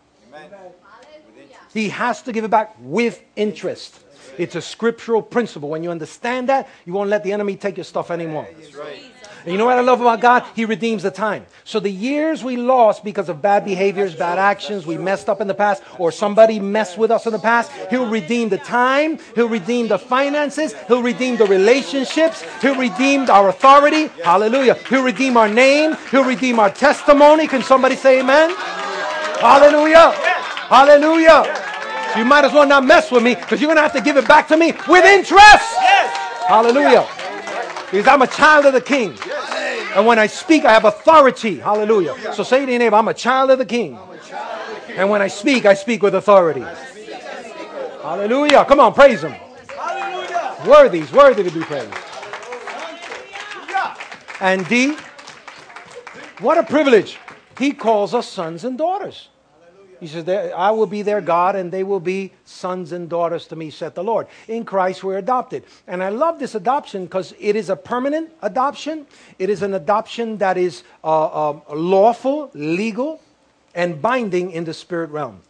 He 1.73 1.89
has 1.89 2.23
to 2.23 2.33
give 2.33 2.45
it 2.45 2.51
back 2.51 2.77
with 2.79 3.21
interest. 3.35 3.99
It's 4.41 4.55
a 4.55 4.63
scriptural 4.63 5.21
principle. 5.21 5.69
When 5.69 5.85
you 5.85 5.91
understand 5.91 6.49
that, 6.49 6.67
you 6.87 6.95
won't 6.95 7.11
let 7.11 7.23
the 7.25 7.33
enemy 7.33 7.57
take 7.57 7.77
your 7.77 7.85
stuff 7.85 8.11
anymore. 8.11 8.49
And 9.45 9.53
you 9.53 9.59
know 9.59 9.67
what 9.67 9.77
I 9.77 9.83
love 9.83 10.01
about 10.01 10.21
God? 10.21 10.47
He 10.57 10.65
redeems 10.65 11.03
the 11.03 11.11
time. 11.11 11.45
So 11.65 11.79
the 11.79 11.91
years 11.91 12.43
we 12.43 12.57
lost 12.57 13.05
because 13.05 13.29
of 13.29 13.43
bad 13.43 13.67
behaviors, 13.67 14.15
bad 14.15 14.39
actions, 14.39 14.87
we 14.87 14.97
messed 14.97 15.29
up 15.29 15.43
in 15.43 15.47
the 15.47 15.55
past, 15.55 15.83
or 15.99 16.11
somebody 16.11 16.59
messed 16.59 16.97
with 16.97 17.11
us 17.11 17.27
in 17.27 17.33
the 17.33 17.39
past, 17.39 17.71
He'll 17.91 18.09
redeem 18.09 18.49
the 18.49 18.59
time. 18.59 19.19
He'll 19.35 19.49
redeem 19.49 19.89
the 19.89 19.99
finances. 19.99 20.75
He'll 20.89 21.03
redeem 21.03 21.37
the 21.37 21.47
relationships. 21.47 22.43
He'll 22.63 22.77
redeem 22.77 23.29
our 23.29 23.51
authority. 23.51 24.07
Hallelujah. 24.25 24.75
He'll 24.89 25.05
redeem 25.05 25.37
our 25.37 25.49
name. 25.49 25.99
He'll 26.11 26.25
redeem 26.25 26.59
our 26.59 26.71
testimony. 26.71 27.47
Can 27.47 27.63
somebody 27.63 27.97
say 27.97 28.21
amen? 28.21 28.55
Hallelujah. 29.41 30.13
Hallelujah. 30.69 31.60
You 32.17 32.25
might 32.25 32.45
as 32.45 32.53
well 32.53 32.67
not 32.67 32.85
mess 32.85 33.11
with 33.11 33.23
me 33.23 33.35
because 33.35 33.61
you're 33.61 33.69
going 33.69 33.77
to 33.77 33.83
have 33.83 33.93
to 33.93 34.01
give 34.01 34.17
it 34.17 34.27
back 34.27 34.49
to 34.49 34.57
me 34.57 34.73
with 34.89 35.05
interest. 35.05 35.77
Hallelujah. 36.47 37.07
Because 37.91 38.09
I'm 38.09 38.23
a 38.23 38.27
child 38.27 38.67
of 38.67 38.73
the 38.73 38.81
king. 38.81 39.17
And 39.95 40.07
when 40.07 40.19
I 40.19 40.27
speak, 40.27 40.65
I 40.65 40.73
have 40.73 40.85
authority. 40.85 41.59
Hallelujah. 41.59 42.33
So 42.35 42.43
say 42.43 42.65
to 42.65 42.71
your 42.71 42.79
neighbor, 42.79 42.97
I'm 42.97 43.09
a 43.09 43.15
child 43.15 43.51
of 43.51 43.59
the 43.59 43.67
king. 43.67 43.99
And 44.89 45.09
when 45.09 45.23
I 45.23 45.29
speak, 45.29 45.67
I 45.67 45.75
speak 45.75 46.03
with 46.03 46.15
authority. 46.15 46.65
Hallelujah. 48.03 48.65
Come 48.65 48.81
on, 48.81 48.95
praise 48.95 49.23
him. 49.23 49.35
Hallelujah. 49.69 50.57
Worthy, 50.67 51.03
worthy 51.13 51.43
to 51.45 51.51
be 51.51 51.61
praised. 51.61 51.93
And 54.41 54.67
D, 54.69 54.97
what 56.41 56.57
a 56.59 56.63
privilege. 56.63 57.19
He 57.59 57.73
calls 57.73 58.15
us 58.15 58.27
sons 58.29 58.65
and 58.65 58.79
daughters. 58.79 59.29
He 60.01 60.07
says, 60.07 60.27
I 60.29 60.71
will 60.71 60.87
be 60.87 61.03
their 61.03 61.21
God 61.21 61.57
and 61.57 61.71
they 61.71 61.85
will 61.85 62.01
be 62.01 62.33
sons 62.45 62.93
and 62.93 63.09
daughters 63.09 63.47
to 63.49 63.57
me, 63.57 63.71
said 63.71 63.95
the 63.95 64.03
Lord. 64.03 64.27
In 64.49 64.65
Christ, 64.65 65.05
we're 65.05 65.19
adopted. 65.19 65.65
And 65.87 66.03
I 66.03 66.09
love 66.09 66.39
this 66.39 66.55
adoption 66.55 67.05
because 67.05 67.35
it 67.39 67.55
is 67.55 67.69
a 67.69 67.77
permanent 67.77 68.33
adoption. 68.43 69.07
It 69.39 69.51
is 69.51 69.63
an 69.63 69.75
adoption 69.75 70.39
that 70.39 70.57
is 70.57 70.83
uh, 71.05 71.51
uh, 71.51 71.61
lawful, 71.75 72.51
legal, 72.55 73.21
and 73.75 74.01
binding 74.01 74.51
in 74.51 74.65
the 74.65 74.75
spirit 74.75 75.11
realm 75.11 75.43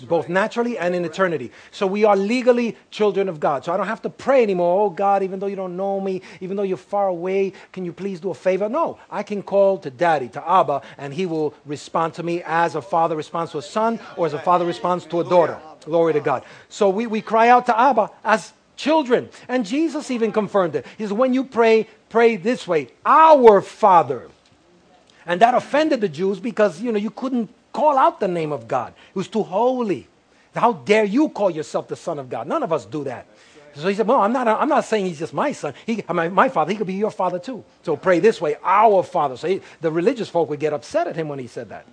both 0.00 0.28
naturally 0.28 0.78
and 0.78 0.94
in 0.94 1.04
eternity. 1.04 1.52
So 1.70 1.86
we 1.86 2.04
are 2.04 2.16
legally 2.16 2.76
children 2.90 3.28
of 3.28 3.40
God. 3.40 3.64
So 3.64 3.72
I 3.72 3.76
don't 3.76 3.86
have 3.86 4.02
to 4.02 4.10
pray 4.10 4.42
anymore. 4.42 4.86
Oh 4.86 4.90
God, 4.90 5.22
even 5.22 5.38
though 5.38 5.46
you 5.46 5.56
don't 5.56 5.76
know 5.76 6.00
me, 6.00 6.22
even 6.40 6.56
though 6.56 6.62
you're 6.62 6.76
far 6.76 7.08
away, 7.08 7.52
can 7.72 7.84
you 7.84 7.92
please 7.92 8.20
do 8.20 8.30
a 8.30 8.34
favor? 8.34 8.68
No, 8.68 8.98
I 9.10 9.22
can 9.22 9.42
call 9.42 9.78
to 9.78 9.90
daddy, 9.90 10.28
to 10.30 10.50
Abba, 10.50 10.82
and 10.98 11.14
he 11.14 11.26
will 11.26 11.54
respond 11.66 12.14
to 12.14 12.22
me 12.22 12.42
as 12.44 12.74
a 12.74 12.82
father 12.82 13.16
responds 13.16 13.52
to 13.52 13.58
a 13.58 13.62
son 13.62 13.98
or 14.16 14.26
as 14.26 14.32
a 14.32 14.38
father 14.38 14.64
responds 14.64 15.06
to 15.06 15.20
a 15.20 15.24
daughter. 15.24 15.58
Glory 15.84 16.12
to 16.12 16.20
God. 16.20 16.44
So 16.68 16.90
we, 16.90 17.06
we 17.06 17.20
cry 17.22 17.48
out 17.48 17.66
to 17.66 17.78
Abba 17.78 18.10
as 18.24 18.52
children. 18.76 19.28
And 19.48 19.66
Jesus 19.66 20.10
even 20.10 20.32
confirmed 20.32 20.74
it. 20.74 20.86
He 20.96 21.04
says, 21.04 21.12
when 21.12 21.34
you 21.34 21.44
pray, 21.44 21.86
pray 22.08 22.36
this 22.36 22.66
way, 22.66 22.88
our 23.04 23.60
Father. 23.60 24.28
And 25.26 25.40
that 25.42 25.54
offended 25.54 26.00
the 26.00 26.08
Jews 26.08 26.40
because, 26.40 26.80
you 26.80 26.90
know, 26.90 26.98
you 26.98 27.10
couldn't 27.10 27.50
call 27.72 27.98
out 27.98 28.20
the 28.20 28.28
name 28.28 28.52
of 28.52 28.68
God. 28.68 28.92
It 29.08 29.16
was 29.16 29.28
too 29.28 29.42
holy. 29.42 30.08
How 30.54 30.72
dare 30.72 31.04
you 31.04 31.28
call 31.28 31.50
yourself 31.50 31.88
the 31.88 31.96
Son 31.96 32.18
of 32.18 32.28
God? 32.28 32.46
None 32.46 32.62
of 32.62 32.72
us 32.72 32.84
do 32.84 33.04
that. 33.04 33.26
So 33.74 33.88
he 33.88 33.94
said, 33.94 34.06
Well, 34.06 34.20
I'm 34.20 34.32
not, 34.32 34.48
I'm 34.48 34.68
not 34.68 34.84
saying 34.84 35.06
he's 35.06 35.18
just 35.18 35.32
my 35.32 35.52
son. 35.52 35.74
He, 35.86 36.02
my, 36.08 36.28
my 36.28 36.48
father, 36.48 36.72
he 36.72 36.76
could 36.76 36.86
be 36.86 36.94
your 36.94 37.10
father 37.10 37.38
too. 37.38 37.64
So 37.82 37.96
pray 37.96 38.18
this 38.18 38.40
way, 38.40 38.56
our 38.64 39.02
father. 39.02 39.36
So 39.36 39.46
he, 39.46 39.60
the 39.80 39.92
religious 39.92 40.28
folk 40.28 40.48
would 40.50 40.60
get 40.60 40.72
upset 40.72 41.06
at 41.06 41.14
him 41.14 41.28
when 41.28 41.38
he 41.38 41.46
said 41.46 41.68
that. 41.68 41.86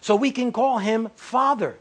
So 0.00 0.16
we 0.16 0.30
can 0.30 0.52
call 0.52 0.78
him 0.78 1.10
father. 1.16 1.76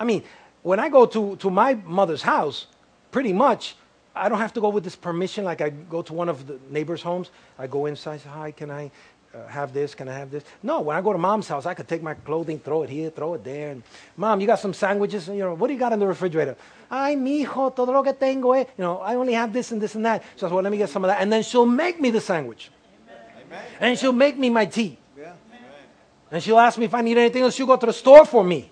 I 0.00 0.04
mean, 0.04 0.22
when 0.62 0.78
I 0.78 0.88
go 0.88 1.06
to, 1.06 1.36
to 1.36 1.50
my 1.50 1.74
mother's 1.74 2.22
house, 2.22 2.66
pretty 3.10 3.32
much, 3.32 3.76
I 4.14 4.28
don't 4.28 4.38
have 4.38 4.52
to 4.54 4.60
go 4.60 4.68
with 4.68 4.84
this 4.84 4.96
permission 4.96 5.44
like 5.44 5.60
I 5.60 5.70
go 5.70 6.02
to 6.02 6.12
one 6.12 6.28
of 6.28 6.46
the 6.46 6.58
neighbors' 6.70 7.02
homes. 7.02 7.30
I 7.58 7.66
go 7.66 7.86
inside, 7.86 8.20
say, 8.20 8.28
Hi, 8.28 8.50
can 8.50 8.70
I 8.70 8.90
uh, 9.34 9.46
have 9.46 9.72
this? 9.72 9.94
Can 9.94 10.08
I 10.08 10.18
have 10.18 10.30
this? 10.30 10.44
No, 10.62 10.80
when 10.80 10.96
I 10.96 11.00
go 11.00 11.12
to 11.12 11.18
mom's 11.18 11.48
house, 11.48 11.66
I 11.66 11.74
could 11.74 11.88
take 11.88 12.02
my 12.02 12.14
clothing, 12.14 12.58
throw 12.58 12.82
it 12.82 12.90
here, 12.90 13.10
throw 13.10 13.34
it 13.34 13.44
there. 13.44 13.70
And, 13.70 13.82
Mom, 14.16 14.40
you 14.40 14.46
got 14.46 14.58
some 14.58 14.74
sandwiches? 14.74 15.28
You 15.28 15.38
know, 15.38 15.54
what 15.54 15.68
do 15.68 15.72
you 15.72 15.78
got 15.78 15.92
in 15.92 15.98
the 15.98 16.06
refrigerator? 16.06 16.56
Ay, 16.90 17.16
mijo, 17.16 17.74
todo 17.74 17.92
lo 17.92 18.02
que 18.02 18.12
tengo, 18.12 18.52
eh. 18.52 18.64
You 18.76 18.84
know, 18.84 18.98
I 18.98 19.14
only 19.14 19.32
have 19.32 19.52
this 19.52 19.72
and 19.72 19.80
this 19.80 19.94
and 19.94 20.04
that. 20.04 20.22
So 20.36 20.46
I 20.46 20.50
said, 20.50 20.54
well, 20.54 20.62
let 20.62 20.70
me 20.70 20.78
get 20.78 20.90
some 20.90 21.04
of 21.04 21.08
that. 21.08 21.20
And 21.20 21.32
then 21.32 21.42
she'll 21.42 21.66
make 21.66 22.00
me 22.00 22.10
the 22.10 22.20
sandwich. 22.20 22.70
Amen. 23.46 23.62
And 23.80 23.98
she'll 23.98 24.12
make 24.12 24.38
me 24.38 24.50
my 24.50 24.66
tea. 24.66 24.98
Yeah. 25.16 25.32
And 26.30 26.42
she'll 26.42 26.58
ask 26.58 26.78
me 26.78 26.84
if 26.84 26.94
I 26.94 27.00
need 27.00 27.16
anything 27.16 27.42
else. 27.42 27.54
She'll 27.54 27.66
go 27.66 27.76
to 27.76 27.86
the 27.86 27.92
store 27.92 28.26
for 28.26 28.44
me. 28.44 28.70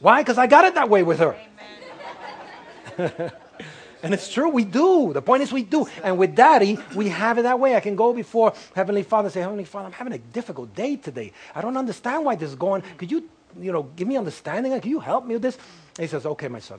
Why? 0.00 0.22
Because 0.22 0.38
I 0.38 0.46
got 0.46 0.64
it 0.64 0.74
that 0.74 0.88
way 0.88 1.02
with 1.02 1.18
her. 1.18 1.36
And 4.06 4.14
it's 4.14 4.32
true, 4.32 4.48
we 4.50 4.64
do. 4.64 5.12
The 5.12 5.20
point 5.20 5.42
is, 5.42 5.52
we 5.52 5.64
do. 5.64 5.88
And 6.04 6.16
with 6.16 6.36
daddy, 6.36 6.78
we 6.94 7.08
have 7.08 7.38
it 7.38 7.42
that 7.42 7.58
way. 7.58 7.74
I 7.74 7.80
can 7.80 7.96
go 7.96 8.12
before 8.12 8.54
Heavenly 8.72 9.02
Father 9.02 9.26
and 9.26 9.34
say, 9.34 9.40
Heavenly 9.40 9.64
Father, 9.64 9.86
I'm 9.86 9.92
having 9.92 10.12
a 10.12 10.18
difficult 10.18 10.76
day 10.76 10.94
today. 10.94 11.32
I 11.56 11.60
don't 11.60 11.76
understand 11.76 12.24
why 12.24 12.36
this 12.36 12.50
is 12.50 12.54
going. 12.54 12.84
Could 12.98 13.10
you, 13.10 13.28
you 13.58 13.72
know, 13.72 13.82
give 13.82 14.06
me 14.06 14.16
understanding? 14.16 14.80
Can 14.80 14.88
you 14.88 15.00
help 15.00 15.26
me 15.26 15.34
with 15.34 15.42
this? 15.42 15.56
And 15.56 16.04
he 16.04 16.06
says, 16.06 16.24
Okay, 16.24 16.46
my 16.46 16.60
son. 16.60 16.78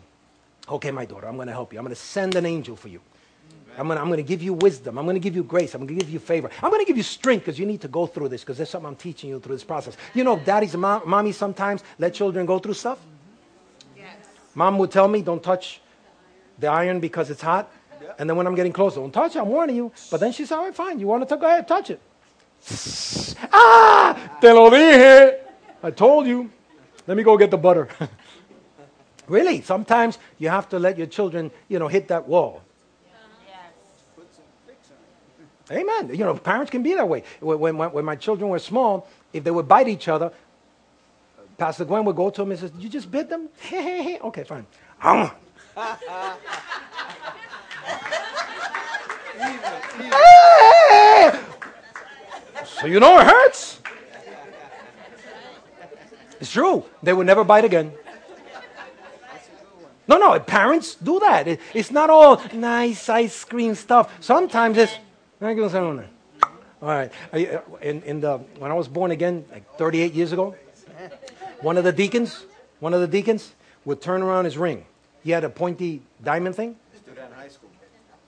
Okay, 0.70 0.90
my 0.90 1.04
daughter, 1.04 1.28
I'm 1.28 1.36
going 1.36 1.48
to 1.48 1.54
help 1.54 1.74
you. 1.74 1.80
I'm 1.80 1.84
going 1.84 1.94
to 1.94 2.02
send 2.02 2.36
an 2.36 2.46
angel 2.46 2.78
for 2.78 2.88
you. 2.88 3.02
I'm 3.78 3.88
going, 3.88 3.98
to, 3.98 4.02
I'm 4.02 4.08
going 4.08 4.24
to 4.24 4.24
give 4.24 4.42
you 4.42 4.54
wisdom. 4.54 4.98
I'm 4.98 5.04
going 5.04 5.16
to 5.16 5.20
give 5.20 5.36
you 5.36 5.44
grace. 5.44 5.74
I'm 5.74 5.86
going 5.86 6.00
to 6.00 6.06
give 6.06 6.10
you 6.10 6.20
favor. 6.20 6.50
I'm 6.64 6.70
going 6.70 6.82
to 6.82 6.88
give 6.88 6.96
you 6.96 7.04
strength 7.04 7.44
because 7.44 7.60
you 7.60 7.66
need 7.66 7.82
to 7.82 7.90
go 7.90 8.08
through 8.08 8.30
this 8.30 8.40
because 8.40 8.56
there's 8.56 8.70
something 8.70 8.88
I'm 8.88 8.96
teaching 8.96 9.30
you 9.30 9.42
through 9.42 9.56
this 9.56 9.66
process. 9.66 9.98
You 10.14 10.24
know, 10.24 10.40
daddies 10.40 10.76
and 10.76 10.82
mom, 10.82 11.02
mommies 11.02 11.34
sometimes 11.34 11.84
let 12.00 12.14
children 12.14 12.46
go 12.46 12.58
through 12.58 12.76
stuff. 12.76 13.00
Yes. 13.98 14.16
Mom 14.56 14.78
would 14.78 14.92
tell 14.92 15.10
me, 15.10 15.22
don't 15.22 15.44
touch 15.44 15.82
the 16.60 16.68
iron 16.68 17.00
because 17.00 17.30
it's 17.30 17.42
hot. 17.42 17.72
Yeah. 18.02 18.14
And 18.20 18.30
then 18.30 18.38
when 18.38 18.48
I'm 18.48 18.56
getting 18.56 18.74
closer, 18.74 19.00
don't 19.00 19.12
touch 19.12 19.36
it, 19.36 19.40
I'm 19.40 19.48
warning 19.48 19.76
you. 19.76 19.92
But 20.12 20.20
then 20.20 20.32
she 20.32 20.46
said, 20.46 20.58
all 20.58 20.66
right, 20.66 20.76
fine. 20.76 21.00
You 21.00 21.08
want 21.08 21.28
to 21.28 21.38
go 21.38 21.48
ahead, 21.48 21.68
touch 21.68 21.90
it. 21.90 22.00
ah, 23.52 24.38
te 24.42 24.52
lo 24.52 24.70
dije. 24.70 25.40
I 25.84 25.92
told 25.92 26.28
you. 26.28 26.52
Let 27.06 27.16
me 27.16 27.24
go 27.24 27.38
get 27.38 27.52
the 27.52 27.58
butter. 27.58 27.88
really, 29.28 29.62
sometimes 29.62 30.20
you 30.38 30.50
have 30.50 30.68
to 30.70 30.80
let 30.80 30.98
your 30.98 31.08
children, 31.08 31.52
you 31.70 31.80
know, 31.80 31.88
hit 31.88 32.10
that 32.10 32.28
wall. 32.28 32.64
Amen. 35.70 36.10
You 36.12 36.24
know, 36.24 36.36
parents 36.36 36.72
can 36.72 36.82
be 36.82 36.94
that 36.96 37.08
way. 37.08 37.24
When, 37.40 37.60
when, 37.60 37.92
when, 37.92 38.06
my 38.06 38.16
children 38.16 38.50
were 38.50 38.60
small, 38.60 39.08
if 39.34 39.44
they 39.44 39.52
would 39.52 39.68
bite 39.68 39.88
each 39.90 40.08
other, 40.08 40.32
Pastor 41.58 41.84
Gwen 41.86 42.06
would 42.06 42.16
go 42.16 42.30
to 42.30 42.42
them 42.42 42.52
and 42.52 42.60
say, 42.60 42.70
You 42.78 42.88
just 42.88 43.12
bit 43.12 43.30
them? 43.30 43.50
okay, 43.74 44.44
fine. 44.44 44.66
So 52.66 52.88
you 52.88 53.00
know 53.00 53.20
it 53.20 53.28
hurts. 53.28 53.80
It's 56.40 56.52
true. 56.52 56.84
They 57.04 57.14
will 57.14 57.26
never 57.26 57.44
bite 57.44 57.64
again. 57.64 57.94
No, 60.08 60.18
no, 60.18 60.40
parents 60.40 60.96
do 60.96 61.20
that. 61.20 61.48
It, 61.48 61.60
it's 61.76 61.92
not 61.92 62.10
all 62.10 62.42
nice 62.54 63.08
ice 63.08 63.44
cream 63.44 63.76
stuff. 63.76 64.12
Sometimes 64.20 64.80
it's. 64.80 64.98
All 66.82 66.90
right. 66.90 67.12
Uh, 67.32 67.60
in, 67.84 68.02
in 68.02 68.20
the, 68.22 68.40
when 68.58 68.72
I 68.72 68.74
was 68.74 68.88
born 68.88 69.12
again, 69.12 69.46
like 69.52 69.78
38 69.78 70.16
years 70.16 70.32
ago, 70.32 70.56
one 71.62 71.78
of 71.78 71.84
the 71.84 71.92
deacons, 71.92 72.46
one 72.80 72.96
of 72.96 73.02
the 73.02 73.08
deacons 73.08 73.54
would 73.86 74.02
turn 74.02 74.24
around 74.24 74.46
his 74.46 74.58
ring 74.58 74.84
he 75.28 75.34
had 75.34 75.44
a 75.44 75.50
pointy 75.50 76.02
diamond 76.24 76.56
thing. 76.56 76.78
Stood 76.96 77.18
in 77.18 77.32
high 77.34 77.50
school. 77.50 77.70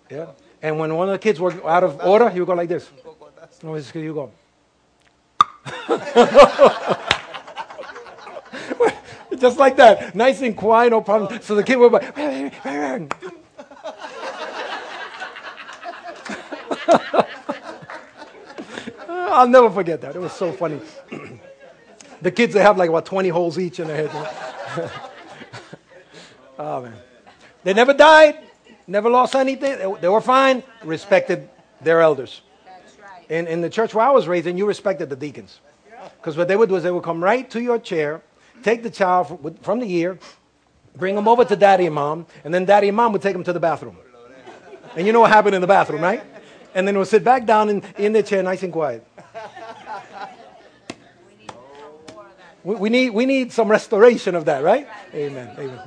Yeah. 0.09 0.31
And 0.61 0.77
when 0.77 0.93
one 0.93 1.07
of 1.07 1.13
the 1.13 1.19
kids 1.19 1.39
were 1.39 1.53
out 1.65 1.85
of 1.85 2.01
order, 2.01 2.29
he 2.29 2.41
would 2.41 2.47
go 2.47 2.55
like 2.55 2.67
this. 2.67 2.89
No, 3.63 3.75
it's 3.75 3.95
you 3.95 4.13
go. 4.13 4.29
Just 9.39 9.57
like 9.57 9.77
that, 9.77 10.13
nice 10.13 10.41
and 10.41 10.57
quiet, 10.57 10.89
no 10.89 10.99
problem. 10.99 11.41
So 11.41 11.55
the 11.55 11.63
kid 11.63 11.77
would 11.77 11.93
like, 11.93 12.17
I'll 19.07 19.47
never 19.47 19.69
forget 19.69 20.01
that. 20.01 20.17
It 20.17 20.19
was 20.19 20.33
so 20.33 20.51
funny. 20.51 20.81
the 22.21 22.31
kids, 22.31 22.53
they 22.53 22.61
have 22.61 22.77
like 22.77 22.89
about 22.89 23.05
20 23.05 23.29
holes 23.29 23.57
each 23.57 23.79
in 23.79 23.87
their 23.87 24.09
head. 24.09 25.01
oh, 26.59 26.81
man. 26.81 26.93
They 27.63 27.73
never 27.73 27.93
died, 27.93 28.37
never 28.87 29.09
lost 29.09 29.35
anything. 29.35 29.97
They, 29.99 30.07
were 30.07 30.21
fine, 30.21 30.63
respected 30.83 31.49
their 31.81 32.01
elders. 32.01 32.41
That's 32.65 32.99
right. 32.99 33.29
In, 33.29 33.47
in 33.47 33.61
the 33.61 33.69
church 33.69 33.93
where 33.93 34.05
I 34.05 34.11
was 34.11 34.27
raised 34.27 34.47
in, 34.47 34.57
you 34.57 34.67
respected 34.67 35.09
the 35.09 35.15
deacons. 35.15 35.59
Because 36.17 36.37
what 36.37 36.47
they 36.47 36.55
would 36.55 36.69
do 36.69 36.75
is 36.75 36.83
they 36.83 36.91
would 36.91 37.03
come 37.03 37.23
right 37.23 37.49
to 37.51 37.61
your 37.61 37.79
chair, 37.79 38.21
take 38.63 38.83
the 38.83 38.89
child 38.89 39.27
from, 39.27 39.55
from 39.55 39.79
the 39.79 39.91
ear, 39.91 40.19
bring 40.95 41.17
him 41.17 41.27
over 41.27 41.45
to 41.45 41.55
daddy 41.55 41.85
and 41.85 41.95
mom, 41.95 42.25
and 42.43 42.53
then 42.53 42.65
daddy 42.65 42.87
and 42.87 42.97
mom 42.97 43.13
would 43.13 43.21
take 43.21 43.35
him 43.35 43.43
to 43.43 43.53
the 43.53 43.59
bathroom. 43.59 43.97
And 44.95 45.05
you 45.05 45.13
know 45.13 45.21
what 45.21 45.31
happened 45.31 45.55
in 45.55 45.61
the 45.61 45.67
bathroom, 45.67 46.01
right? 46.01 46.23
And 46.73 46.87
then 46.87 46.95
we'll 46.95 47.05
sit 47.05 47.23
back 47.23 47.45
down 47.45 47.69
in, 47.69 47.83
in 47.97 48.13
the 48.13 48.23
chair, 48.23 48.43
nice 48.43 48.63
and 48.63 48.73
quiet. 48.73 49.05
We, 52.63 52.75
we, 52.75 52.89
need, 52.89 53.11
we 53.11 53.25
need 53.25 53.51
some 53.51 53.69
restoration 53.69 54.35
of 54.35 54.45
that, 54.45 54.63
right? 54.63 54.87
Amen. 55.13 55.55
Amen. 55.57 55.79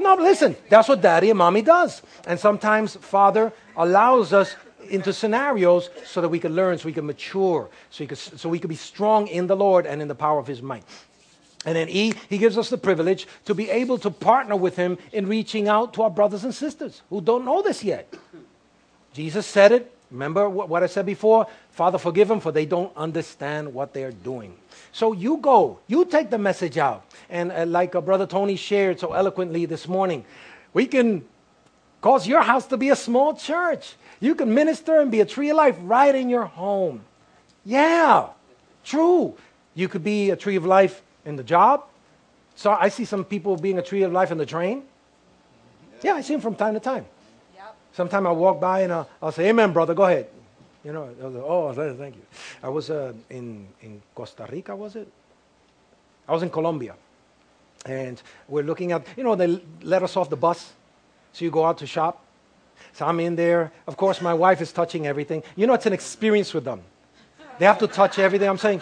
No, 0.00 0.14
listen, 0.14 0.56
that's 0.70 0.88
what 0.88 1.02
daddy 1.02 1.28
and 1.28 1.38
mommy 1.38 1.60
does. 1.60 2.00
And 2.26 2.40
sometimes 2.40 2.96
father 2.96 3.52
allows 3.76 4.32
us 4.32 4.56
into 4.88 5.12
scenarios 5.12 5.90
so 6.06 6.22
that 6.22 6.28
we 6.30 6.38
can 6.38 6.54
learn, 6.54 6.78
so 6.78 6.86
we 6.86 6.94
can 6.94 7.04
mature, 7.06 7.68
so, 7.90 8.02
we 8.02 8.06
can, 8.06 8.16
so 8.16 8.48
we 8.48 8.58
can 8.58 8.68
be 8.68 8.76
strong 8.76 9.26
in 9.28 9.46
the 9.46 9.54
Lord 9.54 9.84
and 9.84 10.00
in 10.00 10.08
the 10.08 10.14
power 10.14 10.38
of 10.38 10.46
his 10.46 10.62
might. 10.62 10.84
And 11.66 11.76
then 11.76 11.90
E, 11.90 12.14
he 12.30 12.38
gives 12.38 12.56
us 12.56 12.70
the 12.70 12.78
privilege 12.78 13.28
to 13.44 13.54
be 13.54 13.68
able 13.68 13.98
to 13.98 14.10
partner 14.10 14.56
with 14.56 14.76
him 14.76 14.96
in 15.12 15.28
reaching 15.28 15.68
out 15.68 15.92
to 15.94 16.02
our 16.02 16.10
brothers 16.10 16.44
and 16.44 16.54
sisters 16.54 17.02
who 17.10 17.20
don't 17.20 17.44
know 17.44 17.60
this 17.60 17.84
yet. 17.84 18.12
Jesus 19.12 19.46
said 19.46 19.70
it. 19.70 19.94
Remember 20.10 20.48
what 20.48 20.82
I 20.82 20.86
said 20.86 21.04
before? 21.04 21.46
Father, 21.72 21.98
forgive 21.98 22.28
them, 22.28 22.40
for 22.40 22.50
they 22.50 22.64
don't 22.64 22.96
understand 22.96 23.74
what 23.74 23.92
they're 23.92 24.12
doing. 24.12 24.56
So 24.92 25.12
you 25.12 25.36
go, 25.36 25.78
you 25.86 26.04
take 26.04 26.30
the 26.30 26.38
message 26.38 26.78
out. 26.78 27.04
And 27.28 27.52
uh, 27.52 27.66
like 27.66 27.94
uh, 27.94 28.00
Brother 28.00 28.26
Tony 28.26 28.56
shared 28.56 28.98
so 28.98 29.12
eloquently 29.12 29.66
this 29.66 29.86
morning, 29.86 30.24
we 30.72 30.86
can 30.86 31.24
cause 32.00 32.26
your 32.26 32.42
house 32.42 32.66
to 32.66 32.76
be 32.76 32.90
a 32.90 32.96
small 32.96 33.34
church. 33.34 33.94
You 34.20 34.34
can 34.34 34.52
minister 34.52 35.00
and 35.00 35.10
be 35.10 35.20
a 35.20 35.26
tree 35.26 35.50
of 35.50 35.56
life 35.56 35.76
right 35.82 36.14
in 36.14 36.28
your 36.28 36.44
home. 36.44 37.02
Yeah, 37.64 38.28
true. 38.84 39.36
You 39.74 39.88
could 39.88 40.02
be 40.02 40.30
a 40.30 40.36
tree 40.36 40.56
of 40.56 40.64
life 40.64 41.02
in 41.24 41.36
the 41.36 41.44
job. 41.44 41.84
So 42.56 42.72
I 42.72 42.88
see 42.88 43.04
some 43.04 43.24
people 43.24 43.56
being 43.56 43.78
a 43.78 43.82
tree 43.82 44.02
of 44.02 44.12
life 44.12 44.30
in 44.30 44.38
the 44.38 44.46
train. 44.46 44.82
Yeah, 46.02 46.14
I 46.14 46.20
see 46.22 46.34
them 46.34 46.40
from 46.40 46.56
time 46.56 46.74
to 46.74 46.80
time. 46.80 47.06
Yep. 47.54 47.76
Sometimes 47.92 48.26
I'll 48.26 48.36
walk 48.36 48.60
by 48.60 48.80
and 48.80 48.92
I'll, 48.92 49.08
I'll 49.22 49.32
say, 49.32 49.48
Amen, 49.48 49.72
brother, 49.72 49.94
go 49.94 50.04
ahead. 50.04 50.28
You 50.84 50.92
know, 50.92 51.04
like, 51.04 51.42
oh, 51.44 51.72
thank 51.74 52.16
you. 52.16 52.22
I 52.62 52.68
was 52.68 52.90
uh, 52.90 53.12
in, 53.28 53.68
in 53.82 54.00
Costa 54.14 54.46
Rica, 54.50 54.74
was 54.74 54.96
it? 54.96 55.08
I 56.26 56.32
was 56.32 56.42
in 56.42 56.50
Colombia. 56.50 56.94
And 57.84 58.20
we're 58.48 58.62
looking 58.62 58.92
at, 58.92 59.06
you 59.16 59.24
know, 59.24 59.34
they 59.34 59.60
let 59.82 60.02
us 60.02 60.16
off 60.16 60.30
the 60.30 60.36
bus. 60.36 60.72
So 61.32 61.44
you 61.44 61.50
go 61.50 61.64
out 61.64 61.78
to 61.78 61.86
shop. 61.86 62.24
So 62.92 63.06
I'm 63.06 63.20
in 63.20 63.36
there. 63.36 63.72
Of 63.86 63.96
course, 63.96 64.20
my 64.20 64.34
wife 64.34 64.60
is 64.60 64.72
touching 64.72 65.06
everything. 65.06 65.42
You 65.54 65.66
know, 65.66 65.74
it's 65.74 65.86
an 65.86 65.92
experience 65.92 66.54
with 66.54 66.64
them. 66.64 66.82
They 67.58 67.66
have 67.66 67.78
to 67.78 67.86
touch 67.86 68.18
everything. 68.18 68.48
I'm 68.48 68.58
saying, 68.58 68.80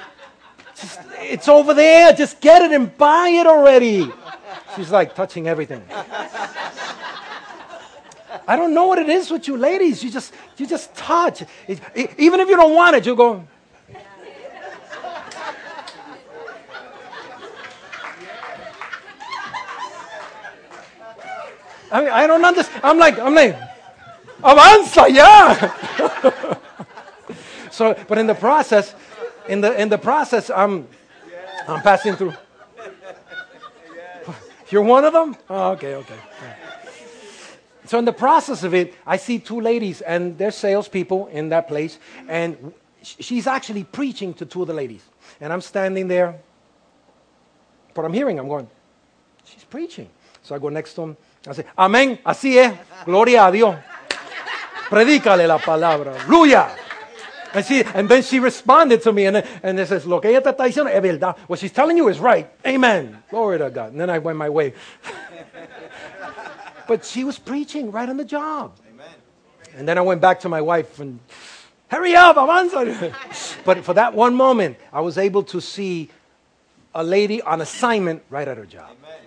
it's 1.20 1.49
over 1.49 1.74
there. 1.74 2.12
Just 2.12 2.40
get 2.40 2.62
it 2.62 2.70
and 2.72 2.96
buy 2.96 3.28
it 3.28 3.46
already. 3.46 4.11
She's 4.76 4.90
like 4.90 5.14
touching 5.14 5.49
everything. 5.49 5.82
I 8.49 8.57
don't 8.57 8.72
know 8.72 8.86
what 8.86 8.99
it 8.99 9.11
is 9.11 9.30
with 9.30 9.46
you 9.46 9.59
ladies. 9.59 10.03
You 10.03 10.11
just, 10.11 10.32
you 10.57 10.66
just 10.66 10.94
touch. 10.94 11.42
It, 11.66 11.80
it, 11.94 12.11
even 12.16 12.40
if 12.40 12.49
you 12.49 12.57
don't 12.57 12.74
want 12.74 12.96
it, 12.96 13.05
you 13.05 13.14
go. 13.14 13.46
I 21.92 22.01
mean, 22.01 22.09
I 22.09 22.26
don't 22.26 22.42
understand. 22.42 22.84
I'm 22.84 22.99
like, 22.99 23.18
I'm 23.18 23.34
like, 23.34 23.55
avanza, 24.42 25.11
yeah. 25.11 26.57
so, 27.70 27.94
but 28.09 28.16
in 28.16 28.26
the 28.26 28.34
process, 28.34 28.94
in 29.49 29.61
the 29.61 29.78
in 29.80 29.90
the 29.90 29.99
process, 29.99 30.51
I'm 30.51 30.88
I'm 31.66 31.82
passing 31.82 32.14
through. 32.16 32.34
You're 34.70 34.82
one 34.82 35.05
of 35.05 35.12
them? 35.12 35.36
Oh, 35.49 35.72
okay, 35.72 35.94
okay. 35.96 36.18
So 37.89 37.99
in 37.99 38.05
the 38.05 38.12
process 38.12 38.64
of 38.64 38.74
it, 38.74 38.95
I 39.07 39.16
see 39.16 39.39
two 39.39 39.62
ladies, 39.62 40.03
and 40.03 40.36
they're 40.36 40.51
salespeople 40.51 41.28
in 41.28 41.49
that 41.49 41.68
place, 41.68 41.99
and 42.28 42.74
she's 43.03 43.47
actually 43.47 43.84
preaching 43.84 44.34
to 44.34 44.45
two 44.45 44.61
of 44.61 44.68
the 44.68 44.74
ladies, 44.74 45.03
and 45.41 45.51
I'm 45.51 45.62
standing 45.62 46.07
there. 46.07 46.39
But 47.95 48.05
I'm 48.05 48.12
hearing, 48.12 48.39
I'm 48.39 48.47
going, 48.47 48.68
she's 49.43 49.64
preaching. 49.64 50.11
So 50.43 50.55
I 50.55 50.59
go 50.59 50.68
next 50.68 50.93
to 50.97 51.03
him. 51.03 51.16
I 51.47 51.53
say, 51.55 51.64
Amén, 51.78 52.20
así 52.26 52.59
es, 52.59 52.78
gloria 53.07 53.47
a 53.47 53.53
Dios. 53.53 53.76
Predícale 54.91 55.49
la 55.49 55.57
palabra, 55.57 56.14
aleluya. 56.14 56.68
And, 57.55 57.64
she, 57.64 57.82
and 57.82 58.07
then 58.07 58.22
she 58.22 58.39
responded 58.39 59.01
to 59.05 59.12
me 59.14 59.24
and, 59.24 59.39
and 59.62 59.80
it 59.80 59.89
says, 59.89 60.05
lo 60.05 60.20
que 60.20 60.30
ella 60.30 60.53
está 60.53 60.66
diciendo 60.66 60.91
es 60.91 61.03
verdad. 61.03 61.39
What 61.47 61.59
she's 61.59 61.72
telling 61.72 61.97
you 61.97 62.09
is 62.09 62.18
right. 62.18 62.51
Amen. 62.66 63.22
Glory 63.30 63.57
to 63.57 63.70
God. 63.70 63.93
And 63.93 64.01
then 64.01 64.11
I 64.11 64.18
went 64.18 64.36
my 64.36 64.51
way. 64.51 64.74
but 66.89 67.05
she 67.05 67.22
was 67.22 67.39
preaching 67.39 67.93
right 67.93 68.09
on 68.09 68.16
the 68.16 68.24
job. 68.24 68.76
Amen. 68.93 69.07
And 69.76 69.89
then 69.89 69.99
I 69.99 70.01
went 70.01 70.20
back 70.20 70.41
to 70.41 70.49
my 70.49 70.61
wife 70.61 70.99
and, 70.99 71.20
hurry 71.86 72.16
up, 72.16 72.36
avanza. 72.36 73.14
but 73.64 73.84
for 73.84 73.95
that 73.95 74.14
one 74.14 74.34
moment, 74.34 74.76
I 74.93 75.01
was 75.01 75.16
able 75.18 75.45
to 75.45 75.61
see 75.61 76.11
a 76.95 77.05
lady 77.05 77.41
on 77.43 77.61
assignment 77.61 78.22
right 78.30 78.49
at 78.49 78.57
her 78.57 78.66
job. 78.66 78.91
Amen 79.05 79.18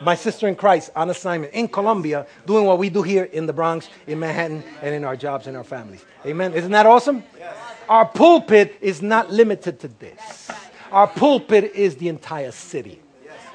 my 0.00 0.14
sister 0.14 0.48
in 0.48 0.54
Christ 0.54 0.90
on 0.94 1.10
assignment 1.10 1.52
in 1.52 1.68
Colombia, 1.68 2.26
doing 2.46 2.64
what 2.64 2.78
we 2.78 2.90
do 2.90 3.02
here 3.02 3.24
in 3.24 3.46
the 3.46 3.52
Bronx, 3.52 3.88
in 4.06 4.18
Manhattan, 4.18 4.62
and 4.82 4.94
in 4.94 5.04
our 5.04 5.16
jobs 5.16 5.46
and 5.46 5.56
our 5.56 5.64
families. 5.64 6.04
Amen. 6.24 6.52
Isn't 6.54 6.72
that 6.72 6.86
awesome? 6.86 7.22
Yes. 7.38 7.56
Our 7.88 8.06
pulpit 8.06 8.76
is 8.80 9.00
not 9.00 9.30
limited 9.30 9.80
to 9.80 9.88
this. 9.88 10.50
Our 10.90 11.06
pulpit 11.06 11.72
is 11.74 11.96
the 11.96 12.08
entire 12.08 12.50
city. 12.50 13.00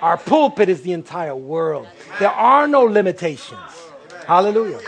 Our 0.01 0.17
pulpit 0.17 0.69
is 0.69 0.81
the 0.81 0.93
entire 0.93 1.35
world. 1.35 1.87
There 2.19 2.31
are 2.31 2.67
no 2.67 2.83
limitations. 2.83 3.59
Hallelujah. 4.25 4.79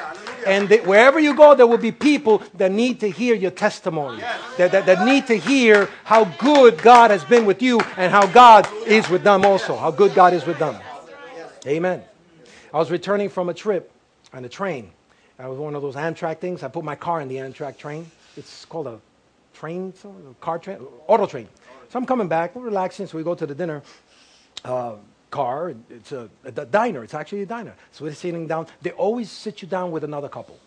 And 0.46 0.70
wherever 0.86 1.20
you 1.20 1.36
go, 1.36 1.56
there 1.56 1.68
will 1.68 1.78
be 1.78 1.92
people 1.92 2.44
that 2.56 2.72
need 2.72 3.00
to 3.00 3.10
hear 3.10 3.36
your 3.36 3.52
testimony, 3.52 4.22
that, 4.58 4.72
that, 4.72 4.86
that 4.86 5.06
need 5.06 5.28
to 5.28 5.36
hear 5.36 5.90
how 6.04 6.26
good 6.26 6.82
God 6.82 7.12
has 7.12 7.24
been 7.24 7.46
with 7.46 7.62
you 7.62 7.80
and 7.98 8.12
how 8.12 8.26
God 8.28 8.68
is 8.86 9.08
with 9.10 9.24
them 9.24 9.46
also, 9.46 9.76
how 9.76 9.92
good 9.92 10.14
God 10.14 10.34
is 10.34 10.46
with 10.46 10.60
them. 10.60 10.76
Amen. 11.66 12.04
I 12.74 12.78
was 12.78 12.92
returning 12.92 13.30
from 13.30 13.50
a 13.50 13.54
trip 13.54 13.92
on 14.34 14.44
a 14.44 14.50
train. 14.50 14.92
I 15.40 15.48
was 15.48 15.58
one 15.58 15.76
of 15.76 15.82
those 15.82 15.96
Amtrak 15.96 16.40
things. 16.40 16.64
I 16.64 16.68
put 16.68 16.84
my 16.84 16.96
car 16.96 17.22
in 17.22 17.28
the 17.28 17.38
Amtrak 17.38 17.78
train. 17.78 18.10
It's 18.36 18.66
called 18.66 18.88
a 18.88 19.00
train, 19.54 19.94
so, 19.96 20.14
car 20.42 20.60
train, 20.60 20.80
auto 21.08 21.26
train. 21.26 21.48
So 21.90 22.00
I'm 22.00 22.06
coming 22.06 22.28
back, 22.28 22.56
we're 22.56 22.64
relaxing, 22.64 23.08
so 23.08 23.18
we 23.18 23.24
go 23.24 23.36
to 23.36 23.46
the 23.46 23.56
dinner 23.56 23.84
uh, 24.64 24.96
car. 25.34 25.74
It's 25.90 26.12
a, 26.12 26.30
a, 26.46 26.52
diner. 26.52 27.04
It's 27.04 27.14
actually 27.14 27.42
a 27.42 27.46
diner. 27.46 27.74
So 27.92 28.06
we're 28.06 28.14
sitting 28.14 28.48
down. 28.48 28.68
They 28.82 28.92
always 28.92 29.32
sit 29.32 29.62
you 29.62 29.68
down 29.68 29.92
with 29.92 30.04
another 30.04 30.30
couple. 30.30 30.60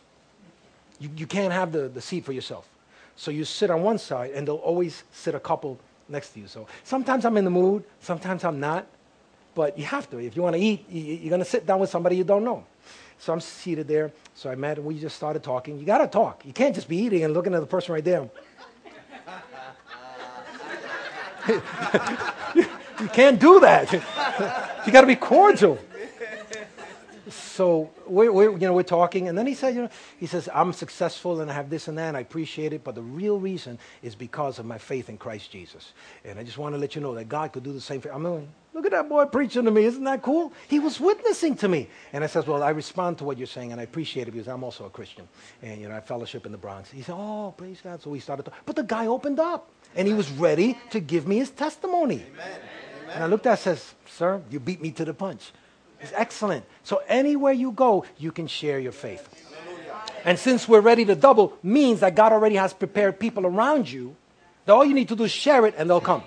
You, 0.99 1.11
you 1.17 1.27
can't 1.27 1.53
have 1.53 1.73
the, 1.73 1.89
the 1.89 2.01
seat 2.01 2.25
for 2.25 2.33
yourself. 2.33 2.69
So 3.15 3.31
you 3.31 3.45
sit 3.45 3.71
on 3.71 3.83
one 3.83 3.99
side, 3.99 4.33
and 4.33 4.47
they'll 4.47 4.57
always 4.57 5.05
sit 5.13 5.35
a 5.35 5.41
couple 5.41 5.79
next 6.09 6.31
to 6.31 6.41
you. 6.41 6.49
So 6.49 6.67
sometimes 6.85 7.25
I'm 7.25 7.37
in 7.37 7.45
the 7.45 7.51
mood, 7.51 7.85
sometimes 8.01 8.45
I'm 8.45 8.61
not. 8.61 8.87
But 9.55 9.79
you 9.79 9.87
have 9.87 10.11
to. 10.11 10.19
If 10.19 10.37
you 10.37 10.43
want 10.43 10.55
to 10.57 10.61
eat, 10.61 10.85
you're 10.91 11.31
going 11.31 11.39
to 11.41 11.45
sit 11.47 11.65
down 11.65 11.79
with 11.79 11.89
somebody 11.89 12.17
you 12.17 12.25
don't 12.25 12.45
know. 12.45 12.65
So 13.19 13.33
I'm 13.33 13.41
seated 13.41 13.89
there. 13.89 14.13
So 14.35 14.51
I 14.51 14.55
met, 14.55 14.77
and 14.77 14.87
we 14.87 14.99
just 14.99 15.17
started 15.17 15.43
talking. 15.43 15.79
You 15.79 15.87
got 15.87 15.99
to 15.99 16.09
talk. 16.09 16.45
You 16.45 16.53
can't 16.53 16.75
just 16.75 16.89
be 16.89 16.99
eating 16.99 17.25
and 17.25 17.33
looking 17.33 17.55
at 17.55 17.61
the 17.61 17.67
person 17.67 17.95
right 17.95 18.05
there. 18.05 18.29
you 23.01 23.09
can't 23.09 23.39
do 23.39 23.61
that. 23.61 23.93
you 24.87 24.93
got 24.93 25.03
to 25.03 25.07
be 25.07 25.17
cordial 25.17 25.79
so 27.57 27.91
we're, 28.07 28.31
we're, 28.31 28.53
you 28.53 28.67
know, 28.67 28.73
we're 28.73 28.83
talking, 28.83 29.29
and 29.29 29.37
then 29.37 29.47
he 29.47 29.55
said, 29.55 29.75
you 29.75 29.83
know, 29.83 29.91
he 30.19 30.27
says, 30.27 30.49
I'm 30.55 30.73
successful 30.73 31.41
and 31.41 31.51
I 31.51 31.55
have 31.55 31.71
this 31.71 31.89
and 31.89 31.99
that, 31.99 32.09
and 32.09 32.17
I 32.17 32.21
appreciate 32.21 32.73
it, 32.73 32.85
but 32.85 32.95
the 32.95 33.03
real 33.03 33.39
reason 33.39 33.79
is 34.03 34.15
because 34.15 34.59
of 34.59 34.67
my 34.67 34.79
faith 34.79 35.09
in 35.09 35.19
Christ 35.19 35.51
Jesus. 35.51 35.93
And 36.25 36.39
I 36.39 36.45
just 36.45 36.59
want 36.59 36.75
to 36.75 36.79
let 36.79 36.95
you 36.95 37.01
know 37.01 37.15
that 37.15 37.29
God 37.29 37.53
could 37.53 37.63
do 37.63 37.73
the 37.73 37.81
same 37.81 38.01
for 38.01 38.11
I'm 38.11 38.23
going, 38.23 38.49
look 38.75 38.85
at 38.85 38.93
that 38.93 39.09
boy 39.09 39.25
preaching 39.25 39.65
to 39.65 39.71
me. 39.71 39.85
Isn't 39.85 40.05
that 40.05 40.23
cool? 40.23 40.53
He 40.69 40.79
was 40.79 41.01
witnessing 41.01 41.57
to 41.57 41.69
me. 41.69 41.89
And 42.13 42.23
I 42.23 42.27
says, 42.27 42.47
well, 42.47 42.63
I 42.63 42.71
respond 42.71 43.19
to 43.19 43.25
what 43.25 43.39
you're 43.39 43.47
saying, 43.47 43.73
and 43.73 43.81
I 43.81 43.85
appreciate 43.85 44.29
it 44.29 44.33
because 44.33 44.49
I'm 44.49 44.63
also 44.63 44.85
a 44.85 44.91
Christian. 44.91 45.27
And, 45.63 45.81
you 45.81 45.89
know, 45.89 45.97
I 45.97 46.01
fellowship 46.01 46.47
in 46.47 46.53
the 46.53 46.59
Bronx. 46.59 46.91
He 46.91 47.03
said, 47.03 47.17
oh, 47.17 47.55
praise 47.57 47.81
God. 47.83 48.03
So 48.03 48.11
we 48.11 48.21
started. 48.21 48.49
But 48.65 48.77
the 48.77 48.85
guy 48.85 49.07
opened 49.07 49.41
up, 49.41 49.71
and 49.97 50.07
he 50.07 50.15
was 50.15 50.31
ready 50.31 50.79
to 50.91 51.01
give 51.01 51.27
me 51.27 51.39
his 51.39 51.51
testimony. 51.51 52.23
Amen. 52.35 52.61
And 53.13 53.25
I 53.25 53.27
looked 53.27 53.47
at 53.47 53.53
and 53.53 53.59
says, 53.61 53.95
sir, 54.07 54.43
you 54.51 54.61
beat 54.61 54.81
me 54.81 54.91
to 54.93 55.05
the 55.05 55.15
punch. 55.15 55.53
It's 56.01 56.13
excellent. 56.15 56.65
So 56.85 57.01
anywhere 57.09 57.53
you 57.53 57.73
go, 57.73 58.05
you 58.19 58.33
can 58.33 58.47
share 58.47 58.79
your 58.79 58.93
faith. 58.93 59.29
And 60.25 60.39
since 60.39 60.69
we're 60.69 60.81
ready 60.81 61.05
to 61.05 61.15
double, 61.15 61.57
means 61.63 62.01
that 62.01 62.15
God 62.15 62.33
already 62.33 62.57
has 62.57 62.75
prepared 62.75 63.19
people 63.19 63.47
around 63.47 63.91
you 63.91 64.17
that 64.67 64.73
All 64.73 64.85
you 64.85 64.95
need 64.95 65.09
to 65.09 65.17
do 65.17 65.25
is 65.25 65.31
share 65.31 65.65
it 65.67 65.75
and 65.79 65.89
they'll 65.89 66.01
come. 66.01 66.23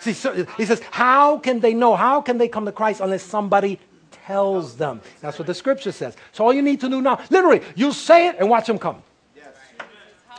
See, 0.00 0.12
so 0.12 0.44
he 0.56 0.64
says, 0.64 0.80
How 0.90 1.38
can 1.38 1.60
they 1.60 1.74
know? 1.74 1.94
How 1.94 2.20
can 2.20 2.38
they 2.38 2.48
come 2.48 2.64
to 2.64 2.72
Christ 2.72 3.00
unless 3.00 3.22
somebody 3.22 3.78
tells 4.26 4.76
them? 4.76 5.00
That's 5.20 5.38
what 5.38 5.46
the 5.46 5.54
scripture 5.54 5.92
says. 5.92 6.16
So 6.32 6.44
all 6.44 6.52
you 6.52 6.62
need 6.62 6.80
to 6.80 6.88
do 6.88 7.00
now, 7.00 7.20
literally, 7.30 7.62
you 7.74 7.92
say 7.92 8.28
it 8.28 8.36
and 8.38 8.48
watch 8.48 8.66
them 8.66 8.78
come. 8.78 9.02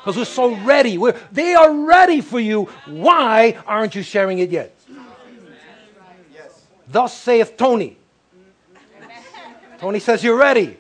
Because 0.08 0.20
we're 0.20 0.24
so 0.24 0.56
ready. 0.64 0.98
We're, 0.98 1.20
they 1.34 1.54
are 1.54 1.70
ready 1.70 2.22
for 2.22 2.40
you. 2.40 2.70
Why 2.86 3.58
aren't 3.68 3.94
you 3.94 4.04
sharing 4.04 4.40
it 4.40 4.50
yet? 4.50 4.74
Thus 6.88 7.14
saith 7.14 7.58
Tony. 7.58 7.98
Tony 9.80 10.00
says 10.00 10.24
you're 10.24 10.38
ready. 10.38 10.78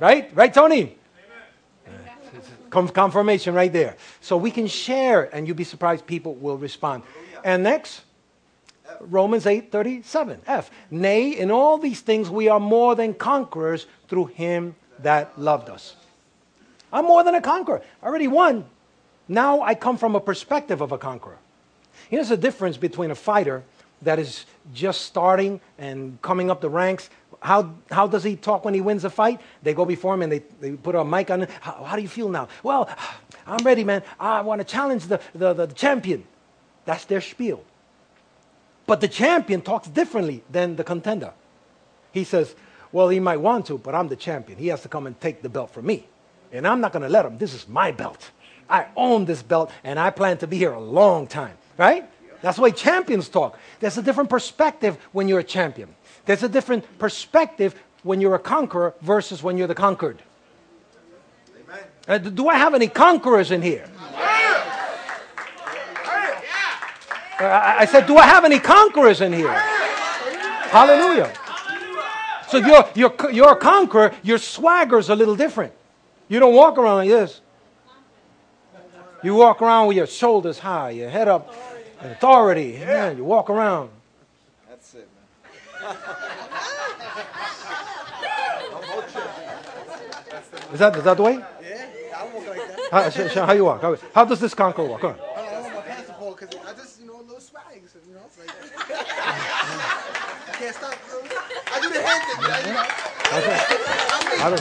Right? 0.00 0.34
Right, 0.34 0.52
Tony? 0.52 0.96
confirmation 2.70 3.54
right 3.54 3.72
there. 3.72 3.96
So 4.20 4.36
we 4.36 4.50
can 4.50 4.66
share, 4.66 5.32
and 5.32 5.46
you'll 5.46 5.56
be 5.56 5.62
surprised 5.62 6.04
people 6.04 6.34
will 6.34 6.58
respond. 6.58 7.04
And 7.44 7.62
next, 7.62 8.02
Romans 8.98 9.46
8 9.46 9.70
37. 9.70 10.42
F. 10.48 10.72
Nay, 10.90 11.30
in 11.30 11.52
all 11.52 11.78
these 11.78 12.00
things 12.00 12.28
we 12.28 12.48
are 12.48 12.58
more 12.58 12.96
than 12.96 13.14
conquerors 13.14 13.86
through 14.08 14.26
him 14.26 14.74
that 14.98 15.38
loved 15.38 15.70
us. 15.70 15.94
I'm 16.92 17.04
more 17.04 17.22
than 17.24 17.34
a 17.34 17.40
conqueror. 17.40 17.82
I 18.02 18.06
already 18.06 18.28
won. 18.28 18.64
Now 19.28 19.60
I 19.60 19.74
come 19.74 19.98
from 19.98 20.14
a 20.14 20.20
perspective 20.20 20.80
of 20.80 20.92
a 20.92 20.98
conqueror. 20.98 21.38
Here's 22.08 22.30
the 22.30 22.36
difference 22.36 22.76
between 22.76 23.10
a 23.10 23.14
fighter 23.14 23.62
that 24.02 24.18
is 24.18 24.46
just 24.72 25.02
starting 25.02 25.60
and 25.78 26.20
coming 26.22 26.50
up 26.50 26.60
the 26.60 26.70
ranks. 26.70 27.10
How, 27.40 27.74
how 27.90 28.06
does 28.06 28.24
he 28.24 28.36
talk 28.36 28.64
when 28.64 28.74
he 28.74 28.80
wins 28.80 29.04
a 29.04 29.10
fight? 29.10 29.40
They 29.62 29.74
go 29.74 29.84
before 29.84 30.14
him 30.14 30.22
and 30.22 30.32
they, 30.32 30.42
they 30.60 30.72
put 30.72 30.94
a 30.94 31.04
mic 31.04 31.30
on 31.30 31.42
him. 31.42 31.48
How, 31.60 31.84
how 31.84 31.96
do 31.96 32.02
you 32.02 32.08
feel 32.08 32.28
now? 32.28 32.48
Well, 32.62 32.88
I'm 33.46 33.64
ready, 33.64 33.84
man. 33.84 34.02
I 34.18 34.40
want 34.42 34.60
to 34.60 34.64
challenge 34.64 35.06
the, 35.06 35.20
the, 35.34 35.52
the 35.52 35.66
champion. 35.66 36.24
That's 36.84 37.04
their 37.04 37.20
spiel. 37.20 37.64
But 38.86 39.00
the 39.00 39.08
champion 39.08 39.60
talks 39.60 39.88
differently 39.88 40.42
than 40.50 40.76
the 40.76 40.84
contender. 40.84 41.32
He 42.12 42.24
says, 42.24 42.54
Well, 42.90 43.10
he 43.10 43.20
might 43.20 43.36
want 43.36 43.66
to, 43.66 43.76
but 43.76 43.94
I'm 43.94 44.08
the 44.08 44.16
champion. 44.16 44.58
He 44.58 44.68
has 44.68 44.82
to 44.82 44.88
come 44.88 45.06
and 45.06 45.20
take 45.20 45.42
the 45.42 45.48
belt 45.50 45.70
from 45.70 45.86
me. 45.86 46.06
And 46.52 46.66
I'm 46.66 46.80
not 46.80 46.92
going 46.92 47.02
to 47.02 47.08
let 47.08 47.26
him. 47.26 47.38
This 47.38 47.54
is 47.54 47.68
my 47.68 47.92
belt. 47.92 48.30
I 48.68 48.86
own 48.96 49.24
this 49.24 49.42
belt, 49.42 49.70
and 49.82 49.98
I 49.98 50.10
plan 50.10 50.38
to 50.38 50.46
be 50.46 50.58
here 50.58 50.72
a 50.72 50.80
long 50.80 51.26
time. 51.26 51.56
Right? 51.76 52.08
That's 52.42 52.56
the 52.56 52.62
way 52.62 52.72
champions 52.72 53.28
talk. 53.28 53.58
There's 53.80 53.98
a 53.98 54.02
different 54.02 54.30
perspective 54.30 54.98
when 55.12 55.28
you're 55.28 55.40
a 55.40 55.44
champion. 55.44 55.94
There's 56.26 56.42
a 56.42 56.48
different 56.48 56.98
perspective 56.98 57.74
when 58.02 58.20
you're 58.20 58.34
a 58.34 58.38
conqueror 58.40 58.94
versus 59.00 59.42
when 59.42 59.56
you're 59.56 59.66
the 59.66 59.74
conquered. 59.74 60.22
Uh, 62.06 62.18
do 62.18 62.48
I 62.48 62.56
have 62.56 62.74
any 62.74 62.88
conquerors 62.88 63.50
in 63.50 63.60
here? 63.60 63.86
I 67.40 67.86
said, 67.90 68.06
Do 68.06 68.16
I 68.16 68.26
have 68.26 68.44
any 68.44 68.58
conquerors 68.58 69.20
in 69.20 69.32
here? 69.32 69.52
Hallelujah. 69.52 71.32
So 72.48 72.58
you're, 72.58 72.88
you're, 72.94 73.30
you're 73.30 73.52
a 73.52 73.56
conqueror, 73.56 74.14
your 74.22 74.38
swagger's 74.38 75.10
a 75.10 75.14
little 75.14 75.36
different. 75.36 75.72
You 76.28 76.38
don't 76.40 76.54
walk 76.54 76.78
around 76.78 76.96
like 76.98 77.08
this. 77.08 77.40
You 79.22 79.34
walk 79.34 79.60
around 79.62 79.88
with 79.88 79.96
your 79.96 80.06
shoulders 80.06 80.58
high, 80.60 80.90
your 80.90 81.10
head 81.10 81.26
up, 81.26 81.52
authority. 82.00 82.76
Yeah, 82.80 83.10
you 83.10 83.24
walk 83.24 83.50
around. 83.50 83.90
That's 84.68 84.94
it, 84.94 85.08
man. 85.82 85.96
Is 90.72 90.78
that, 90.80 90.96
is 90.96 91.04
that 91.04 91.16
the 91.16 91.22
way? 91.22 91.40
Yeah, 91.62 91.86
I 92.14 92.24
walk 92.26 92.46
like 92.46 92.68
that. 92.68 92.78
How, 92.92 93.08
sh- 93.10 93.30
sh- 93.32 93.36
how 93.36 93.52
you 93.52 93.64
walk? 93.64 93.80
How, 93.80 93.96
how 94.14 94.24
does 94.26 94.38
this 94.40 94.52
conqueror 94.54 94.84
walk? 94.84 95.00
Come 95.00 95.12
on. 95.12 95.16
I 95.36 95.50
don't 95.50 95.62
want 95.62 95.74
my 95.76 95.80
pants 95.80 96.08
to 96.08 96.14
fall 96.14 96.32
because 96.38 96.50
I 96.66 96.72
just, 96.74 97.00
you 97.00 97.06
know, 97.06 97.20
a 97.20 97.22
little 97.22 97.40
swag. 97.40 97.80
So, 97.90 97.98
you 98.06 98.12
know, 98.14 98.20
it's 98.26 98.38
like 98.38 98.50
I 98.50 98.52
can't 100.58 100.74
stop. 100.76 100.94
I 101.72 101.80
do 101.80 101.88
the 101.88 102.02
hand 102.02 102.22
thing. 102.28 102.42
man, 102.42 102.66
You 102.68 102.74
know. 102.74 102.84
I 103.30 103.32
don't- 103.40 104.40
I 104.40 104.42
mean, 104.50 104.58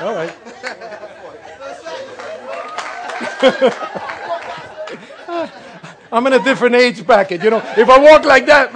All 0.00 0.14
right. 0.14 0.34
I'm 6.12 6.26
in 6.28 6.32
a 6.32 6.42
different 6.42 6.76
age 6.76 7.04
bracket. 7.04 7.42
You 7.42 7.50
know, 7.50 7.62
if 7.76 7.88
I 7.88 7.98
walk 7.98 8.24
like 8.24 8.46
that, 8.46 8.72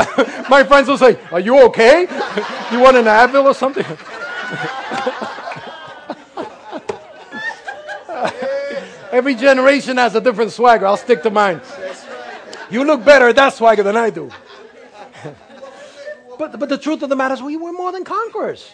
my 0.51 0.65
friends 0.65 0.89
will 0.89 0.99
say, 0.99 1.19
"Are 1.31 1.41
you 1.41 1.63
okay? 1.67 2.07
You 2.73 2.81
want 2.81 2.99
an 2.99 3.07
Advil 3.07 3.45
or 3.45 3.55
something?" 3.55 3.85
Every 9.13 9.35
generation 9.35 9.97
has 9.97 10.15
a 10.15 10.21
different 10.21 10.53
swagger. 10.53 10.87
I'll 10.87 10.99
stick 10.99 11.23
to 11.23 11.31
mine. 11.31 11.63
You 12.71 12.85
look 12.85 13.05
better 13.05 13.29
at 13.29 13.37
that 13.37 13.55
swagger 13.55 13.83
than 13.83 13.97
I 13.97 14.11
do. 14.11 14.31
but, 16.39 16.59
but 16.59 16.69
the 16.69 16.77
truth 16.77 17.03
of 17.03 17.09
the 17.09 17.17
matter 17.17 17.33
is, 17.35 17.43
we 17.43 17.57
were 17.57 17.73
more 17.73 17.91
than 17.91 18.05
conquerors. 18.05 18.71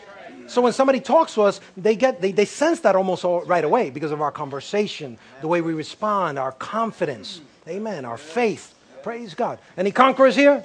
So 0.46 0.60
when 0.60 0.72
somebody 0.72 1.00
talks 1.00 1.34
to 1.34 1.42
us, 1.42 1.60
they 1.76 1.96
get 1.96 2.20
they, 2.20 2.32
they 2.32 2.44
sense 2.44 2.80
that 2.80 2.96
almost 2.96 3.24
all 3.24 3.42
right 3.44 3.64
away 3.64 3.90
because 3.90 4.10
of 4.12 4.20
our 4.20 4.30
conversation, 4.32 5.18
the 5.40 5.48
way 5.48 5.60
we 5.60 5.72
respond, 5.72 6.38
our 6.38 6.52
confidence. 6.52 7.40
Amen. 7.68 8.04
Our 8.04 8.18
faith. 8.18 8.74
Praise 9.02 9.34
God. 9.34 9.58
Any 9.76 9.90
conquerors 9.90 10.36
here? 10.36 10.64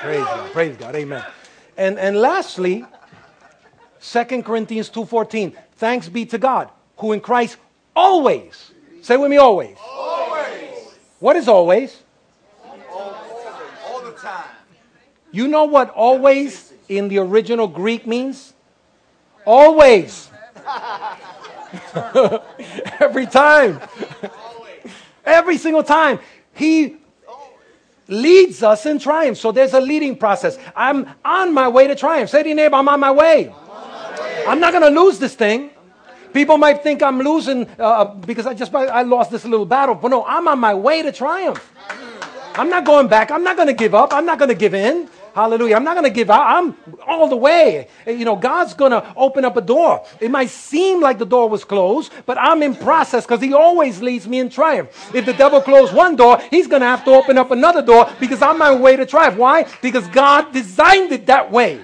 Praise 0.00 0.24
God. 0.24 0.52
Praise 0.52 0.76
God. 0.76 0.94
Amen. 0.94 1.24
And 1.76 1.98
and 1.98 2.16
lastly, 2.20 2.84
2 4.00 4.42
Corinthians 4.42 4.90
2:14. 4.90 5.54
Thanks 5.76 6.08
be 6.08 6.26
to 6.26 6.38
God, 6.38 6.68
who 6.98 7.12
in 7.12 7.20
Christ 7.20 7.56
always. 7.96 8.70
Say 9.02 9.16
with 9.16 9.30
me 9.30 9.36
always. 9.38 9.76
always, 9.82 10.94
What 11.20 11.36
is 11.36 11.48
always? 11.48 12.00
all 13.86 14.00
the 14.02 14.12
time. 14.12 14.44
You 15.32 15.48
know 15.48 15.64
what 15.64 15.90
always 15.90 16.72
in 16.88 17.08
the 17.08 17.18
original 17.18 17.66
Greek 17.66 18.06
means? 18.06 18.52
Always. 19.44 20.30
Every 23.00 23.26
time. 23.26 23.80
Every 25.24 25.58
single 25.58 25.82
time. 25.82 26.18
He 26.54 26.96
leads 28.08 28.62
us 28.62 28.86
in 28.86 28.98
triumph. 28.98 29.38
So 29.38 29.52
there's 29.52 29.74
a 29.74 29.80
leading 29.80 30.16
process. 30.16 30.58
I'm 30.76 31.08
on 31.24 31.52
my 31.52 31.68
way 31.68 31.86
to 31.86 31.94
triumph. 31.94 32.30
Say 32.30 32.42
to 32.42 32.48
your 32.48 32.56
neighbor, 32.56 32.76
I'm 32.76 32.88
on 32.88 33.00
my 33.00 33.10
way. 33.10 33.52
I'm 34.46 34.60
not 34.60 34.72
going 34.72 34.94
to 34.94 35.00
lose 35.00 35.18
this 35.18 35.34
thing. 35.34 35.70
People 36.32 36.58
might 36.58 36.82
think 36.82 37.02
I'm 37.02 37.20
losing 37.20 37.68
uh, 37.78 38.06
because 38.06 38.46
I 38.46 38.54
just 38.54 38.74
I 38.74 39.02
lost 39.02 39.30
this 39.30 39.44
little 39.44 39.64
battle, 39.64 39.94
but 39.94 40.08
no, 40.08 40.24
I'm 40.24 40.48
on 40.48 40.58
my 40.58 40.74
way 40.74 41.00
to 41.00 41.12
triumph. 41.12 41.70
I'm 42.56 42.68
not 42.68 42.84
going 42.84 43.06
back. 43.06 43.30
I'm 43.30 43.44
not 43.44 43.56
going 43.56 43.68
to 43.68 43.74
give 43.74 43.94
up. 43.94 44.12
I'm 44.12 44.26
not 44.26 44.38
going 44.38 44.48
to 44.48 44.54
give 44.54 44.74
in. 44.74 45.08
Hallelujah. 45.34 45.76
I'm 45.76 45.84
not 45.84 45.94
going 45.94 46.04
to 46.04 46.14
give 46.14 46.30
out. 46.30 46.46
I'm 46.46 46.76
all 47.06 47.28
the 47.28 47.36
way. 47.36 47.88
You 48.06 48.24
know, 48.24 48.36
God's 48.36 48.72
going 48.72 48.92
to 48.92 49.12
open 49.16 49.44
up 49.44 49.56
a 49.56 49.60
door. 49.60 50.06
It 50.20 50.30
might 50.30 50.48
seem 50.48 51.00
like 51.00 51.18
the 51.18 51.26
door 51.26 51.48
was 51.48 51.64
closed, 51.64 52.12
but 52.24 52.38
I'm 52.38 52.62
in 52.62 52.74
process 52.76 53.26
because 53.26 53.42
He 53.42 53.52
always 53.52 54.00
leads 54.00 54.26
me 54.26 54.38
in 54.38 54.48
triumph. 54.48 55.12
If 55.14 55.26
the 55.26 55.32
devil 55.34 55.60
closed 55.60 55.92
one 55.92 56.16
door, 56.16 56.40
He's 56.50 56.66
going 56.66 56.80
to 56.80 56.86
have 56.86 57.04
to 57.04 57.10
open 57.10 57.36
up 57.36 57.50
another 57.50 57.82
door 57.82 58.08
because 58.20 58.40
I'm 58.40 58.54
on 58.54 58.58
my 58.58 58.74
way 58.74 58.96
to 58.96 59.04
triumph. 59.04 59.36
Why? 59.36 59.66
Because 59.82 60.06
God 60.08 60.52
designed 60.52 61.12
it 61.12 61.26
that 61.26 61.50
way. 61.50 61.80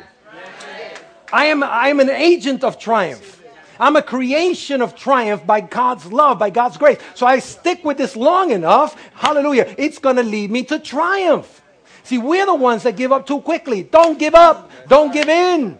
I 1.32 1.46
am, 1.46 1.62
I 1.62 1.88
am 1.88 2.01
an 2.01 2.11
agent 2.11 2.64
of 2.64 2.78
triumph. 2.78 3.42
I'm 3.78 3.96
a 3.96 4.03
creation 4.03 4.82
of 4.82 4.94
triumph 4.94 5.46
by 5.46 5.62
God's 5.62 6.12
love, 6.12 6.38
by 6.38 6.51
God's 6.51 6.76
grace. 6.76 6.98
So 7.14 7.26
I 7.26 7.38
stick 7.38 7.84
with 7.84 7.96
this 7.96 8.14
long 8.14 8.51
enough. 8.51 8.94
Hallelujah. 9.14 9.74
It's 9.78 9.98
going 9.98 10.16
to 10.16 10.22
lead 10.22 10.51
me 10.51 10.64
to 10.64 10.78
triumph. 10.78 11.59
See, 12.03 12.18
we're 12.18 12.46
the 12.46 12.55
ones 12.55 12.82
that 12.84 12.96
give 12.96 13.12
up 13.12 13.26
too 13.26 13.40
quickly. 13.40 13.82
Don't 13.82 14.18
give 14.18 14.34
up. 14.34 14.70
Don't 14.88 15.12
give 15.12 15.28
in. 15.28 15.78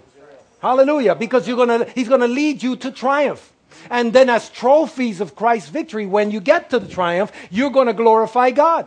Hallelujah. 0.61 1.15
Because 1.15 1.49
you're 1.49 1.57
gonna, 1.57 1.87
he's 1.95 2.09
going 2.09 2.21
to 2.21 2.29
lead 2.29 2.63
you 2.63 2.77
to 2.77 2.91
triumph. 2.91 3.53
And 3.89 4.13
then, 4.13 4.29
as 4.29 4.51
trophies 4.51 5.21
of 5.21 5.35
Christ's 5.35 5.71
victory, 5.71 6.07
when 6.07 6.31
you 6.31 6.41
get 6.41 6.71
to 6.71 6.79
the 6.79 6.89
triumph, 6.89 7.33
you're 7.51 7.71
going 7.71 7.87
to 7.87 7.95
glorify 7.95 8.51
God. 8.51 8.87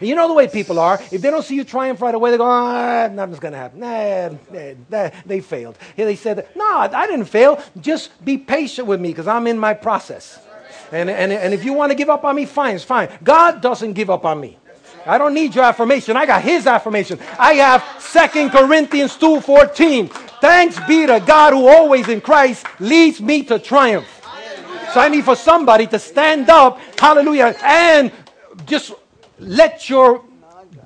You 0.00 0.14
know 0.14 0.28
the 0.28 0.34
way 0.34 0.48
people 0.48 0.78
are. 0.78 1.00
If 1.10 1.22
they 1.22 1.30
don't 1.30 1.44
see 1.44 1.54
you 1.54 1.64
triumph 1.64 2.02
right 2.02 2.14
away, 2.14 2.32
they 2.32 2.36
go, 2.36 2.44
ah, 2.44 3.08
nothing's 3.12 3.38
going 3.38 3.52
to 3.52 3.58
happen. 3.58 3.80
Nah, 3.80 4.30
nah, 4.90 5.10
they 5.24 5.40
failed. 5.40 5.78
Here 5.96 6.04
they 6.04 6.16
said, 6.16 6.48
no, 6.56 6.64
I 6.64 7.06
didn't 7.06 7.26
fail. 7.26 7.62
Just 7.80 8.24
be 8.24 8.36
patient 8.36 8.88
with 8.88 9.00
me 9.00 9.10
because 9.10 9.28
I'm 9.28 9.46
in 9.46 9.58
my 9.58 9.74
process. 9.74 10.38
And, 10.90 11.08
and, 11.08 11.32
and 11.32 11.54
if 11.54 11.64
you 11.64 11.72
want 11.72 11.90
to 11.90 11.96
give 11.96 12.10
up 12.10 12.24
on 12.24 12.36
me, 12.36 12.44
fine, 12.44 12.74
it's 12.74 12.84
fine. 12.84 13.08
God 13.22 13.60
doesn't 13.60 13.92
give 13.94 14.10
up 14.10 14.24
on 14.24 14.40
me. 14.40 14.58
I 15.06 15.18
don't 15.18 15.34
need 15.34 15.54
your 15.54 15.64
affirmation. 15.64 16.16
I 16.16 16.26
got 16.26 16.42
his 16.42 16.66
affirmation. 16.66 17.18
I 17.38 17.54
have 17.54 17.84
Second 18.02 18.50
Corinthians 18.50 19.16
2.14. 19.16 20.10
Thanks 20.40 20.78
be 20.86 21.06
to 21.06 21.22
God 21.24 21.52
who 21.52 21.68
always 21.68 22.08
in 22.08 22.20
Christ 22.20 22.66
leads 22.80 23.20
me 23.20 23.42
to 23.44 23.58
triumph. 23.58 24.06
So 24.92 25.00
I 25.00 25.08
need 25.08 25.24
for 25.24 25.36
somebody 25.36 25.86
to 25.88 25.98
stand 25.98 26.48
up, 26.48 26.78
hallelujah, 26.98 27.56
and 27.62 28.12
just 28.64 28.92
let 29.38 29.90
your 29.90 30.24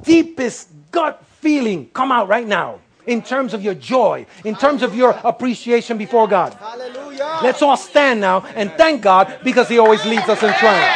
deepest 0.02 0.68
gut 0.90 1.22
feeling 1.40 1.90
come 1.90 2.10
out 2.10 2.28
right 2.28 2.46
now. 2.46 2.80
in 3.08 3.22
terms 3.22 3.54
of 3.54 3.64
your 3.64 3.74
joy, 3.74 4.26
in 4.44 4.54
terms 4.54 4.82
of 4.82 4.94
your 4.94 5.18
appreciation 5.24 5.96
before 5.96 6.28
God. 6.28 6.52
Hallelujah. 6.52 7.40
Let's 7.42 7.62
all 7.62 7.76
stand 7.76 8.20
now 8.20 8.44
and 8.54 8.70
thank 8.72 9.00
God 9.00 9.40
because 9.42 9.66
He 9.66 9.78
always 9.78 10.04
leads 10.04 10.28
us 10.28 10.42
in 10.42 10.52
triumph. 10.52 10.92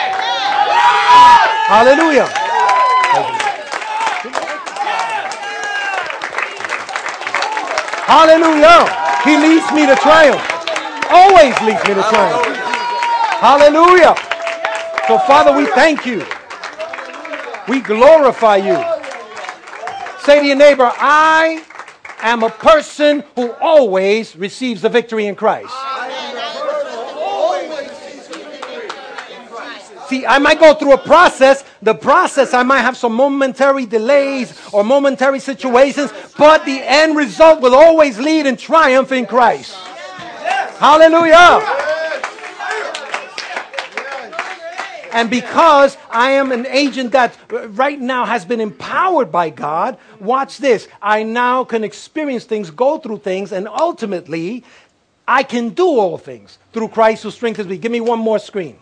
Hallelujah. 1.72 2.41
Hallelujah. 8.04 8.86
He 9.24 9.36
leads 9.36 9.70
me 9.72 9.86
to 9.86 9.94
triumph. 9.96 10.42
Always 11.10 11.54
leads 11.62 11.82
me 11.86 11.94
to 11.94 12.02
triumph. 12.02 12.56
Hallelujah. 13.38 14.14
So, 15.08 15.18
Father, 15.20 15.56
we 15.56 15.66
thank 15.66 16.06
you. 16.06 16.24
We 17.68 17.80
glorify 17.80 18.56
you. 18.56 18.82
Say 20.24 20.40
to 20.40 20.46
your 20.46 20.56
neighbor, 20.56 20.90
I 20.94 21.64
am 22.20 22.42
a 22.42 22.50
person 22.50 23.24
who 23.34 23.52
always 23.60 24.36
receives 24.36 24.82
the 24.82 24.88
victory 24.88 25.26
in 25.26 25.34
Christ. 25.34 25.74
See, 30.12 30.26
I 30.26 30.38
might 30.38 30.60
go 30.60 30.74
through 30.74 30.92
a 30.92 30.98
process. 30.98 31.64
The 31.80 31.94
process, 31.94 32.52
I 32.52 32.62
might 32.64 32.80
have 32.80 32.98
some 32.98 33.14
momentary 33.14 33.86
delays 33.86 34.52
or 34.70 34.84
momentary 34.84 35.40
situations, 35.40 36.12
but 36.36 36.66
the 36.66 36.82
end 36.82 37.16
result 37.16 37.62
will 37.62 37.74
always 37.74 38.18
lead 38.18 38.44
in 38.44 38.58
triumph 38.58 39.10
in 39.10 39.24
Christ. 39.24 39.74
Hallelujah. 40.76 41.64
And 45.14 45.30
because 45.30 45.96
I 46.10 46.32
am 46.32 46.52
an 46.52 46.66
agent 46.66 47.12
that 47.12 47.34
right 47.48 47.98
now 47.98 48.26
has 48.26 48.44
been 48.44 48.60
empowered 48.60 49.32
by 49.32 49.48
God, 49.48 49.96
watch 50.20 50.58
this. 50.58 50.88
I 51.00 51.22
now 51.22 51.64
can 51.64 51.84
experience 51.84 52.44
things, 52.44 52.70
go 52.70 52.98
through 52.98 53.20
things, 53.20 53.50
and 53.50 53.66
ultimately, 53.66 54.62
I 55.26 55.42
can 55.42 55.70
do 55.70 55.86
all 55.86 56.18
things 56.18 56.58
through 56.74 56.88
Christ 56.88 57.22
who 57.22 57.30
strengthens 57.30 57.66
me. 57.66 57.78
Give 57.78 57.90
me 57.90 58.02
one 58.02 58.18
more 58.18 58.38
screen. 58.38 58.76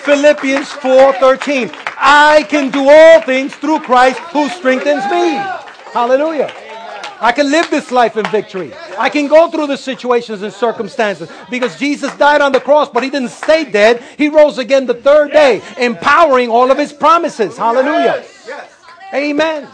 Philippians 0.00 0.68
4:13. 0.68 1.70
I 1.96 2.46
can 2.48 2.70
do 2.70 2.88
all 2.88 3.20
things 3.22 3.54
through 3.54 3.80
Christ 3.80 4.18
who 4.32 4.48
strengthens 4.48 5.04
me. 5.10 5.38
Hallelujah. 5.92 6.52
I 7.20 7.32
can 7.32 7.50
live 7.50 7.68
this 7.70 7.90
life 7.90 8.16
in 8.16 8.24
victory. 8.30 8.72
I 8.98 9.10
can 9.10 9.28
go 9.28 9.50
through 9.50 9.66
the 9.66 9.76
situations 9.76 10.40
and 10.40 10.52
circumstances 10.52 11.28
because 11.50 11.78
Jesus 11.78 12.14
died 12.16 12.40
on 12.40 12.52
the 12.52 12.60
cross, 12.60 12.88
but 12.88 13.02
he 13.02 13.10
didn't 13.10 13.28
stay 13.28 13.64
dead. 13.64 14.02
He 14.16 14.30
rose 14.30 14.56
again 14.56 14.86
the 14.86 14.94
third 14.94 15.32
day, 15.32 15.60
empowering 15.76 16.48
all 16.48 16.70
of 16.70 16.78
his 16.78 16.94
promises. 16.94 17.58
Hallelujah. 17.58 18.24
Amen. 19.12 19.68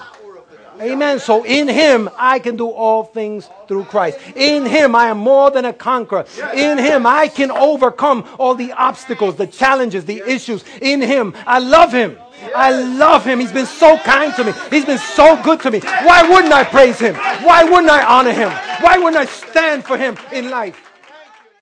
Amen. 0.80 1.18
So 1.20 1.44
in 1.44 1.68
him 1.68 2.10
I 2.16 2.38
can 2.38 2.56
do 2.56 2.68
all 2.68 3.04
things 3.04 3.48
through 3.68 3.84
Christ. 3.84 4.18
In 4.34 4.66
him 4.66 4.94
I 4.94 5.08
am 5.08 5.18
more 5.18 5.50
than 5.50 5.64
a 5.64 5.72
conqueror. 5.72 6.26
In 6.54 6.78
him 6.78 7.06
I 7.06 7.28
can 7.28 7.50
overcome 7.50 8.28
all 8.38 8.54
the 8.54 8.72
obstacles, 8.72 9.36
the 9.36 9.46
challenges, 9.46 10.04
the 10.04 10.22
issues. 10.26 10.64
In 10.80 11.00
him 11.00 11.34
I 11.46 11.58
love 11.58 11.92
him. 11.92 12.18
I 12.54 12.70
love 12.70 13.24
him. 13.24 13.40
He's 13.40 13.52
been 13.52 13.66
so 13.66 13.96
kind 13.98 14.34
to 14.34 14.44
me. 14.44 14.52
He's 14.70 14.84
been 14.84 14.98
so 14.98 15.42
good 15.42 15.60
to 15.60 15.70
me. 15.70 15.80
Why 15.80 16.28
wouldn't 16.28 16.52
I 16.52 16.64
praise 16.64 16.98
him? 16.98 17.14
Why 17.14 17.64
wouldn't 17.64 17.90
I 17.90 18.04
honor 18.04 18.32
him? 18.32 18.50
Why 18.82 18.98
wouldn't 18.98 19.16
I 19.16 19.24
stand 19.24 19.84
for 19.84 19.96
him 19.96 20.16
in 20.32 20.50
life? 20.50 20.85